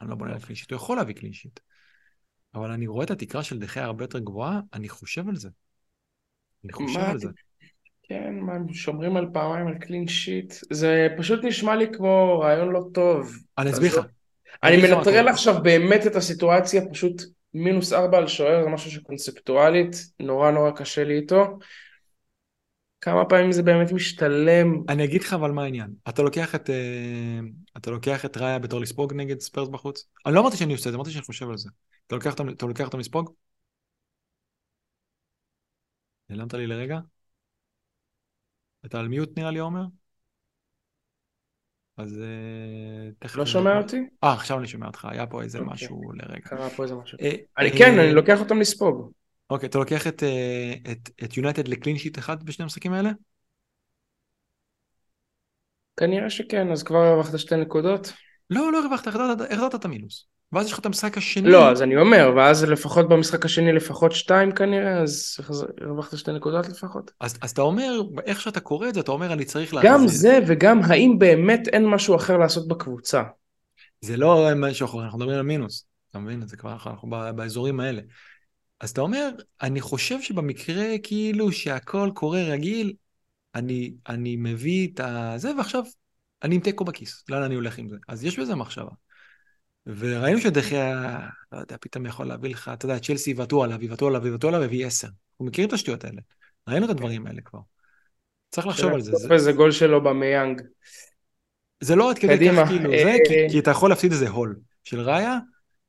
[0.01, 1.61] אני לא בונה על קלין שיט, הוא יכול להביא קלין שיט.
[2.55, 5.49] אבל אני רואה את התקרה של דחיה הרבה יותר גבוהה, אני חושב על זה.
[6.65, 7.11] אני חושב מה?
[7.11, 7.29] על זה.
[8.03, 10.55] כן, מה, הם שומרים על פעמיים על קלין שיט.
[10.71, 13.33] זה פשוט נשמע לי כמו רעיון לא טוב.
[13.59, 14.07] אני אסביר לך.
[14.63, 15.29] אני מנטרל.
[15.29, 17.23] עכשיו באמת את הסיטואציה, פשוט
[17.55, 21.59] מינוס ארבע על שוער, זה משהו שקונספטואלית, נורא נורא קשה לי איתו.
[23.01, 24.83] כמה פעמים זה באמת משתלם?
[24.89, 25.91] אני אגיד לך אבל מה העניין.
[26.09, 27.39] אתה לוקח את, אה,
[27.77, 30.09] אתה לוקח את ראיה בתור לספוג נגד ספיירס בחוץ?
[30.27, 31.71] אני לא אמרתי שאני עושה את זה, אמרתי שאני חושב על זה.
[32.07, 33.33] אתה לוקח אותם, אתה לוקח אותם לספוג?
[36.31, 36.99] נעלמת לי לרגע?
[38.87, 39.83] אתה על mute נראה לי עומר?
[41.97, 43.37] אז אה, תכף...
[43.37, 44.01] לא שומע אותי?
[44.25, 45.73] אה, עכשיו אני שומע אותך, היה פה איזה אוקיי.
[45.73, 46.41] משהו לרגע.
[46.41, 47.19] קרה פה איזה משהו.
[47.21, 49.11] אה, אני אה, כן, אני לוקח אותם לספוג.
[49.51, 53.11] אוקיי, אתה לוקח את, יונייטד ל clean sheet אחד בשני המשחקים האלה?
[55.97, 58.13] כנראה שכן, אז כבר הרווחת שתי נקודות.
[58.51, 60.27] לא, לא הרווחת, החזרת את המינוס.
[60.53, 61.51] ואז יש לך את המשחק השני.
[61.51, 65.37] לא, אז אני אומר, ואז לפחות במשחק השני לפחות שתיים כנראה, אז
[65.81, 67.11] הרווחת שתי נקודות לפחות.
[67.21, 69.93] אז, אז אתה אומר, איך שאתה קורא את זה, אתה אומר, אני צריך להחזיר.
[69.93, 73.23] גם זה וגם האם באמת אין משהו אחר לעשות בקבוצה.
[74.01, 75.87] זה לא משהו אחר, אנחנו מדברים על מינוס.
[76.11, 76.47] אתה מבין?
[76.47, 78.03] זה כבר, אנחנו, באזורים האלה.
[78.81, 79.31] אז אתה אומר,
[79.63, 82.93] אני חושב שבמקרה כאילו שהכל קורה רגיל,
[83.55, 85.83] אני, אני מביא את הזה, ועכשיו
[86.43, 87.25] אני עם תיקו בכיס.
[87.29, 87.97] לאן אני הולך עם זה?
[88.09, 88.91] אז יש בזה מחשבה.
[89.87, 91.19] וראינו שדחיה,
[91.53, 94.63] לא יודע, פתאום יכול להביא לך, אתה יודע, צ'לסי יבעטו עליו, יבעטו עליו, יבעטו עליו,
[94.63, 95.07] הביא עשר.
[95.07, 96.21] אנחנו מכירים את השטויות האלה.
[96.69, 97.59] ראינו את הדברים האלה כבר.
[98.51, 99.13] צריך לחשוב על זה.
[99.37, 100.63] זה, גול שלו במיאנג.
[101.81, 103.47] זה לא עד כדי כך כאילו זה, כי, אה.
[103.51, 105.39] כי אתה יכול להפסיד איזה הול של ראיה,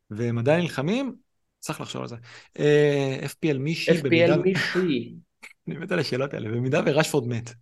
[0.10, 1.16] והם עדיין נלחמים,
[1.60, 2.16] צריך לחשוב על זה.
[2.60, 4.00] אה, FPL מישהי.
[4.00, 5.14] FPL מישהי.
[5.68, 7.54] אני מת על השאלות האלה, במידה ורשפורד מת.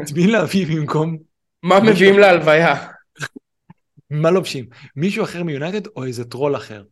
[0.00, 1.18] את מי להביא במקום,
[1.62, 2.91] מה מביאים להלוויה?
[4.12, 4.66] מה לובשים?
[4.96, 6.84] מישהו אחר מיונייטד או איזה טרול אחר?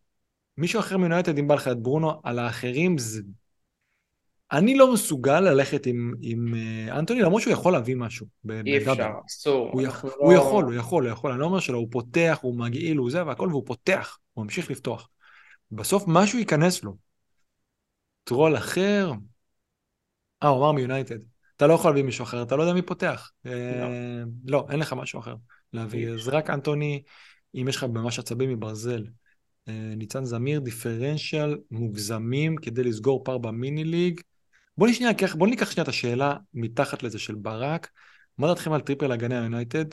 [0.57, 3.23] מישהו אחר מיונייטד, אם בא לך את ברונו, על האחרים זה...
[4.53, 8.27] אני לא מסוגל ללכת עם, עם אה, אנטוני, למרות שהוא יכול להביא משהו.
[8.67, 8.79] אי.
[8.79, 9.71] אפשר, אסור.
[9.73, 12.39] הוא, יכול, לא- הוא יכול, הוא יכול, הוא יכול, אני לא אומר שלא, הוא פותח,
[12.43, 15.09] הוא מגעיל, הוא זה והכל, והוא פותח, הוא ממשיך לפתוח.
[15.73, 16.97] בסוף משהו ייכנס לו.
[18.25, 19.13] טרול אחר,
[20.43, 21.19] אה, הוא אמר מיונייטד.
[21.57, 23.31] אתה לא יכול להביא מישהו אחר, אתה לא יודע מי פותח.
[23.45, 23.53] לא,
[24.45, 25.35] לא אין לך משהו אחר
[25.73, 26.09] להביא.
[26.09, 27.03] אז רק אנטוני,
[27.55, 29.05] אם יש לך ממש עצבים מברזל.
[29.69, 34.21] אה, ניצן זמיר, דיפרנציאל, מוגזמים כדי לסגור פער ב mini league.
[34.77, 37.91] בוא נשנייה, בוא ניקח שנייה את השאלה מתחת לזה של ברק.
[38.39, 39.85] מה דעתכם על triple הגנה יונייטד?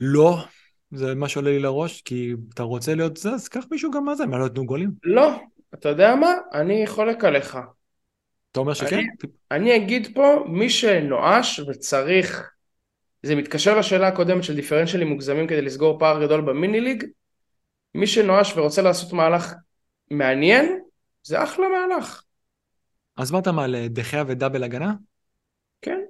[0.00, 0.44] לא,
[0.90, 4.14] זה מה שעולה לי לראש, כי אתה רוצה להיות זה, אז קח מישהו גם מה
[4.14, 4.90] זה, מה לא יתנו גולים?
[5.02, 5.30] לא,
[5.74, 6.30] אתה יודע מה?
[6.54, 7.58] אני חולק עליך.
[8.52, 8.96] אתה אומר שכן?
[8.96, 9.06] אני-
[9.50, 12.50] אני אגיד פה, מי שנואש וצריך,
[13.26, 17.04] זה מתקשר לשאלה הקודמת של דיפרנציאלים מוגזמים כדי לסגור פער גדול במיני ליג,
[17.94, 19.54] מי שנואש ורוצה לעשות מהלך
[20.10, 20.80] מעניין,
[21.22, 22.22] זה אחלה מהלך.
[23.16, 24.94] אז מה אתה מעלה, דחיה ודאבל הגנה?
[25.82, 26.00] כן,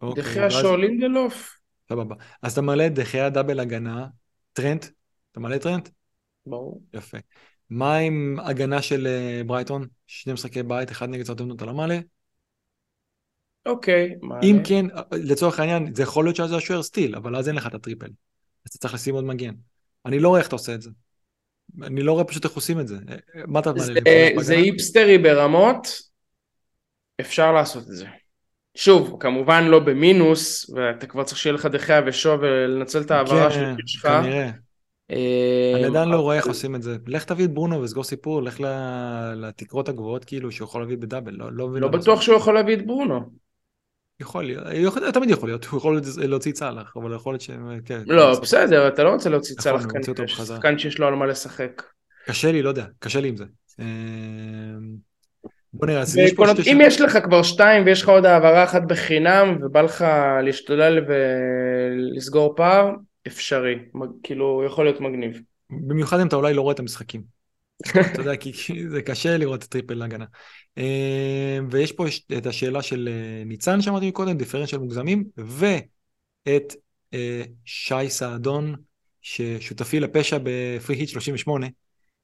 [0.00, 1.56] אוקיי, דה חאה ואז- שו או לינדלוף.
[1.88, 2.14] סבבה.
[2.42, 4.06] אז אתה מעלה דה חאה double הגנה,
[4.52, 4.86] טרנט?
[5.32, 5.88] אתה מעלה טרנט?
[6.46, 6.82] ברור.
[6.94, 7.18] יפה.
[7.70, 9.86] מה עם הגנה של אה, ברייטון?
[10.06, 11.98] שני משחקי בית, אחד נגד אברטון אתה לא מעלה?
[13.66, 14.42] אוקיי, מעלה.
[14.42, 17.74] אם כן, לצורך העניין, זה יכול להיות שזה השוער סטיל, אבל אז אין לך את
[17.74, 18.06] ה triple.
[18.06, 19.54] אז אתה צריך לשים עוד מגן.
[20.06, 20.90] אני לא רואה איך אתה עושה את זה.
[21.82, 22.96] אני לא רואה פשוט איך עושים את זה.
[23.08, 24.40] אה, מה אתה מעלה?
[24.42, 24.54] זה?
[24.54, 25.88] היפסטרי ברמות,
[27.20, 28.06] אפשר לעשות את זה.
[28.74, 33.74] שוב, כמובן לא במינוס, ואתה כבר צריך שיהיה לך דחיה ושוב ולנצל את ההעברה כן,
[33.86, 34.02] שלך.
[34.02, 34.50] כנראה.
[35.10, 36.96] אה, אני עדיין לא רואה איך עושים את זה.
[37.06, 38.60] לך תביא את ברונו וסגור סיפור, לך
[39.36, 41.32] לתקרות הגבוהות כאילו שהוא יכול להביא בדאבל.
[41.34, 42.20] לא, לא, מבין לא בטוח.
[42.20, 43.41] שהוא יכול להביא את ברונו.
[44.22, 47.50] יכול להיות, יכול, תמיד יכול להיות, הוא יכול להוציא צלח, אבל יכול להיות ש...
[47.84, 49.78] כן, לא, לעשות- בסדר, אתה לא רוצה להוציא נכון,
[50.42, 51.82] צלח כאן, שיש לו על מה לשחק.
[52.26, 53.44] קשה לי, לא יודע, קשה לי עם זה.
[53.80, 53.84] אה,
[55.74, 56.78] בוא נראה, אז יש פה שתי אם.
[56.80, 60.04] יש לך כבר שתיים ויש לך עוד העברה אחת בחינם ובא לך
[60.42, 62.90] להשתולל ולסגור פער,
[63.26, 63.78] אפשרי,
[64.22, 65.40] כאילו יכול להיות מגניב.
[65.70, 67.41] במיוחד אם אתה אולי לא רואה את המשחקים.
[67.90, 70.24] אתה יודע, כי כי זה קשה לראות triple הגנה.
[70.78, 72.06] אה, ויש פה
[72.38, 76.74] את השאלה של אה, ניצן שאמרתי מקודם, דיפרנציאל מוגזמים, ואת
[77.14, 78.74] אה, שי סעדון,
[79.20, 81.66] ששותפי לפשע בפרי היט 38,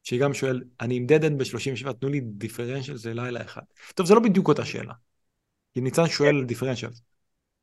[0.03, 3.63] שגם שואל, אני עם דדן ב-37, תנו לי דיפרנציאל, זה לילה אחד.
[3.95, 4.93] טוב, זה לא בדיוק אותה שאלה.
[5.75, 6.91] כי ניצן שואל על דיפרנציאל.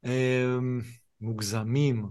[0.06, 0.58] אה,
[1.22, 2.06] מוגזמים.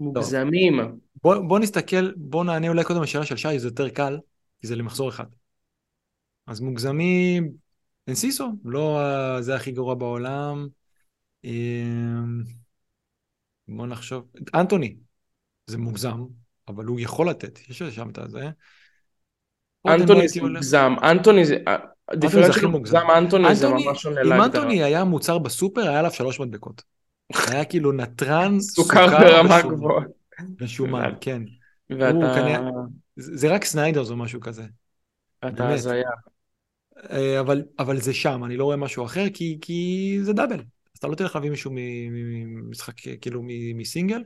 [0.00, 0.80] מוגזמים.
[1.22, 4.18] בוא, בוא נסתכל, בוא נענה אולי קודם לשאלה של שי, זה יותר קל,
[4.62, 5.26] כי זה למחזור אחד.
[6.46, 7.52] אז מוגזמים,
[8.08, 10.68] אנסיסו, לא ה- זה הכי גרוע בעולם.
[11.44, 12.42] אמ,
[13.68, 14.96] בוא נחשוב, אנטוני,
[15.66, 16.24] זה מוגזם,
[16.68, 18.24] אבל הוא יכול לתת, יש שם את לא
[19.88, 22.96] אנטוני זה מוגזם, אנטוני זה, הכי דיפרנציאל מוגזם.
[22.96, 24.46] מוגזם, אנטוני זה ממש עונה על ההגדרה.
[24.46, 26.82] אנטוני היה מוצר בסופר, היה עליו שלוש מדבקות.
[27.50, 29.62] היה כאילו נתרן סוכר ברמה.
[29.62, 30.04] גבוהה.
[30.78, 31.16] הבנתי.
[31.20, 31.42] כן.
[31.98, 32.70] ואתה כנראה-
[33.16, 34.64] זה רק סניידרס או משהו כזה.
[35.48, 35.68] אתה.
[35.68, 36.02] הזיה.
[37.10, 40.58] אה, אבל, אבל זה שם, אני לא רואה משהו אחר, כי, כי זה דאבל.
[40.58, 43.42] אז אתה לא תלך להביא מישהו ממשחק, כאילו,
[43.74, 44.22] מסינגל.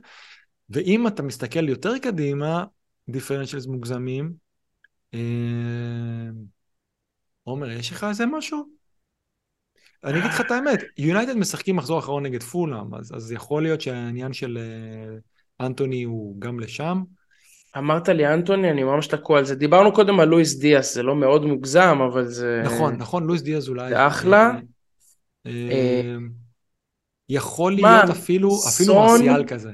[0.69, 2.65] ואם אתה מסתכל יותר קדימה,
[3.09, 4.33] דיפרנציאלס מוגזמים,
[5.13, 5.19] אה,
[7.43, 8.77] עומר, יש לך איזה משהו?
[10.03, 13.81] אני אגיד לך את האמת, יונייטד משחקים מחזור אחרון נגד פולאם, אז, אז יכול להיות
[13.81, 17.03] שהעניין של אה, אנטוני הוא גם לשם.
[17.77, 19.55] אמרת לי אנטוני, אני ממש תקוע על זה.
[19.55, 22.61] דיברנו קודם על לואיס דיאס, זה לא מאוד מוגזם, אבל זה...
[22.65, 23.89] נכון, נכון, לואיס דיאז אולי.
[23.89, 24.51] זה אחלה.
[25.45, 26.15] אה, אה,
[27.29, 29.71] יכול להיות אפילו, אפילו מרסיאל כזה.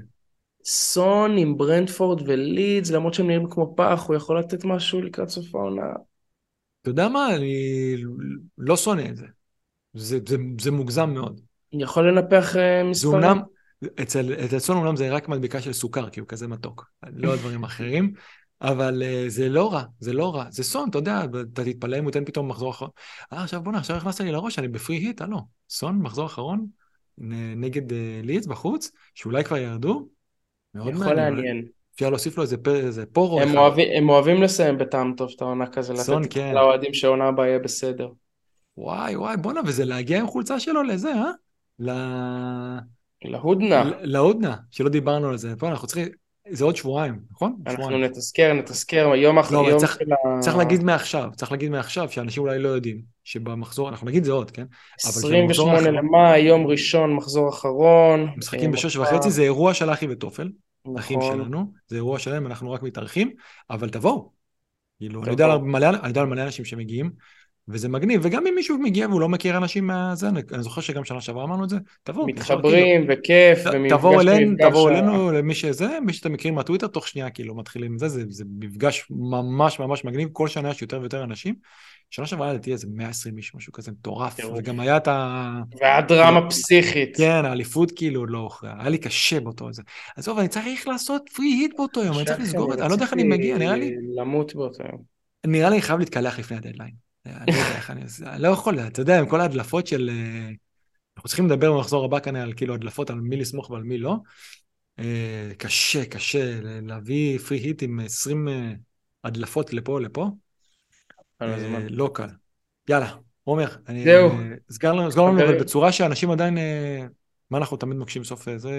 [0.65, 5.55] סון עם ברנדפורד ולידס, למרות שהם נראים כמו פח, הוא יכול לתת משהו לקראת סוף
[5.55, 5.87] העונה.
[6.81, 7.95] אתה יודע מה, אני
[8.57, 9.25] לא שונא את זה.
[9.93, 11.41] זה, זה, זה מוגזם מאוד.
[11.73, 13.13] יכול לנפח אה, זה מספרים.
[13.13, 13.41] אומנם,
[14.01, 17.63] אצל, אצל סון אומנם זה רק מדבקה של סוכר, כי הוא כזה מתוק, לא דברים
[17.63, 18.13] אחרים,
[18.61, 20.45] אבל uh, זה לא רע, זה לא רע.
[20.49, 21.21] זה סון, אתה יודע,
[21.53, 22.89] אתה תתפלא אם הוא ייתן פתאום מחזור אחרון.
[23.33, 25.37] אה, עכשיו בוא'נה, עכשיו הכנסת לי לראש, אני בפרי היט, הלו.
[25.69, 26.65] סון, מחזור אחרון,
[27.55, 30.07] נגד uh, לידס בחוץ, שאולי כבר ירדו.
[30.75, 31.33] מאוד יכול מעניין.
[31.35, 31.65] לעניין.
[31.95, 33.57] אפשר להוסיף לו איזה, פ- איזה פורו הם.
[33.57, 36.53] אוהבים- הם אוהבים לסיים בטעם טוב את העונה כזה, סון, לתת כן.
[36.55, 38.09] לאוהדים שהעונה הבאה יהיה בסדר.
[38.77, 41.31] וואי וואי, בואנה, וזה להגיע עם חולצה שלו לזה, אה?
[41.79, 41.91] ל...
[43.23, 45.55] להודנה, להודנה, שלא דיברנו על זה.
[45.55, 46.07] בוא, אנחנו צריכים,
[46.49, 47.55] זה עוד שבועיים, נכון?
[47.67, 48.03] אנחנו שבועיים.
[48.03, 50.39] נתזכר, נתזכר, יום אחרי לא, יום צריך- של ה...
[50.39, 54.51] צריך להגיד מעכשיו, צריך להגיד מעכשיו, שאנשים אולי לא יודעים, שבמחזור, אנחנו נגיד זה עוד,
[54.51, 54.65] כן?
[55.03, 58.27] אבל 28 כשהמחזור למאי, יום ראשון, מחזור אחרון.
[58.37, 60.49] משחקים אה, בשש וחצי, זה אירוע של אחי וטופל,
[60.97, 61.37] אחים נכון.
[61.37, 63.31] שלנו, זה אירוע שלהם, אנחנו רק מתארחים,
[63.69, 64.31] אבל תבואו.
[64.99, 65.45] כאילו, אני יודע
[66.01, 67.11] על מלא אנשים שמגיעים,
[67.67, 71.05] וזה מגניב, וגם אם מישהו מגיע והוא לא מכיר אנשים מהזה, אני, אני זוכר שגם
[71.05, 72.27] שנה שעברה אמרנו את זה, תבואו.
[72.27, 77.07] מתחברים כאילו, וכיף, ומפגש תבואו אלינו, תבואו אלינו, למי שזה, מי שאתם מכירים מהטוויטר, תוך
[77.07, 81.23] שנייה כאילו מתחילים זה, זה, זה מפגש ממש ממש מגניב, כל שנה יש יותר ויותר
[81.23, 81.55] אנשים.
[82.09, 85.51] שנה שעברה לדעתי איזה 120 איש, משהו כזה מטורף, וגם היה את ה...
[85.81, 87.17] והדרמה כאילו, פסיכית.
[87.17, 89.81] כן, האליפות כאילו עוד לא הוכרעה, היה לי קשה באותו זה.
[90.17, 92.95] עזוב, אני צריך לעשות פרי היט באותו יום, אני צריך לסגור את זה, אני לא
[92.95, 93.95] יודע איך אני מגיע, נראה לי...
[94.15, 95.01] למות באותו יום.
[95.47, 97.12] נראה לי חייב להתקלח לפני הדדליין.
[97.25, 98.01] אני לא יודע איך אני...
[98.25, 100.09] אני לא יכול, אתה יודע, עם כל ההדלפות של...
[100.13, 100.49] אה,
[101.17, 104.15] אנחנו צריכים לדבר במחזור הבא כאן על כאילו הדלפות, על מי לסמוך ועל מי לא.
[104.99, 108.73] אה, קשה, קשה להביא free hit עם 20 אה,
[109.23, 110.29] הדלפות לפה לפה.
[111.89, 112.27] לא קל.
[112.89, 113.67] יאללה, עומר,
[114.03, 114.31] זהו.
[114.71, 115.09] סגר לנו
[115.59, 116.57] בצורה שאנשים עדיין,
[117.49, 118.71] מה אנחנו תמיד מקשיבים בסוף זה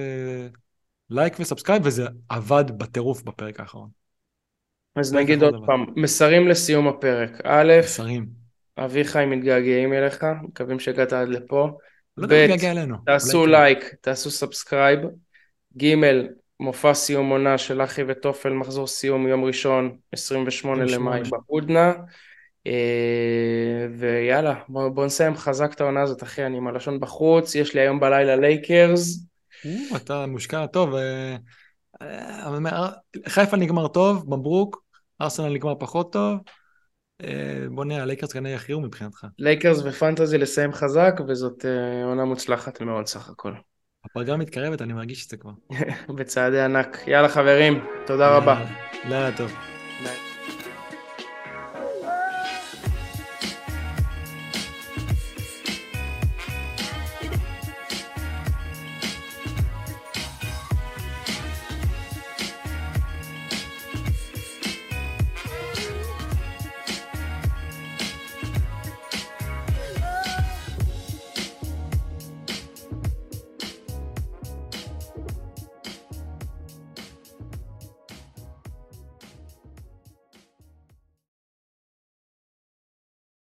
[1.11, 4.04] like ו subscribe, וזה עבד בטירוף בפרק האחרון.
[4.97, 7.41] אז נגיד עוד פעם, מסרים לסיום הפרק.
[7.45, 8.27] א', מסרים.
[8.79, 11.69] אביחי מתגעגעים אליך, מקווים שהגעת עד לפה.
[12.17, 12.37] לא
[12.71, 12.97] אלינו.
[13.07, 15.01] תעשו לייק, תעשו subscribe.
[15.83, 15.95] ג',
[16.61, 21.93] מופע סיום עונה של אחי ותופל, מחזור סיום יום ראשון, 28 למאי בהודנה.
[22.67, 27.75] אה, ויאללה, בוא, בוא נסיים חזק את העונה הזאת, אחי, אני עם הלשון בחוץ, יש
[27.75, 29.27] לי היום בלילה לייקרס.
[29.97, 30.95] אתה מושקע טוב.
[30.95, 31.37] אה,
[32.03, 32.89] אה,
[33.29, 34.84] חיפה נגמר טוב, מברוק,
[35.21, 36.39] ארסנל נגמר פחות טוב.
[37.71, 39.27] בוא נראה, לייקרס כנראה יכריעו מבחינתך.
[39.39, 41.65] לייקרס ופנטזי לסיים חזק, וזאת
[42.05, 43.53] עונה מוצלחת מאוד סך הכל.
[44.05, 45.53] הפגרה מתקרבת, אני מרגיש את זה כבר.
[46.17, 46.99] בצעדי ענק.
[47.07, 48.65] יאללה חברים, תודה רבה.
[49.05, 49.74] לילה טוב.